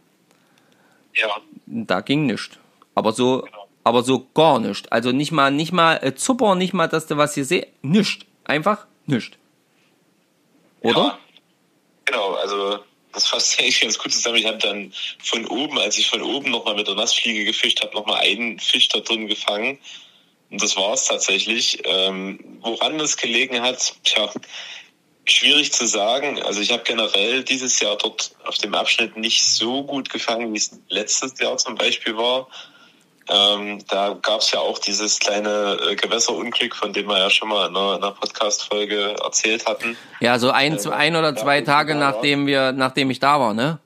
ja. 1.14 1.28
da 1.66 2.01
ging 2.01 2.26
nichts. 2.26 2.59
Aber 2.95 3.12
so, 3.12 3.43
genau. 3.43 3.68
aber 3.85 4.03
so 4.03 4.26
gar 4.35 4.59
nicht. 4.59 4.93
Also 4.93 5.12
nicht 5.12 5.33
mal, 5.33 5.51
nicht 5.51 5.72
mal 5.72 5.97
äh, 6.03 6.14
Zucker, 6.14 6.55
nicht 6.55 6.74
mal, 6.74 6.89
dass 6.89 7.07
du 7.07 7.16
was 7.16 7.35
hier 7.35 7.45
siehst, 7.45 7.68
nichts. 7.83 8.24
Einfach 8.45 8.87
nichts. 9.07 9.37
Oder? 10.81 11.05
Ja, 11.05 11.18
genau, 12.05 12.35
also 12.35 12.81
das 13.12 13.28
fasst 13.28 13.59
eigentlich 13.61 13.81
ganz 13.81 13.99
gut 13.99 14.12
zusammen. 14.12 14.37
Ich 14.37 14.47
habe 14.47 14.59
dann 14.59 14.93
von 15.22 15.47
oben, 15.47 15.78
als 15.78 15.99
ich 15.99 16.09
von 16.09 16.22
oben 16.22 16.51
nochmal 16.51 16.74
mit 16.74 16.89
der 16.89 16.95
Nassfliege 16.95 17.45
gefischt 17.45 17.81
habe, 17.83 17.95
nochmal 17.95 18.20
einen 18.20 18.59
Fisch 18.59 18.89
da 18.89 19.01
drin 19.01 19.26
gefangen 19.26 19.78
und 20.51 20.63
das 20.63 20.77
war 20.77 20.95
es 20.95 21.05
tatsächlich. 21.05 21.83
Ähm, 21.85 22.39
woran 22.61 22.99
das 22.99 23.17
gelegen 23.17 23.63
hat, 23.63 23.95
tja, 24.05 24.31
schwierig 25.25 25.73
zu 25.73 25.87
sagen. 25.87 26.43
Also 26.43 26.61
ich 26.61 26.73
habe 26.73 26.83
generell 26.85 27.45
dieses 27.45 27.81
Jahr 27.81 27.97
dort 27.97 28.33
auf 28.45 28.57
dem 28.59 28.75
Abschnitt 28.75 29.17
nicht 29.17 29.45
so 29.45 29.85
gut 29.85 30.11
gefangen, 30.11 30.53
wie 30.53 30.59
es 30.59 30.79
letztes 30.89 31.39
Jahr 31.39 31.57
zum 31.57 31.77
Beispiel 31.77 32.17
war. 32.17 32.49
Ähm, 33.29 33.79
da 33.89 34.19
gab 34.21 34.41
es 34.41 34.51
ja 34.51 34.59
auch 34.59 34.81
dieses 34.81 35.21
kleine 35.21 35.79
äh, 35.89 35.95
Gewässerunglück, 35.95 36.75
von 36.75 36.93
dem 36.93 37.07
wir 37.07 37.19
ja 37.19 37.31
schon 37.31 37.49
mal 37.49 37.69
in 37.69 37.77
einer, 37.77 37.95
einer 37.95 38.11
Podcast-Folge 38.11 39.17
erzählt 39.23 39.67
hatten. 39.67 39.97
Ja, 40.19 40.39
so 40.41 40.51
ein, 40.51 40.77
äh, 40.77 40.89
ein 40.91 41.15
oder 41.15 41.37
zwei 41.37 41.61
Tage 41.61 41.95
nachdem 41.95 42.49
wir, 42.49 42.73
nachdem 42.73 43.11
ich 43.11 43.21
da 43.21 43.39
war, 43.39 43.55
ne? 43.55 43.79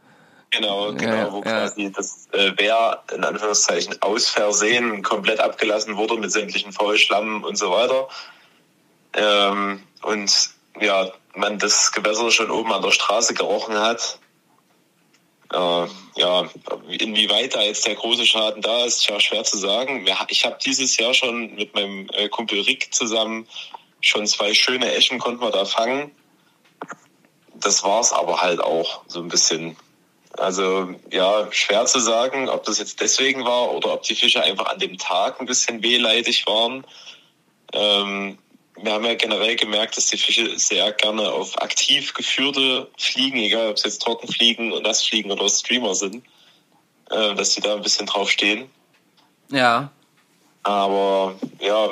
Genau, 0.56 0.92
genau, 0.92 1.14
ja, 1.14 1.32
wo 1.32 1.36
ja. 1.38 1.42
quasi 1.42 1.90
das 1.90 2.28
äh, 2.32 2.52
Wehr 2.56 3.02
in 3.12 3.24
Anführungszeichen 3.24 4.00
aus 4.02 4.28
Versehen 4.28 5.02
komplett 5.02 5.40
abgelassen 5.40 5.96
wurde 5.96 6.16
mit 6.16 6.30
sämtlichen 6.30 6.72
Faulschlamm 6.72 7.42
und 7.42 7.56
so 7.56 7.70
weiter. 7.70 8.08
Ähm, 9.14 9.82
und 10.02 10.50
ja, 10.80 11.10
man 11.34 11.58
das 11.58 11.92
Gewässer 11.92 12.30
schon 12.30 12.50
oben 12.50 12.72
an 12.72 12.82
der 12.82 12.92
Straße 12.92 13.34
gerochen 13.34 13.78
hat. 13.78 14.18
Äh, 15.52 15.86
ja, 16.16 16.48
inwieweit 16.88 17.54
da 17.54 17.62
jetzt 17.62 17.86
der 17.86 17.96
große 17.96 18.26
Schaden 18.26 18.62
da 18.62 18.84
ist, 18.84 19.06
ja 19.08 19.18
schwer 19.20 19.44
zu 19.44 19.58
sagen. 19.58 20.06
Ich 20.28 20.44
habe 20.44 20.58
dieses 20.64 20.96
Jahr 20.96 21.14
schon 21.14 21.54
mit 21.54 21.74
meinem 21.74 22.08
äh, 22.12 22.28
Kumpel 22.28 22.60
Rick 22.60 22.94
zusammen 22.94 23.48
schon 24.00 24.26
zwei 24.26 24.52
schöne 24.54 24.94
Eschen 24.94 25.18
konnten 25.18 25.40
wir 25.40 25.50
da 25.50 25.64
fangen. 25.64 26.10
Das 27.54 27.82
war's 27.82 28.12
aber 28.12 28.40
halt 28.40 28.60
auch 28.60 29.02
so 29.06 29.20
ein 29.20 29.28
bisschen. 29.28 29.76
Also 30.36 30.94
ja, 31.12 31.46
schwer 31.52 31.86
zu 31.86 32.00
sagen, 32.00 32.48
ob 32.48 32.64
das 32.64 32.78
jetzt 32.78 33.00
deswegen 33.00 33.44
war 33.44 33.72
oder 33.72 33.92
ob 33.92 34.02
die 34.02 34.16
Fische 34.16 34.42
einfach 34.42 34.66
an 34.66 34.78
dem 34.78 34.98
Tag 34.98 35.40
ein 35.40 35.46
bisschen 35.46 35.82
wehleidig 35.82 36.46
waren. 36.46 36.84
Ähm, 37.72 38.38
wir 38.76 38.92
haben 38.92 39.04
ja 39.04 39.14
generell 39.14 39.54
gemerkt, 39.54 39.96
dass 39.96 40.06
die 40.06 40.16
Fische 40.16 40.58
sehr 40.58 40.90
gerne 40.92 41.30
auf 41.30 41.60
aktiv 41.62 42.12
geführte 42.14 42.90
Fliegen, 42.98 43.38
egal 43.38 43.70
ob 43.70 43.76
es 43.76 43.84
jetzt 43.84 44.02
Trockenfliegen 44.02 44.72
und 44.72 44.82
Nassfliegen 44.82 45.30
oder 45.30 45.48
Streamer 45.48 45.94
sind, 45.94 46.24
äh, 47.10 47.34
dass 47.34 47.54
sie 47.54 47.60
da 47.60 47.74
ein 47.74 47.82
bisschen 47.82 48.06
drauf 48.06 48.30
stehen. 48.30 48.68
Ja. 49.50 49.92
Aber 50.64 51.36
ja, 51.60 51.90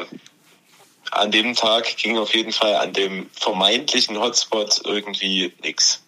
an 1.12 1.30
dem 1.30 1.55
Tag 1.55 1.97
ging 1.97 2.18
auf 2.18 2.34
jeden 2.34 2.53
Fall 2.53 2.74
an 2.74 2.93
dem 2.93 3.30
vermeintlichen 3.32 4.18
Hotspot 4.18 4.80
irgendwie 4.84 5.53
nichts. 5.62 6.01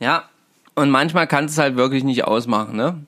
Ja, 0.00 0.28
und 0.74 0.90
manchmal 0.90 1.26
kannst 1.26 1.56
du 1.56 1.60
es 1.60 1.62
halt 1.64 1.76
wirklich 1.76 2.04
nicht 2.04 2.24
ausmachen, 2.24 2.76
ne? 2.76 3.04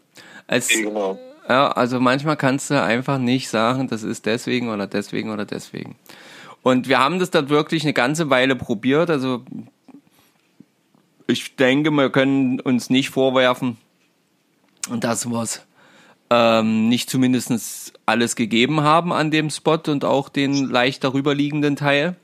Als, 0.47 0.68
genau. 0.68 1.18
Ja, 1.49 1.70
also 1.72 2.01
manchmal 2.01 2.36
kannst 2.36 2.70
du 2.70 2.82
einfach 2.82 3.18
nicht 3.18 3.49
sagen, 3.49 3.88
das 3.88 4.03
ist 4.03 4.26
deswegen 4.26 4.68
oder 4.68 4.86
deswegen 4.86 5.30
oder 5.30 5.45
deswegen. 5.45 5.97
Und 6.62 6.88
wir 6.88 6.99
haben 6.99 7.18
das 7.18 7.30
dort 7.30 7.49
wirklich 7.49 7.82
eine 7.84 7.93
ganze 7.93 8.30
Weile 8.30 8.57
probiert. 8.57 9.11
Also 9.11 9.45
ich 11.26 11.57
denke, 11.57 11.91
wir 11.91 12.11
können 12.11 12.61
uns 12.61 12.91
nicht 12.91 13.11
vorwerfen, 13.11 13.78
dass 14.91 15.26
wir 15.26 15.43
es 15.43 15.66
ähm, 16.30 16.88
nicht 16.88 17.11
zumindest 17.11 17.93
alles 18.07 18.36
gegeben 18.36 18.82
haben 18.82 19.12
an 19.12 19.30
dem 19.30 19.51
Spot 19.51 19.80
und 19.88 20.05
auch 20.05 20.28
den 20.28 20.68
leicht 20.68 21.03
darüber 21.05 21.34
liegenden 21.34 21.76
Teil. 21.76 22.16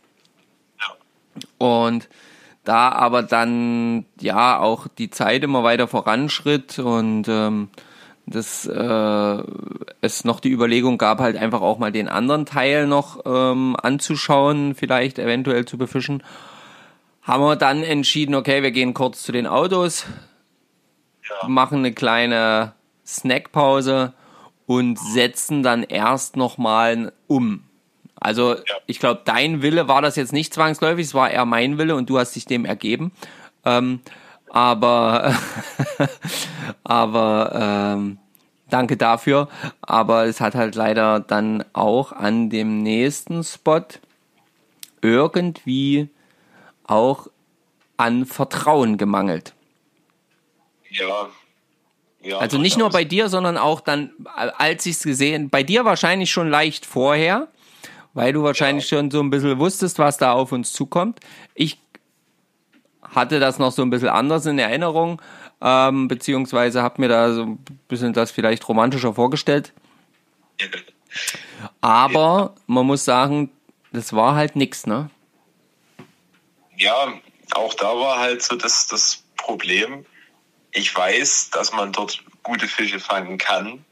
Ja. 0.80 1.66
Und 1.66 2.08
da 2.66 2.90
aber 2.90 3.22
dann 3.22 4.04
ja 4.20 4.58
auch 4.58 4.88
die 4.88 5.08
Zeit 5.08 5.44
immer 5.44 5.62
weiter 5.62 5.86
voranschritt 5.86 6.78
und 6.78 7.28
ähm, 7.28 7.68
das 8.26 8.66
äh, 8.66 9.42
es 10.00 10.24
noch 10.24 10.40
die 10.40 10.50
Überlegung 10.50 10.98
gab, 10.98 11.20
halt 11.20 11.36
einfach 11.36 11.60
auch 11.60 11.78
mal 11.78 11.92
den 11.92 12.08
anderen 12.08 12.44
Teil 12.44 12.88
noch 12.88 13.20
ähm, 13.24 13.76
anzuschauen, 13.80 14.74
vielleicht 14.74 15.20
eventuell 15.20 15.64
zu 15.64 15.78
befischen, 15.78 16.24
haben 17.22 17.44
wir 17.44 17.56
dann 17.56 17.84
entschieden, 17.84 18.34
okay, 18.34 18.64
wir 18.64 18.72
gehen 18.72 18.94
kurz 18.94 19.22
zu 19.22 19.30
den 19.30 19.46
Autos, 19.46 20.06
ja. 21.28 21.48
machen 21.48 21.78
eine 21.78 21.92
kleine 21.92 22.72
Snackpause 23.06 24.12
und 24.66 24.98
setzen 24.98 25.62
dann 25.62 25.84
erst 25.84 26.36
nochmal 26.36 27.12
um. 27.28 27.65
Also 28.18 28.54
ja. 28.54 28.62
ich 28.86 28.98
glaube, 28.98 29.20
dein 29.24 29.62
Wille 29.62 29.88
war 29.88 30.02
das 30.02 30.16
jetzt 30.16 30.32
nicht 30.32 30.54
zwangsläufig, 30.54 31.06
es 31.06 31.14
war 31.14 31.30
eher 31.30 31.44
mein 31.44 31.78
Wille 31.78 31.94
und 31.96 32.08
du 32.08 32.18
hast 32.18 32.34
dich 32.34 32.46
dem 32.46 32.64
ergeben. 32.64 33.12
Ähm, 33.64 34.00
aber 34.48 35.34
aber 36.84 37.94
ähm, 37.94 38.18
danke 38.70 38.96
dafür. 38.96 39.48
Aber 39.82 40.24
es 40.24 40.40
hat 40.40 40.54
halt 40.54 40.74
leider 40.74 41.20
dann 41.20 41.64
auch 41.72 42.12
an 42.12 42.50
dem 42.50 42.82
nächsten 42.82 43.44
Spot 43.44 43.84
irgendwie 45.02 46.08
auch 46.84 47.28
an 47.96 48.26
Vertrauen 48.26 48.98
gemangelt. 48.98 49.54
Ja. 50.90 51.28
ja 52.22 52.38
Also 52.38 52.58
nicht 52.58 52.78
nur 52.78 52.90
bei 52.90 53.04
dir, 53.04 53.28
sondern 53.28 53.56
auch 53.56 53.80
dann, 53.80 54.10
als 54.34 54.86
ich 54.86 54.96
es 54.96 55.02
gesehen, 55.02 55.50
bei 55.50 55.62
dir 55.62 55.84
wahrscheinlich 55.84 56.30
schon 56.30 56.48
leicht 56.48 56.86
vorher, 56.86 57.48
weil 58.16 58.32
du 58.32 58.42
wahrscheinlich 58.42 58.88
schon 58.88 59.10
so 59.10 59.20
ein 59.20 59.28
bisschen 59.28 59.58
wusstest, 59.58 59.98
was 59.98 60.16
da 60.16 60.32
auf 60.32 60.50
uns 60.50 60.72
zukommt. 60.72 61.20
Ich 61.54 61.78
hatte 63.02 63.38
das 63.38 63.58
noch 63.58 63.72
so 63.72 63.82
ein 63.82 63.90
bisschen 63.90 64.08
anders 64.08 64.46
in 64.46 64.58
Erinnerung, 64.58 65.20
ähm, 65.60 66.08
beziehungsweise 66.08 66.82
habe 66.82 67.02
mir 67.02 67.08
da 67.08 67.34
so 67.34 67.42
ein 67.42 67.58
bisschen 67.88 68.14
das 68.14 68.30
vielleicht 68.30 68.66
romantischer 68.68 69.12
vorgestellt. 69.12 69.74
Aber 71.82 72.54
man 72.66 72.86
muss 72.86 73.04
sagen, 73.04 73.50
das 73.92 74.14
war 74.14 74.34
halt 74.34 74.56
nix, 74.56 74.86
ne? 74.86 75.10
Ja, 76.78 77.12
auch 77.52 77.74
da 77.74 77.88
war 77.88 78.18
halt 78.18 78.42
so 78.42 78.56
das, 78.56 78.86
das 78.86 79.24
Problem. 79.36 80.06
Ich 80.72 80.94
weiß, 80.96 81.50
dass 81.50 81.72
man 81.74 81.92
dort 81.92 82.24
gute 82.42 82.66
Fische 82.66 82.98
fangen 82.98 83.36
kann. 83.36 83.84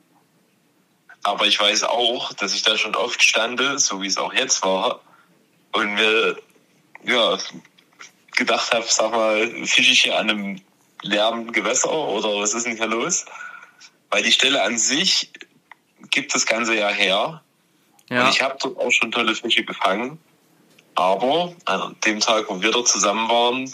Aber 1.24 1.46
ich 1.46 1.58
weiß 1.58 1.84
auch, 1.84 2.32
dass 2.34 2.54
ich 2.54 2.62
da 2.62 2.76
schon 2.76 2.94
oft 2.94 3.22
stande, 3.22 3.78
so 3.78 4.00
wie 4.02 4.06
es 4.06 4.18
auch 4.18 4.32
jetzt 4.32 4.62
war, 4.62 5.00
und 5.72 5.94
mir 5.94 6.36
ja, 7.04 7.38
gedacht 8.36 8.72
habe, 8.72 8.84
sag 8.88 9.10
mal, 9.10 9.48
fische 9.64 9.92
ich 9.92 10.02
hier 10.02 10.18
an 10.18 10.30
einem 10.30 10.60
leeren 11.02 11.52
Gewässer 11.52 11.92
oder 11.92 12.28
was 12.40 12.54
ist 12.54 12.66
denn 12.66 12.76
hier 12.76 12.86
los? 12.86 13.24
Weil 14.10 14.22
die 14.22 14.32
Stelle 14.32 14.62
an 14.62 14.78
sich 14.78 15.30
gibt 16.10 16.34
das 16.34 16.46
Ganze 16.46 16.76
ja 16.76 16.88
her. 16.88 17.42
Und 18.10 18.28
ich 18.30 18.42
habe 18.42 18.56
dort 18.60 18.78
auch 18.78 18.90
schon 18.90 19.10
tolle 19.10 19.34
Fische 19.34 19.64
gefangen. 19.64 20.18
Aber 20.94 21.54
an 21.64 21.96
dem 22.04 22.20
Tag, 22.20 22.48
wo 22.48 22.60
wir 22.60 22.70
dort 22.70 22.86
zusammen 22.86 23.28
waren, 23.28 23.72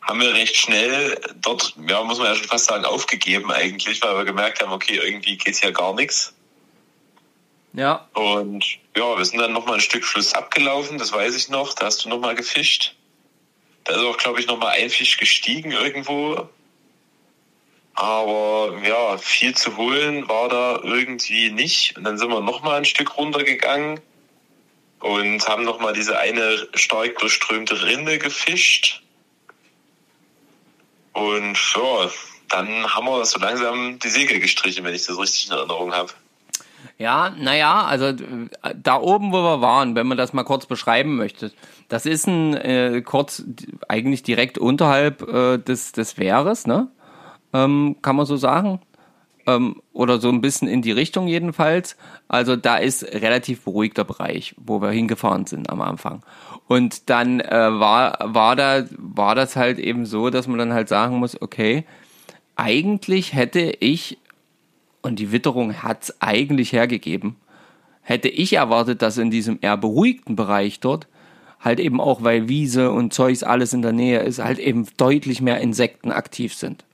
haben 0.00 0.20
wir 0.20 0.34
recht 0.34 0.56
schnell 0.56 1.20
dort, 1.36 1.74
ja, 1.86 2.02
muss 2.02 2.18
man 2.18 2.28
ja 2.28 2.34
schon 2.34 2.48
fast 2.48 2.64
sagen, 2.64 2.84
aufgegeben 2.84 3.52
eigentlich, 3.52 4.02
weil 4.02 4.16
wir 4.16 4.24
gemerkt 4.24 4.60
haben, 4.60 4.72
okay, 4.72 4.96
irgendwie 4.96 5.36
geht's 5.36 5.60
hier 5.60 5.70
gar 5.70 5.94
nichts. 5.94 6.34
Ja. 7.72 8.08
Und 8.14 8.64
ja, 8.96 9.16
wir 9.16 9.24
sind 9.24 9.38
dann 9.38 9.52
nochmal 9.52 9.76
ein 9.76 9.80
Stück 9.80 10.04
Fluss 10.04 10.34
abgelaufen, 10.34 10.98
das 10.98 11.12
weiß 11.12 11.34
ich 11.36 11.48
noch. 11.48 11.74
Da 11.74 11.86
hast 11.86 12.04
du 12.04 12.08
nochmal 12.08 12.34
gefischt. 12.34 12.94
Da 13.84 13.94
ist 13.94 14.02
auch, 14.02 14.16
glaube 14.16 14.40
ich, 14.40 14.46
nochmal 14.46 14.72
ein 14.72 14.90
Fisch 14.90 15.16
gestiegen 15.16 15.72
irgendwo. 15.72 16.48
Aber 17.94 18.78
ja, 18.86 19.18
viel 19.18 19.54
zu 19.54 19.76
holen 19.76 20.28
war 20.28 20.48
da 20.48 20.80
irgendwie 20.82 21.50
nicht. 21.50 21.96
Und 21.96 22.04
dann 22.04 22.18
sind 22.18 22.30
wir 22.30 22.40
nochmal 22.40 22.78
ein 22.78 22.84
Stück 22.84 23.16
runtergegangen 23.16 24.00
und 25.00 25.46
haben 25.48 25.64
nochmal 25.64 25.92
diese 25.92 26.18
eine 26.18 26.68
stark 26.74 27.18
durchströmte 27.18 27.82
Rinde 27.82 28.18
gefischt. 28.18 29.02
Und 31.12 31.58
ja, 31.74 32.10
dann 32.48 32.94
haben 32.94 33.06
wir 33.06 33.24
so 33.24 33.38
langsam 33.38 33.98
die 33.98 34.08
Segel 34.08 34.40
gestrichen, 34.40 34.84
wenn 34.84 34.94
ich 34.94 35.06
das 35.06 35.18
richtig 35.18 35.46
in 35.46 35.52
Erinnerung 35.52 35.92
habe. 35.92 36.12
Ja, 36.98 37.30
naja, 37.38 37.84
also 37.84 38.06
äh, 38.06 38.16
da 38.80 39.00
oben, 39.00 39.32
wo 39.32 39.42
wir 39.42 39.60
waren, 39.60 39.94
wenn 39.94 40.06
man 40.06 40.18
das 40.18 40.32
mal 40.32 40.44
kurz 40.44 40.66
beschreiben 40.66 41.16
möchte, 41.16 41.52
das 41.88 42.06
ist 42.06 42.26
ein 42.26 42.54
äh, 42.54 43.02
kurz 43.02 43.44
eigentlich 43.88 44.22
direkt 44.22 44.58
unterhalb 44.58 45.22
äh, 45.28 45.58
des, 45.58 45.92
des 45.92 46.18
Wehres, 46.18 46.66
ne? 46.66 46.88
Ähm, 47.52 47.96
kann 48.02 48.16
man 48.16 48.26
so 48.26 48.36
sagen. 48.36 48.80
Ähm, 49.46 49.82
oder 49.92 50.20
so 50.20 50.28
ein 50.28 50.40
bisschen 50.40 50.68
in 50.68 50.82
die 50.82 50.92
Richtung 50.92 51.26
jedenfalls. 51.26 51.96
Also 52.28 52.54
da 52.56 52.76
ist 52.76 53.02
relativ 53.02 53.64
beruhigter 53.64 54.04
Bereich, 54.04 54.54
wo 54.56 54.80
wir 54.80 54.90
hingefahren 54.90 55.46
sind 55.46 55.68
am 55.68 55.80
Anfang. 55.80 56.22
Und 56.68 57.10
dann 57.10 57.40
äh, 57.40 57.50
war, 57.50 58.18
war, 58.22 58.54
da, 58.56 58.84
war 58.96 59.34
das 59.34 59.56
halt 59.56 59.78
eben 59.78 60.06
so, 60.06 60.30
dass 60.30 60.46
man 60.46 60.58
dann 60.58 60.72
halt 60.72 60.88
sagen 60.88 61.16
muss, 61.16 61.40
okay, 61.42 61.84
eigentlich 62.54 63.34
hätte 63.34 63.74
ich 63.80 64.18
und 65.02 65.18
die 65.18 65.32
Witterung 65.32 65.82
hat's 65.82 66.20
eigentlich 66.20 66.72
hergegeben. 66.72 67.36
Hätte 68.02 68.28
ich 68.28 68.54
erwartet, 68.54 69.02
dass 69.02 69.18
in 69.18 69.30
diesem 69.30 69.58
eher 69.60 69.76
beruhigten 69.76 70.36
Bereich 70.36 70.80
dort 70.80 71.06
halt 71.60 71.78
eben 71.78 72.00
auch, 72.00 72.24
weil 72.24 72.48
Wiese 72.48 72.90
und 72.90 73.12
Zeugs 73.12 73.42
alles 73.42 73.72
in 73.72 73.82
der 73.82 73.92
Nähe 73.92 74.20
ist, 74.20 74.40
halt 74.40 74.58
eben 74.58 74.86
deutlich 74.96 75.40
mehr 75.40 75.60
Insekten 75.60 76.10
aktiv 76.10 76.54
sind. 76.54 76.84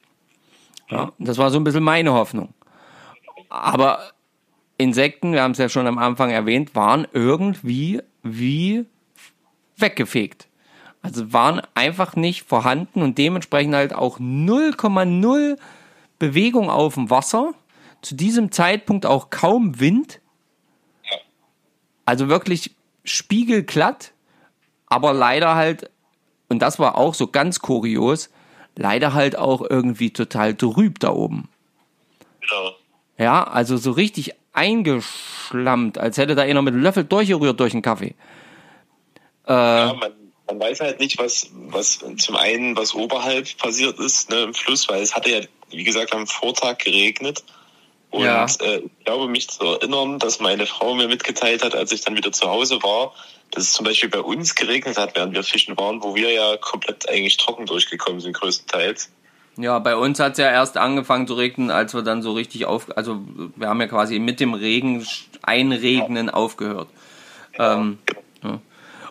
Ja, 0.90 1.12
das 1.18 1.38
war 1.38 1.50
so 1.50 1.58
ein 1.58 1.64
bisschen 1.64 1.84
meine 1.84 2.12
Hoffnung. 2.12 2.52
Aber 3.48 4.00
Insekten, 4.76 5.32
wir 5.32 5.42
haben 5.42 5.52
es 5.52 5.58
ja 5.58 5.68
schon 5.68 5.86
am 5.86 5.98
Anfang 5.98 6.30
erwähnt, 6.30 6.74
waren 6.74 7.06
irgendwie 7.12 8.00
wie 8.22 8.84
weggefegt. 9.76 10.48
Also 11.02 11.32
waren 11.32 11.62
einfach 11.74 12.16
nicht 12.16 12.42
vorhanden 12.42 13.02
und 13.02 13.18
dementsprechend 13.18 13.74
halt 13.74 13.94
auch 13.94 14.18
0,0 14.18 15.56
Bewegung 16.18 16.70
auf 16.70 16.94
dem 16.94 17.10
Wasser. 17.10 17.54
Zu 18.02 18.14
diesem 18.14 18.52
Zeitpunkt 18.52 19.06
auch 19.06 19.30
kaum 19.30 19.80
Wind. 19.80 20.20
Also 22.04 22.28
wirklich 22.28 22.70
spiegelglatt, 23.04 24.12
aber 24.86 25.12
leider 25.12 25.54
halt, 25.54 25.90
und 26.48 26.60
das 26.60 26.78
war 26.78 26.96
auch 26.96 27.14
so 27.14 27.26
ganz 27.26 27.60
kurios, 27.60 28.30
leider 28.76 29.12
halt 29.12 29.36
auch 29.36 29.60
irgendwie 29.68 30.10
total 30.10 30.54
trüb 30.54 31.00
da 31.00 31.10
oben. 31.10 31.48
Genau. 32.40 32.72
Ja, 33.18 33.44
also 33.44 33.76
so 33.76 33.90
richtig 33.90 34.32
eingeschlammt, 34.52 35.98
als 35.98 36.16
hätte 36.16 36.34
da 36.34 36.42
einer 36.42 36.62
mit 36.62 36.74
einem 36.74 36.82
Löffel 36.82 37.04
durchgerührt 37.04 37.58
durch 37.60 37.72
den 37.72 37.82
Kaffee. 37.82 38.14
Ja, 39.46 39.94
man, 39.98 40.12
man 40.46 40.60
weiß 40.60 40.80
halt 40.80 41.00
nicht, 41.00 41.18
was, 41.18 41.50
was 41.52 41.98
zum 42.18 42.36
einen, 42.36 42.76
was 42.76 42.94
oberhalb 42.94 43.56
passiert 43.58 43.98
ist 43.98 44.30
ne, 44.30 44.44
im 44.44 44.54
Fluss, 44.54 44.88
weil 44.88 45.02
es 45.02 45.14
hatte 45.14 45.30
ja, 45.30 45.40
wie 45.70 45.84
gesagt, 45.84 46.12
am 46.14 46.26
Vortag 46.26 46.78
geregnet. 46.78 47.42
Und 48.10 48.24
Ja. 48.24 48.46
äh, 48.60 48.78
ich 48.78 49.04
glaube, 49.04 49.28
mich 49.28 49.48
zu 49.48 49.64
erinnern, 49.64 50.18
dass 50.18 50.40
meine 50.40 50.66
Frau 50.66 50.94
mir 50.94 51.08
mitgeteilt 51.08 51.62
hat, 51.62 51.74
als 51.74 51.92
ich 51.92 52.00
dann 52.00 52.16
wieder 52.16 52.32
zu 52.32 52.48
Hause 52.48 52.82
war, 52.82 53.12
dass 53.50 53.64
es 53.64 53.72
zum 53.72 53.84
Beispiel 53.84 54.08
bei 54.08 54.20
uns 54.20 54.54
geregnet 54.54 54.96
hat, 54.98 55.14
während 55.16 55.34
wir 55.34 55.42
fischen 55.42 55.76
waren, 55.76 56.02
wo 56.02 56.14
wir 56.14 56.30
ja 56.32 56.56
komplett 56.58 57.08
eigentlich 57.08 57.36
trocken 57.36 57.66
durchgekommen 57.66 58.20
sind, 58.20 58.34
größtenteils. 58.34 59.10
Ja, 59.56 59.78
bei 59.78 59.96
uns 59.96 60.20
hat's 60.20 60.38
ja 60.38 60.50
erst 60.50 60.76
angefangen 60.76 61.26
zu 61.26 61.34
regnen, 61.34 61.70
als 61.70 61.92
wir 61.92 62.02
dann 62.02 62.22
so 62.22 62.32
richtig 62.32 62.66
auf, 62.66 62.96
also 62.96 63.20
wir 63.56 63.68
haben 63.68 63.80
ja 63.80 63.88
quasi 63.88 64.18
mit 64.20 64.38
dem 64.40 64.54
Regen 64.54 65.06
einregnen 65.42 66.30
aufgehört. 66.30 66.88
Ähm, 67.58 67.98
ja. 68.44 68.60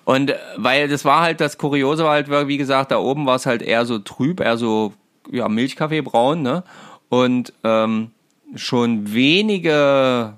Und 0.05 0.33
weil 0.55 0.87
das 0.87 1.03
war 1.03 1.21
halt 1.21 1.41
das 1.41 1.57
Kuriose 1.57 2.05
war 2.05 2.11
halt, 2.11 2.29
wie 2.47 2.57
gesagt, 2.57 2.91
da 2.91 2.97
oben 2.97 3.25
war 3.25 3.35
es 3.35 3.45
halt 3.45 3.61
eher 3.61 3.85
so 3.85 3.99
trüb, 3.99 4.39
eher 4.39 4.57
so 4.57 4.93
ja 5.29 5.49
Milchkaffeebraun, 5.49 6.41
ne? 6.41 6.63
Und 7.09 7.51
ähm, 7.65 8.11
schon 8.55 9.13
wenige, 9.13 10.37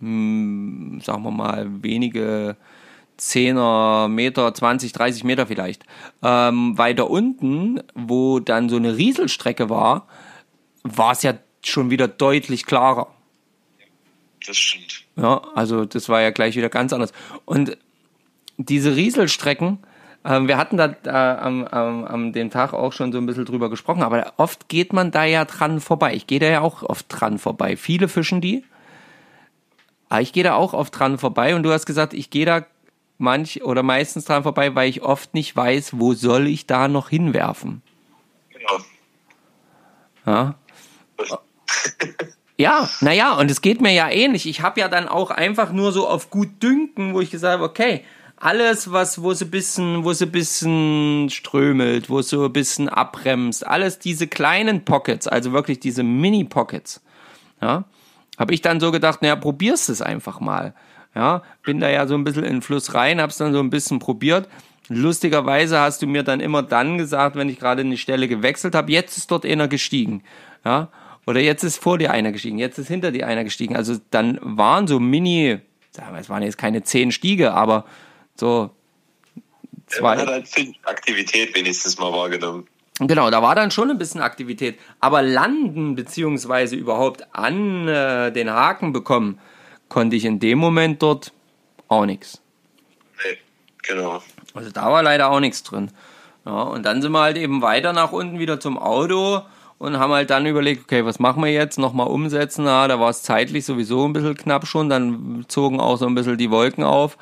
hm, 0.00 1.00
sagen 1.02 1.22
wir 1.22 1.30
mal, 1.30 1.82
wenige 1.82 2.56
Zehner 3.16 4.08
Meter, 4.08 4.52
20, 4.52 4.92
30 4.92 5.24
Meter 5.24 5.46
vielleicht. 5.46 5.84
Ähm, 6.22 6.76
weiter 6.76 7.10
unten, 7.10 7.80
wo 7.94 8.40
dann 8.40 8.68
so 8.68 8.76
eine 8.76 8.96
Rieselstrecke 8.96 9.70
war, 9.70 10.08
war 10.82 11.12
es 11.12 11.22
ja 11.22 11.34
schon 11.62 11.90
wieder 11.90 12.08
deutlich 12.08 12.66
klarer. 12.66 13.14
Das 14.44 14.56
stimmt. 14.56 15.04
Ja, 15.16 15.42
also 15.54 15.84
das 15.84 16.08
war 16.08 16.20
ja 16.20 16.30
gleich 16.30 16.56
wieder 16.56 16.68
ganz 16.68 16.92
anders. 16.92 17.12
Und 17.44 17.76
diese 18.56 18.96
Rieselstrecken, 18.96 19.78
ähm, 20.24 20.46
wir 20.46 20.56
hatten 20.56 20.76
da 20.76 20.94
äh, 21.04 21.10
am, 21.10 21.64
am, 21.64 22.04
am 22.04 22.32
dem 22.32 22.50
Tag 22.50 22.72
auch 22.72 22.92
schon 22.92 23.12
so 23.12 23.18
ein 23.18 23.26
bisschen 23.26 23.44
drüber 23.44 23.70
gesprochen, 23.70 24.02
aber 24.02 24.32
oft 24.36 24.68
geht 24.68 24.92
man 24.92 25.10
da 25.10 25.24
ja 25.24 25.44
dran 25.44 25.80
vorbei. 25.80 26.14
Ich 26.14 26.26
gehe 26.26 26.38
da 26.38 26.46
ja 26.46 26.60
auch 26.60 26.82
oft 26.82 27.06
dran 27.08 27.38
vorbei. 27.38 27.76
Viele 27.76 28.08
fischen 28.08 28.40
die. 28.40 28.64
Aber 30.08 30.20
ich 30.20 30.32
gehe 30.32 30.44
da 30.44 30.54
auch 30.54 30.74
oft 30.74 30.96
dran 30.96 31.18
vorbei 31.18 31.56
und 31.56 31.62
du 31.62 31.72
hast 31.72 31.86
gesagt, 31.86 32.14
ich 32.14 32.30
gehe 32.30 32.46
da 32.46 32.66
manch 33.18 33.62
oder 33.64 33.82
meistens 33.82 34.26
dran 34.26 34.42
vorbei, 34.42 34.74
weil 34.74 34.88
ich 34.88 35.02
oft 35.02 35.34
nicht 35.34 35.56
weiß, 35.56 35.98
wo 35.98 36.12
soll 36.14 36.46
ich 36.46 36.66
da 36.66 36.86
noch 36.86 37.08
hinwerfen. 37.08 37.82
Genau. 38.50 38.84
Ja. 40.26 40.54
Ja, 42.58 42.88
naja, 43.00 43.32
und 43.34 43.50
es 43.50 43.62
geht 43.62 43.80
mir 43.80 43.92
ja 43.92 44.08
ähnlich. 44.10 44.46
Ich 44.46 44.60
habe 44.60 44.78
ja 44.78 44.88
dann 44.88 45.08
auch 45.08 45.30
einfach 45.30 45.72
nur 45.72 45.90
so 45.90 46.06
auf 46.06 46.30
gut 46.30 46.62
dünken, 46.62 47.14
wo 47.14 47.20
ich 47.20 47.30
gesagt 47.30 47.54
habe, 47.54 47.64
okay, 47.64 48.04
alles, 48.42 48.90
was, 48.90 49.22
wo 49.22 49.30
ein 49.30 49.50
bisschen, 49.50 50.04
wo 50.04 50.10
ein 50.10 50.30
bisschen 50.32 51.30
strömelt, 51.30 52.10
wo 52.10 52.22
so 52.22 52.44
ein 52.44 52.52
bisschen 52.52 52.88
abbremst, 52.88 53.66
alles 53.66 53.98
diese 53.98 54.26
kleinen 54.26 54.84
Pockets, 54.84 55.28
also 55.28 55.52
wirklich 55.52 55.80
diese 55.80 56.02
Mini-Pockets, 56.02 57.02
ja, 57.60 57.84
habe 58.38 58.54
ich 58.54 58.60
dann 58.60 58.80
so 58.80 58.90
gedacht, 58.90 59.22
naja, 59.22 59.36
probierst 59.36 59.88
es 59.88 60.02
einfach 60.02 60.40
mal. 60.40 60.74
Ja, 61.14 61.42
bin 61.62 61.78
da 61.78 61.90
ja 61.90 62.06
so 62.06 62.14
ein 62.14 62.24
bisschen 62.24 62.44
in 62.44 62.54
den 62.54 62.62
Fluss 62.62 62.94
rein, 62.94 63.20
hab's 63.20 63.36
dann 63.36 63.52
so 63.52 63.60
ein 63.60 63.70
bisschen 63.70 63.98
probiert 63.98 64.48
lustigerweise 64.88 65.78
hast 65.78 66.02
du 66.02 66.06
mir 66.06 66.22
dann 66.22 66.40
immer 66.40 66.62
dann 66.62 66.98
gesagt, 66.98 67.36
wenn 67.36 67.48
ich 67.48 67.58
gerade 67.58 67.82
eine 67.82 67.96
Stelle 67.96 68.28
gewechselt 68.28 68.74
habe, 68.74 68.92
jetzt 68.92 69.16
ist 69.16 69.30
dort 69.30 69.44
einer 69.44 69.68
gestiegen. 69.68 70.22
Ja, 70.64 70.88
oder 71.26 71.40
jetzt 71.40 71.62
ist 71.64 71.78
vor 71.78 71.98
dir 71.98 72.10
einer 72.10 72.32
gestiegen, 72.32 72.58
jetzt 72.58 72.78
ist 72.78 72.88
hinter 72.88 73.12
dir 73.12 73.26
einer 73.26 73.44
gestiegen. 73.44 73.76
Also 73.76 73.96
dann 74.10 74.38
waren 74.42 74.86
so 74.86 75.00
Mini, 75.00 75.58
es 76.18 76.28
waren 76.28 76.42
jetzt 76.42 76.58
keine 76.58 76.82
zehn 76.82 77.12
Stiege, 77.12 77.52
aber 77.52 77.84
so 78.42 78.70
zwei. 79.86 80.16
Man 80.16 80.26
hat 80.26 80.28
halt 80.28 80.74
Aktivität 80.84 81.54
wenigstens 81.54 81.96
mal 81.98 82.12
wahrgenommen. 82.12 82.66
Genau, 82.98 83.30
da 83.30 83.40
war 83.40 83.54
dann 83.54 83.70
schon 83.70 83.90
ein 83.90 83.98
bisschen 83.98 84.20
Aktivität. 84.20 84.78
Aber 85.00 85.22
landen 85.22 85.94
beziehungsweise 85.94 86.76
überhaupt 86.76 87.34
an 87.34 87.86
äh, 87.88 88.32
den 88.32 88.50
Haken 88.50 88.92
bekommen, 88.92 89.38
konnte 89.88 90.16
ich 90.16 90.24
in 90.24 90.40
dem 90.40 90.58
Moment 90.58 91.02
dort 91.02 91.32
auch 91.88 92.04
nichts. 92.04 92.42
Nee, 93.24 93.38
genau. 93.82 94.22
Also 94.54 94.70
da 94.70 94.90
war 94.90 95.02
leider 95.02 95.30
auch 95.30 95.40
nichts 95.40 95.62
drin. 95.62 95.90
Ja, 96.44 96.62
und 96.62 96.84
dann 96.84 97.00
sind 97.00 97.12
wir 97.12 97.20
halt 97.20 97.36
eben 97.36 97.62
weiter 97.62 97.92
nach 97.92 98.12
unten 98.12 98.40
wieder 98.40 98.58
zum 98.58 98.76
Auto 98.76 99.42
und 99.78 99.98
haben 99.98 100.12
halt 100.12 100.30
dann 100.30 100.46
überlegt, 100.46 100.82
okay, 100.82 101.04
was 101.04 101.20
machen 101.20 101.44
wir 101.44 101.52
jetzt? 101.52 101.78
Nochmal 101.78 102.08
umsetzen. 102.08 102.66
Ja, 102.66 102.88
da 102.88 102.98
war 102.98 103.10
es 103.10 103.22
zeitlich 103.22 103.64
sowieso 103.64 104.04
ein 104.04 104.12
bisschen 104.12 104.36
knapp 104.36 104.66
schon. 104.66 104.88
Dann 104.88 105.44
zogen 105.48 105.80
auch 105.80 105.96
so 105.96 106.06
ein 106.06 106.14
bisschen 106.14 106.38
die 106.38 106.50
Wolken 106.50 106.84
auf. 106.84 107.16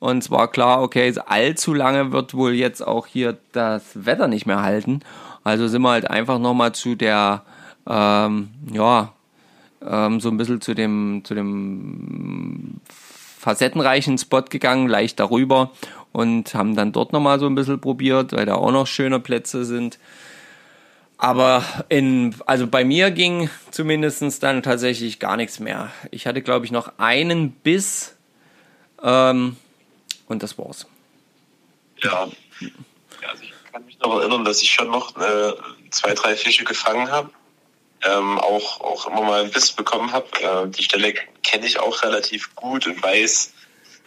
Und 0.00 0.18
es 0.24 0.30
war 0.30 0.50
klar, 0.50 0.82
okay, 0.82 1.14
allzu 1.26 1.74
lange 1.74 2.10
wird 2.10 2.34
wohl 2.34 2.54
jetzt 2.54 2.84
auch 2.84 3.06
hier 3.06 3.36
das 3.52 3.82
Wetter 4.06 4.28
nicht 4.28 4.46
mehr 4.46 4.62
halten. 4.62 5.00
Also 5.44 5.68
sind 5.68 5.82
wir 5.82 5.90
halt 5.90 6.10
einfach 6.10 6.38
nochmal 6.38 6.72
zu 6.72 6.94
der, 6.94 7.42
ähm, 7.86 8.48
ja, 8.72 9.12
ähm, 9.86 10.20
so 10.20 10.30
ein 10.30 10.38
bisschen 10.38 10.60
zu 10.62 10.74
dem, 10.74 11.20
zu 11.24 11.34
dem 11.34 12.80
facettenreichen 13.38 14.18
Spot 14.18 14.42
gegangen, 14.42 14.88
leicht 14.88 15.20
darüber 15.20 15.70
und 16.12 16.54
haben 16.54 16.76
dann 16.76 16.92
dort 16.92 17.12
nochmal 17.12 17.38
so 17.38 17.46
ein 17.46 17.54
bisschen 17.54 17.80
probiert, 17.80 18.32
weil 18.32 18.46
da 18.46 18.54
auch 18.54 18.72
noch 18.72 18.86
schöne 18.86 19.20
Plätze 19.20 19.64
sind. 19.64 19.98
Aber 21.18 21.62
in, 21.90 22.34
also 22.46 22.66
bei 22.66 22.84
mir 22.84 23.10
ging 23.10 23.50
zumindest 23.70 24.42
dann 24.42 24.62
tatsächlich 24.62 25.18
gar 25.18 25.36
nichts 25.36 25.60
mehr. 25.60 25.90
Ich 26.10 26.26
hatte, 26.26 26.40
glaube 26.40 26.64
ich, 26.64 26.72
noch 26.72 26.92
einen 26.98 27.50
Biss 27.50 28.16
ähm, 29.02 29.56
und 30.30 30.42
das 30.42 30.56
war's. 30.56 30.86
Ja. 32.02 32.28
ja 32.60 33.28
also 33.28 33.42
ich 33.42 33.52
kann 33.72 33.84
mich 33.84 33.98
noch 33.98 34.18
erinnern, 34.18 34.44
dass 34.44 34.62
ich 34.62 34.70
schon 34.70 34.90
noch 34.90 35.16
äh, 35.16 35.52
zwei, 35.90 36.14
drei 36.14 36.36
Fische 36.36 36.64
gefangen 36.64 37.10
habe. 37.10 37.30
Ähm, 38.02 38.38
auch, 38.38 38.80
auch 38.80 39.06
immer 39.08 39.22
mal 39.22 39.44
ein 39.44 39.50
Biss 39.50 39.72
bekommen 39.72 40.12
habe. 40.12 40.26
Äh, 40.40 40.68
die 40.68 40.82
Stelle 40.82 41.12
kenne 41.42 41.66
ich 41.66 41.78
auch 41.78 42.02
relativ 42.02 42.54
gut 42.54 42.86
und 42.86 43.02
weiß 43.02 43.52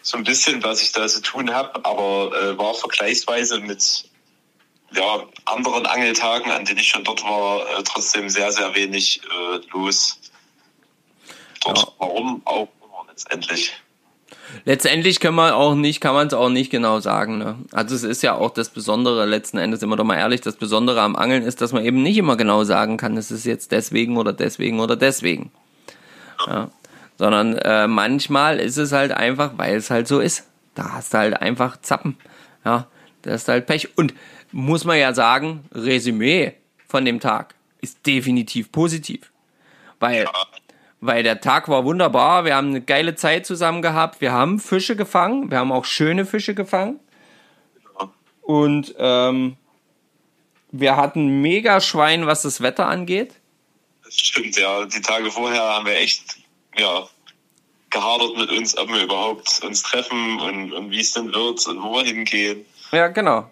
so 0.01 0.17
ein 0.17 0.24
bisschen, 0.24 0.63
was 0.63 0.82
ich 0.82 0.91
da 0.91 1.07
zu 1.07 1.21
tun 1.21 1.53
habe, 1.53 1.76
aber 1.86 2.36
äh, 2.36 2.57
war 2.57 2.74
vergleichsweise 2.74 3.59
mit 3.59 4.05
ja, 4.91 5.24
anderen 5.45 5.86
Angeltagen, 5.86 6.51
an 6.51 6.65
denen 6.65 6.80
ich 6.80 6.88
schon 6.88 7.03
dort 7.03 7.24
war, 7.24 7.67
äh, 7.67 7.84
trotzdem 7.84 8.30
sehr, 8.30 8.51
sehr 8.51 8.74
wenig 8.76 9.21
äh, 9.24 9.59
los. 9.71 10.19
Dort, 11.61 11.80
ja. 11.80 11.88
warum 11.99 12.41
auch 12.45 12.67
immer 12.82 13.05
letztendlich. 13.07 13.74
Letztendlich 14.65 15.19
kann 15.19 15.34
man 15.34 15.51
auch 15.51 15.75
nicht, 15.75 15.99
kann 15.99 16.13
man 16.13 16.27
es 16.27 16.34
auch 16.34 16.49
nicht 16.49 16.69
genau 16.69 16.99
sagen. 16.99 17.38
Ne? 17.38 17.55
Also 17.71 17.95
es 17.95 18.03
ist 18.03 18.23
ja 18.23 18.36
auch 18.36 18.51
das 18.51 18.69
Besondere 18.69 19.25
letzten 19.25 19.57
Endes, 19.57 19.81
immer 19.81 19.95
doch 19.95 20.03
mal 20.03 20.17
ehrlich, 20.17 20.41
das 20.41 20.55
Besondere 20.55 21.01
am 21.01 21.15
Angeln 21.15 21.43
ist, 21.43 21.61
dass 21.61 21.73
man 21.73 21.84
eben 21.84 22.01
nicht 22.01 22.17
immer 22.17 22.38
genau 22.38 22.63
sagen 22.63 22.97
kann, 22.97 23.17
es 23.17 23.31
ist 23.31 23.45
jetzt 23.45 23.71
deswegen 23.71 24.17
oder 24.17 24.34
deswegen 24.34 24.79
oder 24.79 24.95
deswegen. 24.95 25.51
Ja. 26.47 26.69
Sondern 27.17 27.55
äh, 27.57 27.88
manchmal 27.88 28.59
ist 28.59 28.77
es 28.77 28.91
halt 28.91 29.11
einfach, 29.11 29.51
weil 29.57 29.75
es 29.75 29.89
halt 29.89 30.07
so 30.07 30.19
ist. 30.19 30.47
Da 30.75 30.93
hast 30.93 31.13
du 31.13 31.19
halt 31.19 31.41
einfach 31.41 31.79
Zappen. 31.81 32.17
Ja, 32.65 32.88
das 33.21 33.43
ist 33.43 33.47
halt 33.47 33.67
Pech. 33.67 33.97
Und 33.97 34.13
muss 34.51 34.86
man 34.86 34.97
ja 34.97 35.13
sagen, 35.13 35.65
Resümee 35.73 36.53
von 36.88 37.05
dem 37.05 37.19
Tag 37.19 37.55
ist 37.81 38.05
definitiv 38.05 38.71
positiv. 38.71 39.31
Weil, 39.99 40.27
weil 41.05 41.21
der 41.21 41.41
Tag 41.41 41.67
war 41.67 41.83
wunderbar, 41.83 42.45
wir 42.45 42.55
haben 42.55 42.69
eine 42.69 42.81
geile 42.81 43.15
Zeit 43.15 43.45
zusammen 43.45 43.81
gehabt, 43.81 44.21
wir 44.21 44.31
haben 44.31 44.59
Fische 44.59 44.95
gefangen, 44.95 45.51
wir 45.51 45.57
haben 45.57 45.73
auch 45.73 45.83
schöne 45.83 46.25
Fische 46.25 46.55
gefangen. 46.55 46.99
Und 48.41 48.95
ähm, 48.97 49.57
wir 50.71 50.95
hatten 50.95 51.41
mega 51.41 51.81
Schwein, 51.81 52.25
was 52.25 52.43
das 52.43 52.61
Wetter 52.61 52.87
angeht. 52.87 53.35
Das 54.05 54.15
stimmt, 54.15 54.57
ja. 54.57 54.85
Die 54.85 55.01
Tage 55.01 55.29
vorher 55.29 55.61
haben 55.61 55.85
wir 55.85 55.97
echt, 55.97 56.37
ja, 56.77 57.07
gehadert 57.89 58.37
mit 58.37 58.51
uns, 58.51 58.77
ob 58.77 58.87
wir 58.89 59.03
überhaupt 59.03 59.61
uns 59.65 59.83
treffen 59.83 60.39
und, 60.39 60.71
und 60.71 60.91
wie 60.91 61.01
es 61.01 61.11
denn 61.11 61.33
wird 61.33 61.67
und 61.67 61.83
wo 61.83 61.95
wir 61.95 62.03
hingehen. 62.03 62.65
Ja, 62.91 63.09
genau. 63.09 63.49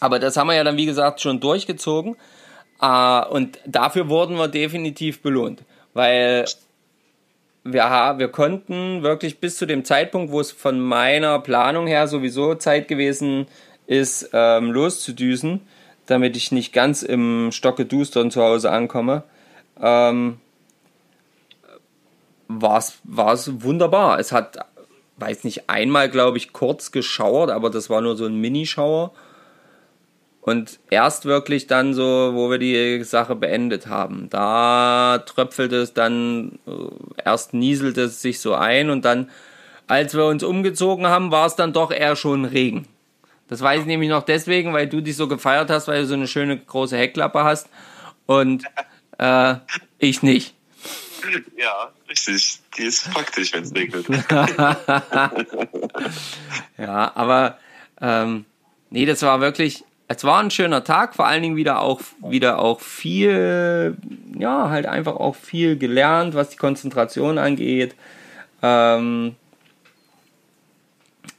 Aber 0.00 0.18
das 0.18 0.36
haben 0.36 0.48
wir 0.48 0.54
ja 0.54 0.64
dann, 0.64 0.76
wie 0.76 0.86
gesagt, 0.86 1.22
schon 1.22 1.40
durchgezogen. 1.40 2.16
Äh, 2.80 3.24
und 3.26 3.58
dafür 3.66 4.08
wurden 4.10 4.36
wir 4.36 4.48
definitiv 4.48 5.22
belohnt. 5.22 5.62
Weil 5.94 6.44
wir, 7.64 8.14
wir 8.18 8.28
konnten 8.28 9.02
wirklich 9.02 9.40
bis 9.40 9.56
zu 9.56 9.66
dem 9.66 9.84
Zeitpunkt, 9.84 10.30
wo 10.30 10.40
es 10.40 10.52
von 10.52 10.80
meiner 10.80 11.38
Planung 11.38 11.86
her 11.86 12.06
sowieso 12.06 12.54
Zeit 12.54 12.88
gewesen 12.88 13.46
ist, 13.86 14.30
ähm, 14.32 14.70
loszudüsen, 14.70 15.60
damit 16.06 16.36
ich 16.36 16.52
nicht 16.52 16.72
ganz 16.72 17.02
im 17.02 17.50
Stocke 17.52 17.86
Dustern 17.86 18.30
zu 18.30 18.42
Hause 18.42 18.70
ankomme, 18.70 19.22
ähm, 19.80 20.38
war 22.48 22.78
es 22.78 23.62
wunderbar. 23.62 24.18
Es 24.18 24.32
hat, 24.32 24.58
weiß 25.16 25.44
nicht, 25.44 25.68
einmal, 25.70 26.10
glaube 26.10 26.36
ich, 26.36 26.52
kurz 26.52 26.92
geschauert, 26.92 27.50
aber 27.50 27.70
das 27.70 27.88
war 27.88 28.00
nur 28.00 28.16
so 28.16 28.26
ein 28.26 28.36
Minischauer. 28.36 29.12
Und 30.44 30.78
erst 30.90 31.24
wirklich 31.24 31.68
dann 31.68 31.94
so, 31.94 32.32
wo 32.34 32.50
wir 32.50 32.58
die 32.58 33.02
Sache 33.02 33.34
beendet 33.34 33.86
haben, 33.86 34.28
da 34.28 35.22
tröpfelte 35.24 35.76
es 35.76 35.94
dann, 35.94 36.58
äh, 36.66 37.22
erst 37.24 37.54
nieselte 37.54 38.02
es 38.02 38.20
sich 38.20 38.40
so 38.40 38.54
ein 38.54 38.90
und 38.90 39.06
dann, 39.06 39.30
als 39.86 40.12
wir 40.12 40.26
uns 40.26 40.42
umgezogen 40.42 41.06
haben, 41.06 41.30
war 41.30 41.46
es 41.46 41.56
dann 41.56 41.72
doch 41.72 41.90
eher 41.90 42.14
schon 42.14 42.44
Regen. 42.44 42.86
Das 43.48 43.62
weiß 43.62 43.80
ich 43.80 43.86
nämlich 43.86 44.10
noch 44.10 44.22
deswegen, 44.22 44.74
weil 44.74 44.86
du 44.86 45.00
dich 45.00 45.16
so 45.16 45.28
gefeiert 45.28 45.70
hast, 45.70 45.88
weil 45.88 46.02
du 46.02 46.08
so 46.08 46.12
eine 46.12 46.28
schöne 46.28 46.58
große 46.58 46.98
Heckklappe 46.98 47.42
hast 47.42 47.70
und 48.26 48.64
äh, 49.16 49.54
ich 49.98 50.22
nicht. 50.22 50.54
Ja, 51.56 51.90
richtig. 52.06 52.60
Die 52.76 52.82
ist 52.82 53.10
praktisch, 53.10 53.54
wenn 53.54 53.62
es 53.62 53.74
regnet. 53.74 54.06
ja, 56.76 57.12
aber 57.14 57.56
ähm, 57.98 58.44
nee, 58.90 59.06
das 59.06 59.22
war 59.22 59.40
wirklich, 59.40 59.84
es 60.08 60.24
war 60.24 60.42
ein 60.42 60.50
schöner 60.50 60.84
Tag, 60.84 61.14
vor 61.14 61.26
allen 61.26 61.42
Dingen 61.42 61.56
wieder 61.56 61.80
auch, 61.80 62.00
wieder 62.20 62.58
auch 62.58 62.80
viel, 62.80 63.96
ja, 64.38 64.68
halt 64.68 64.86
einfach 64.86 65.16
auch 65.16 65.34
viel 65.34 65.78
gelernt, 65.78 66.34
was 66.34 66.50
die 66.50 66.56
Konzentration 66.56 67.38
angeht. 67.38 67.94
Ähm, 68.62 69.36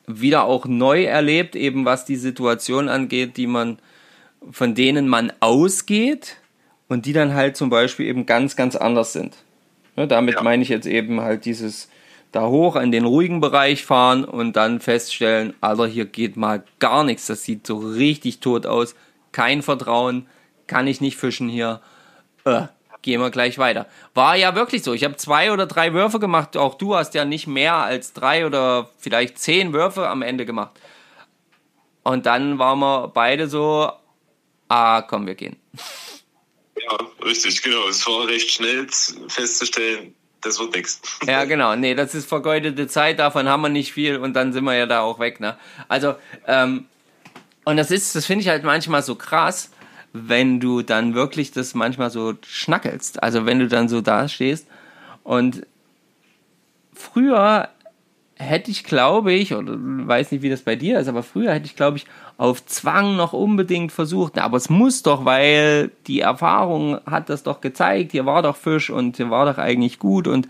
wieder 0.08 0.44
auch 0.44 0.66
neu 0.66 1.04
erlebt, 1.04 1.56
eben 1.56 1.86
was 1.86 2.06
die 2.06 2.16
Situation 2.16 2.90
angeht, 2.90 3.38
die 3.38 3.48
man, 3.48 3.80
von 4.52 4.76
denen 4.76 5.08
man 5.08 5.32
ausgeht 5.40 6.38
und 6.88 7.06
die 7.06 7.14
dann 7.14 7.34
halt 7.34 7.58
zum 7.58 7.70
Beispiel 7.70 8.08
eben 8.08 8.26
ganz, 8.26 8.56
ganz 8.56 8.76
anders 8.76 9.14
sind. 9.14 9.36
Ja, 9.96 10.06
damit 10.06 10.36
ja. 10.36 10.44
meine 10.44 10.64
ich 10.64 10.70
jetzt 10.70 10.88
eben 10.88 11.22
halt 11.22 11.46
dieses 11.46 11.90
da 12.36 12.48
hoch 12.48 12.76
in 12.76 12.92
den 12.92 13.06
ruhigen 13.06 13.40
Bereich 13.40 13.86
fahren 13.86 14.26
und 14.26 14.58
dann 14.58 14.82
feststellen, 14.82 15.54
Alter, 15.62 15.88
hier 15.88 16.06
geht 16.06 16.36
mal 16.36 16.66
gar 16.80 17.06
nichts. 17.06 17.28
Das 17.28 17.44
sieht 17.44 17.66
so 17.66 17.78
richtig 17.78 18.42
tot 18.42 18.66
aus. 18.66 18.94
Kein 19.32 19.62
Vertrauen, 19.62 20.28
kann 20.68 20.86
ich 20.88 21.00
nicht 21.00 21.16
fischen 21.16 21.48
hier. 21.48 21.82
Äh, 22.44 22.64
gehen 23.02 23.22
wir 23.22 23.30
gleich 23.30 23.58
weiter. 23.58 23.88
War 24.14 24.36
ja 24.36 24.54
wirklich 24.54 24.84
so. 24.84 24.94
Ich 24.94 25.06
habe 25.06 25.16
zwei 25.16 25.54
oder 25.54 25.66
drei 25.66 25.94
Würfe 25.94 26.20
gemacht. 26.20 26.58
Auch 26.58 26.76
du 26.76 26.96
hast 26.96 27.14
ja 27.14 27.24
nicht 27.24 27.48
mehr 27.48 27.76
als 27.76 28.12
drei 28.12 28.46
oder 28.46 28.90
vielleicht 28.98 29.40
zehn 29.40 29.72
Würfe 29.72 30.10
am 30.10 30.22
Ende 30.22 30.46
gemacht. 30.46 30.80
Und 32.04 32.26
dann 32.26 32.60
waren 32.60 32.80
wir 32.80 33.08
beide 33.08 33.48
so, 33.48 33.92
ah, 34.68 35.02
komm, 35.04 35.26
wir 35.26 35.36
gehen. 35.36 35.56
Ja, 36.78 36.98
richtig, 37.24 37.62
genau. 37.62 37.88
Es 37.88 38.06
war 38.06 38.28
recht 38.28 38.52
schnell 38.52 38.88
festzustellen, 39.30 40.14
das 40.46 40.60
wird 40.60 40.76
nichts. 40.76 41.02
Ja, 41.26 41.44
genau. 41.46 41.76
Nee, 41.76 41.96
das 41.96 42.14
ist 42.14 42.30
vergeudete 42.30 42.88
Zeit, 42.88 43.20
davon 43.20 43.50
haben 43.50 43.62
wir 43.62 43.70
nicht 43.70 43.92
viel 43.92 44.18
und 44.18 44.34
dann 44.34 44.54
sind 44.54 44.64
wir 44.64 44.76
ja 44.76 44.86
da 44.86 45.02
auch 45.02 45.20
weg, 45.20 45.40
ne? 45.40 45.58
Also, 45.88 46.16
ähm, 46.48 46.86
und 47.64 47.78
das 47.78 47.90
ist, 47.90 48.16
das 48.16 48.26
finde 48.26 48.44
ich 48.44 48.48
halt 48.50 48.64
manchmal 48.64 49.02
so 49.02 49.16
krass, 49.16 49.72
wenn 50.14 50.60
du 50.60 50.84
dann 50.84 51.16
wirklich 51.16 51.52
das 51.52 51.74
manchmal 51.74 52.12
so 52.12 52.36
schnackelst. 52.48 53.22
Also 53.22 53.46
wenn 53.46 53.60
du 53.60 53.68
dann 53.68 53.90
so 53.90 54.02
da 54.02 54.30
stehst 54.30 54.68
und 55.24 55.66
früher 56.94 57.70
hätte 58.38 58.72
ich, 58.72 58.84
glaube 58.84 59.34
ich, 59.34 59.54
oder 59.54 59.74
weiß 59.78 60.32
nicht, 60.32 60.42
wie 60.42 60.50
das 60.50 60.62
bei 60.62 60.76
dir 60.76 61.00
ist, 61.00 61.08
aber 61.08 61.24
früher 61.24 61.54
hätte 61.54 61.66
ich, 61.66 61.76
glaube 61.76 61.98
ich, 61.98 62.06
auf 62.38 62.66
Zwang 62.66 63.16
noch 63.16 63.34
unbedingt 63.34 63.92
versucht. 63.92 64.38
Aber 64.38 64.58
es 64.58 64.70
muss 64.70 65.04
doch, 65.04 65.24
weil 65.26 65.92
die 66.08 66.20
Erfahrung 66.20 67.00
hat 67.06 67.30
das 67.30 67.44
doch 67.44 67.62
gezeigt. 67.62 68.12
Hier 68.12 68.26
war 68.26 68.42
doch 68.42 68.58
Fisch 68.58 68.90
und 68.90 69.18
hier 69.18 69.30
war 69.30 69.46
doch 69.46 69.58
eigentlich 69.58 70.00
gut. 70.00 70.28
Und 70.28 70.48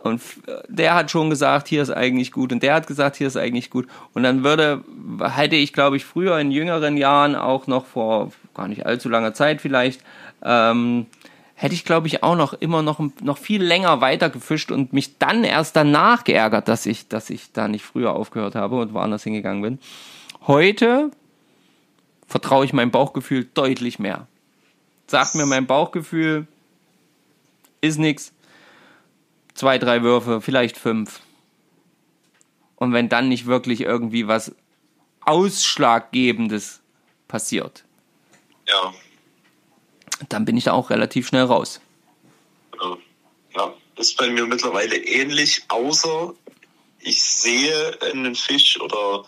Und 0.00 0.22
der 0.68 0.94
hat 0.94 1.10
schon 1.10 1.28
gesagt, 1.28 1.68
hier 1.68 1.82
ist 1.82 1.90
eigentlich 1.90 2.32
gut. 2.32 2.52
Und 2.52 2.62
der 2.62 2.74
hat 2.74 2.86
gesagt, 2.86 3.16
hier 3.16 3.26
ist 3.26 3.36
eigentlich 3.36 3.68
gut. 3.68 3.86
Und 4.14 4.22
dann 4.22 4.44
würde, 4.44 4.82
hätte 5.20 5.56
ich, 5.56 5.72
glaube 5.72 5.96
ich, 5.96 6.04
früher 6.04 6.38
in 6.38 6.52
jüngeren 6.52 6.96
Jahren 6.96 7.34
auch 7.34 7.66
noch 7.66 7.84
vor 7.84 8.30
gar 8.54 8.68
nicht 8.68 8.86
allzu 8.86 9.08
langer 9.08 9.34
Zeit 9.34 9.60
vielleicht, 9.60 10.00
ähm, 10.42 11.06
hätte 11.60 11.74
ich, 11.74 11.84
glaube 11.84 12.06
ich, 12.06 12.22
auch 12.22 12.36
noch 12.36 12.52
immer 12.52 12.82
noch, 12.82 13.00
noch 13.20 13.36
viel 13.36 13.60
länger 13.60 14.00
weiter 14.00 14.30
gefischt 14.30 14.70
und 14.70 14.92
mich 14.92 15.18
dann 15.18 15.42
erst 15.42 15.74
danach 15.74 16.22
geärgert, 16.22 16.68
dass 16.68 16.86
ich, 16.86 17.08
dass 17.08 17.30
ich 17.30 17.50
da 17.50 17.66
nicht 17.66 17.84
früher 17.84 18.14
aufgehört 18.14 18.54
habe 18.54 18.78
und 18.78 18.94
woanders 18.94 19.24
hingegangen 19.24 19.62
bin. 19.62 19.78
Heute 20.46 21.10
vertraue 22.28 22.64
ich 22.64 22.72
meinem 22.72 22.92
Bauchgefühl 22.92 23.48
deutlich 23.54 23.98
mehr. 23.98 24.28
Sagt 25.08 25.34
mir 25.34 25.46
mein 25.46 25.66
Bauchgefühl, 25.66 26.46
ist 27.80 27.98
nix, 27.98 28.32
zwei, 29.54 29.78
drei 29.78 30.02
Würfe, 30.02 30.40
vielleicht 30.40 30.76
fünf. 30.76 31.22
Und 32.76 32.92
wenn 32.92 33.08
dann 33.08 33.28
nicht 33.28 33.46
wirklich 33.46 33.80
irgendwie 33.80 34.28
was 34.28 34.54
Ausschlaggebendes 35.22 36.80
passiert, 37.26 37.82
Ja, 38.68 38.92
dann 40.28 40.44
bin 40.44 40.56
ich 40.56 40.64
da 40.64 40.72
auch 40.72 40.90
relativ 40.90 41.28
schnell 41.28 41.44
raus. 41.44 41.80
genau. 42.72 42.98
Ja, 43.56 43.72
ist 43.96 44.16
bei 44.16 44.30
mir 44.30 44.46
mittlerweile 44.46 44.96
ähnlich, 44.96 45.64
außer 45.68 46.34
ich 47.00 47.22
sehe 47.22 47.98
einen 48.02 48.34
Fisch 48.34 48.80
oder 48.80 49.24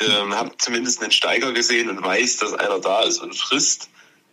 ähm, 0.00 0.34
habe 0.34 0.52
zumindest 0.58 1.02
einen 1.02 1.12
Steiger 1.12 1.52
gesehen 1.52 1.88
und 1.88 2.02
weiß, 2.02 2.38
dass 2.38 2.54
einer 2.54 2.80
da 2.80 3.02
ist 3.02 3.18
und 3.18 3.34
frisst. 3.34 3.90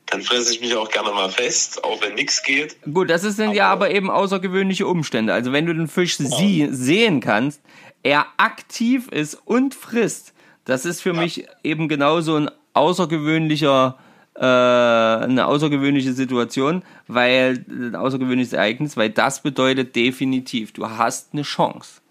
Dann 0.07 0.21
fresse 0.23 0.53
ich 0.53 0.61
mich 0.61 0.75
auch 0.75 0.89
gerne 0.89 1.11
mal 1.11 1.29
fest, 1.29 1.83
auch 1.83 2.01
wenn 2.01 2.15
nichts 2.15 2.43
geht. 2.43 2.75
Gut, 2.91 3.09
das 3.09 3.21
sind 3.21 3.53
ja 3.53 3.71
aber 3.71 3.91
eben 3.91 4.09
außergewöhnliche 4.09 4.85
Umstände. 4.85 5.33
Also 5.33 5.53
wenn 5.53 5.65
du 5.65 5.73
den 5.73 5.87
Fisch 5.87 6.17
sie 6.17 6.67
sehen 6.71 7.21
kannst, 7.21 7.61
er 8.03 8.25
aktiv 8.37 9.07
ist 9.07 9.35
und 9.45 9.73
frisst, 9.73 10.33
das 10.65 10.85
ist 10.85 11.01
für 11.01 11.13
mich 11.13 11.47
eben 11.63 11.87
genauso 11.87 12.35
ein 12.35 12.51
außergewöhnlicher 12.73 13.97
äh, 13.97 14.10
eine 14.41 15.45
außergewöhnliche 15.45 16.13
Situation, 16.13 16.83
weil 17.07 17.63
ein 17.69 17.95
außergewöhnliches 17.95 18.53
Ereignis, 18.53 18.97
weil 18.97 19.11
das 19.11 19.43
bedeutet 19.43 19.95
definitiv, 19.95 20.71
du 20.71 20.89
hast 20.89 21.33
eine 21.33 21.43
Chance. 21.43 22.01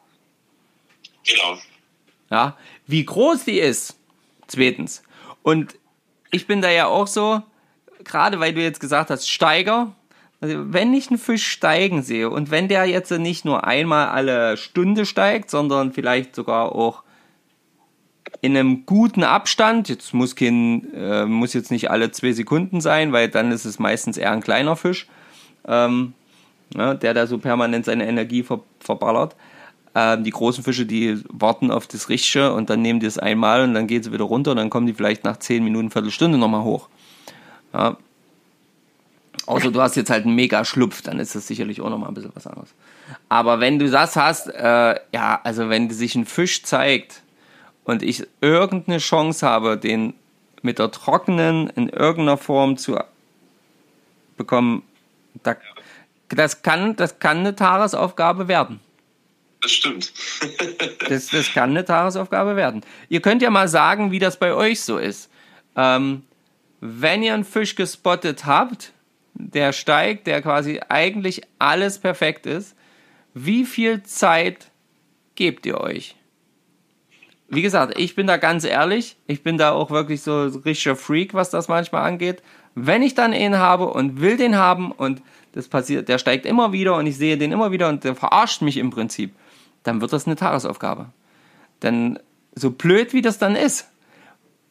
Genau. 1.26 1.58
Ja, 2.30 2.56
wie 2.86 3.04
groß 3.04 3.44
die 3.44 3.58
ist, 3.58 3.96
zweitens. 4.46 5.02
Und 5.42 5.74
ich 6.30 6.46
bin 6.46 6.62
da 6.62 6.70
ja 6.70 6.86
auch 6.86 7.08
so, 7.08 7.42
gerade 8.04 8.38
weil 8.38 8.54
du 8.54 8.62
jetzt 8.62 8.78
gesagt 8.78 9.10
hast, 9.10 9.28
Steiger, 9.28 9.92
also 10.40 10.72
wenn 10.72 10.94
ich 10.94 11.10
einen 11.10 11.18
Fisch 11.18 11.48
steigen 11.48 12.02
sehe 12.04 12.30
und 12.30 12.52
wenn 12.52 12.68
der 12.68 12.84
jetzt 12.84 13.10
nicht 13.10 13.44
nur 13.44 13.64
einmal 13.64 14.08
alle 14.08 14.56
Stunde 14.56 15.04
steigt, 15.04 15.50
sondern 15.50 15.92
vielleicht 15.92 16.36
sogar 16.36 16.76
auch 16.76 17.02
in 18.42 18.56
einem 18.56 18.86
guten 18.86 19.22
Abstand, 19.22 19.88
jetzt 19.88 20.14
muss 20.14 20.34
kein, 20.34 20.92
äh, 20.94 21.26
muss 21.26 21.52
jetzt 21.52 21.70
nicht 21.70 21.90
alle 21.90 22.10
zwei 22.10 22.32
Sekunden 22.32 22.80
sein, 22.80 23.12
weil 23.12 23.28
dann 23.28 23.52
ist 23.52 23.64
es 23.64 23.78
meistens 23.78 24.16
eher 24.16 24.32
ein 24.32 24.40
kleiner 24.40 24.76
Fisch, 24.76 25.06
ähm, 25.66 26.14
ne, 26.74 26.96
der 26.96 27.14
da 27.14 27.26
so 27.26 27.38
permanent 27.38 27.84
seine 27.84 28.06
Energie 28.06 28.42
ver 28.42 28.60
verballert. 28.80 29.36
Ähm, 29.94 30.24
die 30.24 30.30
großen 30.30 30.64
Fische, 30.64 30.86
die 30.86 31.20
warten 31.28 31.70
auf 31.70 31.86
das 31.86 32.08
Richtige 32.08 32.52
und 32.54 32.70
dann 32.70 32.80
nehmen 32.80 33.00
die 33.00 33.06
es 33.06 33.18
einmal 33.18 33.62
und 33.62 33.74
dann 33.74 33.86
geht 33.86 34.04
sie 34.04 34.12
wieder 34.12 34.24
runter 34.24 34.52
und 34.52 34.56
dann 34.56 34.70
kommen 34.70 34.86
die 34.86 34.94
vielleicht 34.94 35.24
nach 35.24 35.36
10 35.36 35.62
Minuten, 35.64 35.90
Viertelstunde 35.90 36.38
nochmal 36.38 36.62
hoch. 36.62 36.88
Ja. 37.74 37.96
Außer 39.46 39.70
du 39.70 39.80
hast 39.80 39.96
jetzt 39.96 40.10
halt 40.10 40.26
einen 40.26 40.34
mega 40.34 40.64
Schlupf, 40.64 41.02
dann 41.02 41.18
ist 41.18 41.34
das 41.34 41.46
sicherlich 41.46 41.80
auch 41.80 41.90
nochmal 41.90 42.08
ein 42.08 42.14
bisschen 42.14 42.32
was 42.34 42.46
anderes. 42.46 42.72
Aber 43.28 43.58
wenn 43.58 43.78
du 43.78 43.90
das 43.90 44.16
hast, 44.16 44.46
äh, 44.46 44.94
ja, 45.12 45.40
also 45.42 45.68
wenn 45.68 45.90
sich 45.90 46.14
ein 46.14 46.24
Fisch 46.24 46.62
zeigt 46.62 47.22
und 47.90 48.04
ich 48.04 48.24
irgendeine 48.40 48.98
Chance 48.98 49.44
habe, 49.44 49.76
den 49.76 50.14
mit 50.62 50.78
der 50.78 50.92
trockenen 50.92 51.68
in 51.70 51.88
irgendeiner 51.88 52.36
Form 52.36 52.76
zu 52.76 52.96
bekommen, 54.36 54.84
da, 55.42 55.56
das, 56.28 56.62
kann, 56.62 56.94
das 56.94 57.18
kann 57.18 57.38
eine 57.38 57.56
Tagesaufgabe 57.56 58.46
werden. 58.46 58.78
Das 59.60 59.72
stimmt. 59.72 60.12
Das, 61.08 61.26
das 61.28 61.52
kann 61.52 61.70
eine 61.70 61.84
Tagesaufgabe 61.84 62.54
werden. 62.54 62.82
Ihr 63.08 63.20
könnt 63.20 63.42
ja 63.42 63.50
mal 63.50 63.66
sagen, 63.66 64.12
wie 64.12 64.20
das 64.20 64.38
bei 64.38 64.54
euch 64.54 64.80
so 64.80 64.96
ist. 64.96 65.28
Ähm, 65.74 66.22
wenn 66.80 67.24
ihr 67.24 67.34
einen 67.34 67.44
Fisch 67.44 67.74
gespottet 67.74 68.46
habt, 68.46 68.92
der 69.34 69.72
steigt, 69.72 70.28
der 70.28 70.40
quasi 70.42 70.80
eigentlich 70.88 71.42
alles 71.58 71.98
perfekt 71.98 72.46
ist, 72.46 72.76
wie 73.34 73.64
viel 73.64 74.04
Zeit 74.04 74.70
gebt 75.34 75.66
ihr 75.66 75.80
euch? 75.80 76.14
Wie 77.52 77.62
gesagt, 77.62 77.98
ich 77.98 78.14
bin 78.14 78.28
da 78.28 78.36
ganz 78.36 78.64
ehrlich, 78.64 79.16
ich 79.26 79.42
bin 79.42 79.58
da 79.58 79.72
auch 79.72 79.90
wirklich 79.90 80.22
so 80.22 80.44
ein 80.44 80.54
richtiger 80.64 80.94
Freak, 80.94 81.34
was 81.34 81.50
das 81.50 81.66
manchmal 81.66 82.06
angeht. 82.06 82.42
Wenn 82.76 83.02
ich 83.02 83.14
dann 83.14 83.32
ihn 83.32 83.58
habe 83.58 83.86
und 83.88 84.20
will 84.20 84.36
den 84.36 84.56
haben 84.56 84.92
und 84.92 85.20
das 85.52 85.66
passiert, 85.66 86.08
der 86.08 86.18
steigt 86.18 86.46
immer 86.46 86.70
wieder 86.72 86.94
und 86.94 87.06
ich 87.06 87.16
sehe 87.16 87.36
den 87.36 87.50
immer 87.50 87.72
wieder 87.72 87.88
und 87.88 88.04
der 88.04 88.14
verarscht 88.14 88.62
mich 88.62 88.76
im 88.76 88.90
Prinzip, 88.90 89.34
dann 89.82 90.00
wird 90.00 90.12
das 90.12 90.26
eine 90.26 90.36
Tagesaufgabe. 90.36 91.06
Denn 91.82 92.20
so 92.54 92.70
blöd 92.70 93.12
wie 93.12 93.22
das 93.22 93.38
dann 93.38 93.56
ist, 93.56 93.90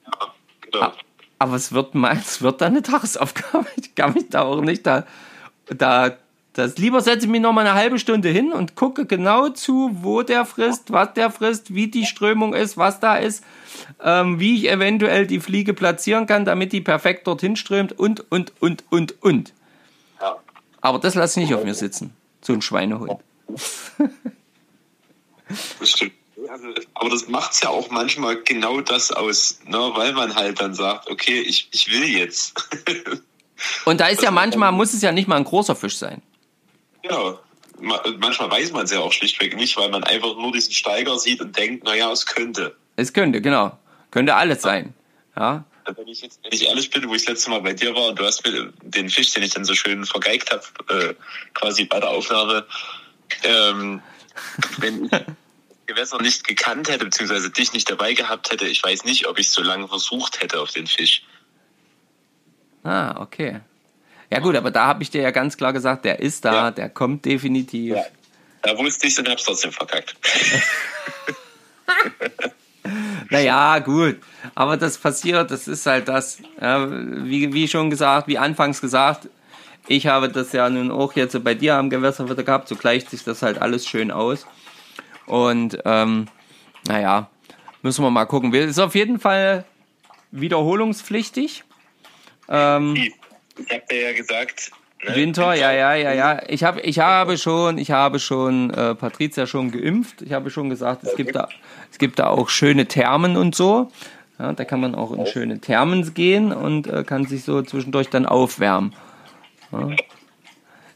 Ja, 0.06 0.28
genau. 0.62 0.94
aber 1.38 1.56
es 1.56 1.74
wird 1.74 1.96
es 1.96 2.42
wird 2.42 2.62
dann 2.62 2.74
eine 2.74 2.82
Tagesaufgabe. 2.82 3.66
Ich 3.76 3.94
kann 3.96 4.14
mich 4.14 4.30
da 4.30 4.44
auch 4.44 4.62
nicht 4.62 4.88
da, 4.88 5.06
da, 5.66 6.16
das 6.60 6.78
lieber 6.78 7.02
setze 7.02 7.26
ich 7.26 7.32
mich 7.32 7.42
noch 7.42 7.54
mal 7.54 7.66
eine 7.66 7.74
halbe 7.74 7.98
Stunde 7.98 8.30
hin 8.30 8.52
und 8.52 8.76
gucke 8.76 9.06
genau 9.06 9.50
zu, 9.50 9.90
wo 10.02 10.22
der 10.22 10.46
frisst, 10.46 10.92
was 10.92 11.14
der 11.14 11.32
frisst, 11.32 11.74
wie 11.74 11.88
die 11.88 12.06
Strömung 12.06 12.54
ist, 12.54 12.78
was 12.78 13.00
da 13.00 13.16
ist, 13.16 13.44
ähm, 14.04 14.40
wie 14.40 14.58
ich 14.58 14.70
eventuell 14.70 15.26
die 15.26 15.40
Fliege 15.40 15.74
platzieren 15.74 16.28
kann, 16.28 16.46
damit 16.46 16.74
die 16.74 16.82
perfekt 16.82 17.26
dorthin 17.28 17.56
strömt 17.56 17.98
und, 17.98 18.30
und, 18.32 18.54
und, 18.60 18.84
und, 18.90 19.24
und. 19.24 19.54
Ja. 20.22 20.38
Aber 20.82 21.00
das 21.00 21.16
lasse 21.16 21.40
ich 21.40 21.48
nicht 21.48 21.56
auf 21.56 21.64
mir 21.64 21.74
sitzen. 21.74 22.14
So 22.42 22.54
ein 22.54 22.62
Schweinehund. 22.62 23.20
Das 25.80 25.90
stimmt. 25.90 26.14
Also, 26.48 26.68
aber 26.94 27.10
das 27.10 27.28
macht's 27.28 27.62
ja 27.62 27.70
auch 27.70 27.90
manchmal 27.90 28.42
genau 28.44 28.82
das 28.82 29.12
aus, 29.12 29.60
ne? 29.66 29.78
weil 29.96 30.14
man 30.14 30.36
halt 30.36 30.60
dann 30.62 30.74
sagt, 30.74 31.10
okay, 31.10 31.42
ich, 31.42 31.70
ich 31.72 31.92
will 31.92 32.06
jetzt. 32.06 32.54
Und 33.86 34.00
da 34.00 34.08
ist 34.08 34.22
ja 34.22 34.32
manchmal, 34.32 34.72
muss 34.72 34.94
es 34.94 35.02
ja 35.02 35.12
nicht 35.12 35.28
mal 35.28 35.36
ein 35.36 35.44
großer 35.44 35.76
Fisch 35.76 35.98
sein. 35.98 36.22
Ja, 37.04 37.40
ma- 37.80 38.04
manchmal 38.20 38.52
weiß 38.52 38.72
man 38.72 38.86
es 38.86 38.92
ja 38.92 39.00
auch 39.00 39.12
schlichtweg 39.14 39.56
nicht, 39.56 39.78
weil 39.78 39.90
man 39.90 40.04
einfach 40.04 40.36
nur 40.36 40.52
diesen 40.52 40.74
Steiger 40.74 41.18
sieht 41.18 41.42
und 41.42 41.56
denkt, 41.58 41.84
naja, 41.84 42.12
es 42.12 42.26
könnte. 42.26 42.76
Es 42.96 43.14
könnte, 43.14 43.42
genau. 43.42 43.78
Könnte 44.12 44.36
alles 44.36 44.62
sein. 44.62 44.94
Ja. 45.36 45.64
Wenn 45.96 46.08
ich 46.08 46.22
jetzt, 46.22 46.40
wenn 46.44 46.52
ich 46.52 46.68
ehrlich 46.68 46.90
bin, 46.92 47.08
wo 47.10 47.16
ich 47.16 47.24
das 47.24 47.30
letzte 47.36 47.50
Mal 47.50 47.62
bei 47.62 47.74
dir 47.74 47.96
war 47.96 48.10
und 48.10 48.20
du 48.20 48.24
hast 48.26 48.46
mir 48.46 48.72
den 48.84 49.10
Fisch, 49.10 49.32
den 49.32 49.42
ich 49.44 49.54
dann 49.54 49.66
so 49.66 49.74
schön 49.74 50.06
vergeigt 50.06 50.52
habe, 50.52 50.64
äh, 50.90 51.14
quasi 51.54 51.86
bei 51.86 52.00
der 52.00 52.10
Aufnahme, 52.10 52.66
ähm, 53.44 54.02
wenn 54.78 55.06
ich 55.06 55.12
das 55.12 55.24
Gewässer 55.88 56.22
nicht 56.22 56.46
gekannt 56.48 56.90
hätte, 56.90 57.06
beziehungsweise 57.06 57.50
dich 57.50 57.74
nicht 57.74 57.90
dabei 57.90 58.14
gehabt 58.14 58.52
hätte, 58.52 58.68
ich 58.68 58.84
weiß 58.84 59.06
nicht, 59.06 59.28
ob 59.28 59.40
ich 59.40 59.50
so 59.50 59.64
lange 59.64 59.88
versucht 59.88 60.42
hätte 60.42 60.60
auf 60.62 60.72
den 60.72 60.86
Fisch. 60.86 61.24
Ah, 62.84 63.20
okay. 63.20 63.62
Ja 64.32 64.40
gut, 64.40 64.56
aber 64.56 64.72
da 64.72 64.86
habe 64.86 65.02
ich 65.04 65.10
dir 65.10 65.22
ja 65.22 65.32
ganz 65.32 65.58
klar 65.58 65.74
gesagt, 65.74 66.06
der 66.06 66.20
ist 66.20 66.46
da, 66.46 66.54
Ja. 66.54 66.72
der 66.72 66.90
kommt 66.90 67.26
definitiv. 67.26 67.96
Ja. 67.96 68.04
Da 68.62 68.78
wusste 68.78 69.08
ich 69.08 69.18
und 69.18 69.28
hab's 69.30 69.44
trotzdem 69.46 69.72
verkackt. 69.72 70.16
Naja, 73.30 73.80
gut. 73.80 74.18
Aber 74.56 74.78
das 74.78 74.98
passiert, 74.98 75.52
das 75.52 75.68
ist 75.68 75.86
halt 75.86 76.08
das. 76.08 76.40
Ja, 76.60 76.88
wie, 76.90 77.54
wie 77.54 77.68
schon 77.68 77.90
gesagt, 77.90 78.28
wie 78.28 78.38
anfangs 78.38 78.82
gesagt, 78.82 79.28
ich 79.88 80.08
habe 80.08 80.30
das 80.30 80.52
ja 80.54 80.70
nun 80.70 80.90
auch 80.90 81.14
jetzt 81.14 81.42
bei 81.44 81.54
dir 81.54 81.76
am 81.76 81.90
Gewässer 81.90 82.28
wieder 82.30 82.44
gehabt, 82.44 82.68
so 82.68 82.76
gleicht 82.76 83.10
sich 83.10 83.24
das 83.24 83.42
halt 83.42 83.62
alles 83.62 83.88
schön 83.88 84.10
aus. 84.12 84.48
Und 85.28 85.78
ähm, 85.86 86.28
naja, 86.88 87.30
müssen 87.84 88.04
wir 88.04 88.10
mal 88.10 88.26
gucken. 88.26 88.52
Ist 88.54 88.80
auf 88.80 88.96
jeden 88.96 89.20
Fall 89.20 89.66
wiederholungspflichtig. 90.32 91.64
Ähm, 92.48 93.12
Ich 93.68 93.76
hab 93.76 93.88
dir 93.88 94.02
ja 94.02 94.14
gesagt. 94.14 94.72
ne, 95.04 95.16
Winter, 95.16 95.54
ja, 95.54 95.72
ja, 95.72 95.96
ja, 95.96 96.14
ja. 96.14 96.42
Ich 96.48 96.64
habe, 96.64 96.82
ich 96.82 97.00
habe 97.00 97.38
schon, 97.38 97.78
ich 97.78 97.92
habe 97.92 98.20
schon 98.20 98.72
äh, 98.72 98.96
Patricia 98.96 99.48
schon 99.48 99.72
geimpft. 99.72 100.22
Ich 100.22 100.34
habe 100.34 100.50
schon 100.50 100.70
gesagt, 100.70 101.04
es 101.04 101.16
gibt 101.16 101.36
da, 101.36 101.50
es 101.92 101.98
gibt 101.98 102.20
da 102.20 102.28
auch 102.28 102.50
schöne 102.50 102.86
Thermen 102.86 103.38
und 103.38 103.56
so. 103.56 103.92
Ja, 104.38 104.54
da 104.54 104.64
kann 104.64 104.80
man 104.80 104.96
auch 104.96 105.12
in 105.12 105.26
schöne 105.26 105.60
Thermen 105.60 106.14
gehen 106.14 106.54
und 106.54 106.88
äh, 106.88 107.04
kann 107.04 107.26
sich 107.26 107.44
so 107.44 107.62
zwischendurch 107.62 108.10
dann 108.10 108.26
aufwärmen. 108.26 108.96
Ja. 109.72 109.90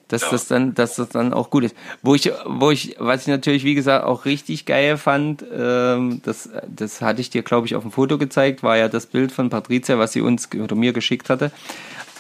Dass 0.08 0.30
das 0.30 0.48
dann, 0.48 0.76
dass 0.76 0.96
das 0.96 1.10
dann 1.10 1.34
auch 1.34 1.50
gut 1.50 1.64
ist. 1.64 1.76
Wo 2.04 2.14
ich, 2.14 2.32
wo 2.46 2.72
ich, 2.72 2.96
was 3.00 3.22
ich 3.22 3.28
natürlich 3.28 3.64
wie 3.64 3.74
gesagt 3.74 4.06
auch 4.06 4.26
richtig 4.26 4.66
geil 4.66 4.98
fand, 4.98 5.44
ähm, 5.52 6.22
das, 6.24 6.50
das 6.68 7.02
hatte 7.02 7.20
ich 7.20 7.32
dir 7.32 7.42
glaube 7.42 7.68
ich 7.68 7.76
auf 7.76 7.82
dem 7.82 7.92
Foto 7.92 8.18
gezeigt, 8.18 8.64
war 8.64 8.78
ja 8.78 8.90
das 8.90 9.08
Bild 9.08 9.32
von 9.32 9.50
Patricia, 9.50 9.98
was 9.98 10.12
sie 10.12 10.22
uns 10.22 10.50
oder 10.54 10.76
mir 10.76 10.94
geschickt 10.94 11.30
hatte 11.30 11.52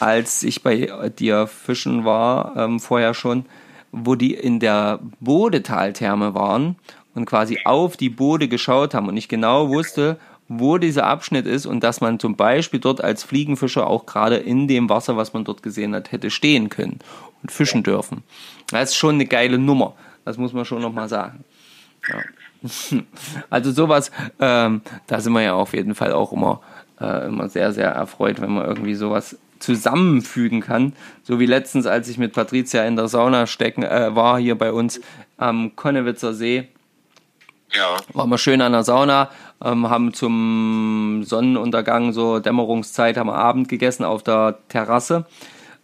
als 0.03 0.43
ich 0.43 0.63
bei 0.63 1.09
dir 1.17 1.47
fischen 1.47 2.05
war, 2.05 2.55
ähm, 2.57 2.79
vorher 2.79 3.13
schon. 3.13 3.45
wo 3.95 4.15
die 4.15 4.33
in 4.33 4.59
der 4.59 4.99
Bodetaltherme 5.19 6.33
waren 6.33 6.77
und 7.13 7.25
quasi 7.25 7.59
auf 7.63 7.95
die 7.95 8.09
Bode 8.09 8.47
geschaut 8.47 8.95
haben 8.95 9.07
und 9.07 9.17
ich 9.17 9.27
genau 9.27 9.69
wusste, 9.69 10.17
wo 10.47 10.79
dieser 10.79 11.05
Abschnitt 11.05 11.45
ist 11.45 11.67
und 11.67 11.83
dass 11.83 12.01
man 12.01 12.19
zum 12.19 12.35
Beispiel 12.35 12.79
dort 12.79 13.03
als 13.03 13.23
Fliegenfischer 13.23 13.87
auch 13.87 14.07
gerade 14.07 14.37
in 14.37 14.67
dem 14.67 14.89
Wasser, 14.89 15.15
was 15.15 15.33
man 15.33 15.45
dort 15.45 15.61
gesehen 15.63 15.93
hat, 15.95 16.11
hätte 16.11 16.31
stehen 16.31 16.69
können 16.69 16.99
und 17.43 17.51
fischen 17.51 17.83
dürfen. 17.83 18.23
Das 18.71 18.89
ist 18.89 18.95
schon 18.95 19.15
eine 19.15 19.25
geile 19.25 19.57
Nummer. 19.57 19.93
Das 20.25 20.37
muss 20.37 20.53
man 20.53 20.65
schon 20.65 20.81
nochmal 20.81 21.09
sagen. 21.09 21.43
Ja. 22.09 22.19
Also 23.49 23.71
sowas, 23.71 24.09
ähm, 24.39 24.81
da 25.07 25.19
sind 25.19 25.33
wir 25.33 25.41
ja 25.41 25.53
auf 25.53 25.73
jeden 25.73 25.95
Fall 25.95 26.13
auch 26.13 26.31
immer, 26.31 26.61
äh, 26.99 27.27
immer 27.27 27.49
sehr, 27.49 27.73
sehr 27.73 27.89
erfreut, 27.89 28.39
wenn 28.39 28.53
man 28.53 28.65
irgendwie 28.65 28.95
sowas 28.95 29.37
zusammenfügen 29.63 30.61
kann. 30.61 30.93
So 31.23 31.39
wie 31.39 31.45
letztens, 31.45 31.85
als 31.85 32.09
ich 32.09 32.17
mit 32.17 32.33
Patricia 32.33 32.83
in 32.83 32.95
der 32.95 33.07
Sauna 33.07 33.47
stecken 33.47 33.83
äh, 33.83 34.13
war, 34.13 34.37
hier 34.37 34.57
bei 34.57 34.71
uns 34.71 34.99
am 35.37 35.75
Konnewitzer 35.75 36.33
See. 36.33 36.67
Ja. 37.73 37.97
Waren 38.13 38.29
wir 38.29 38.37
schön 38.37 38.61
an 38.61 38.73
der 38.73 38.83
Sauna, 38.83 39.29
ähm, 39.63 39.89
haben 39.89 40.13
zum 40.13 41.23
Sonnenuntergang, 41.25 42.11
so 42.11 42.39
Dämmerungszeit, 42.39 43.17
haben 43.17 43.27
wir 43.27 43.35
Abend 43.35 43.69
gegessen 43.69 44.03
auf 44.03 44.21
der 44.21 44.59
Terrasse 44.67 45.25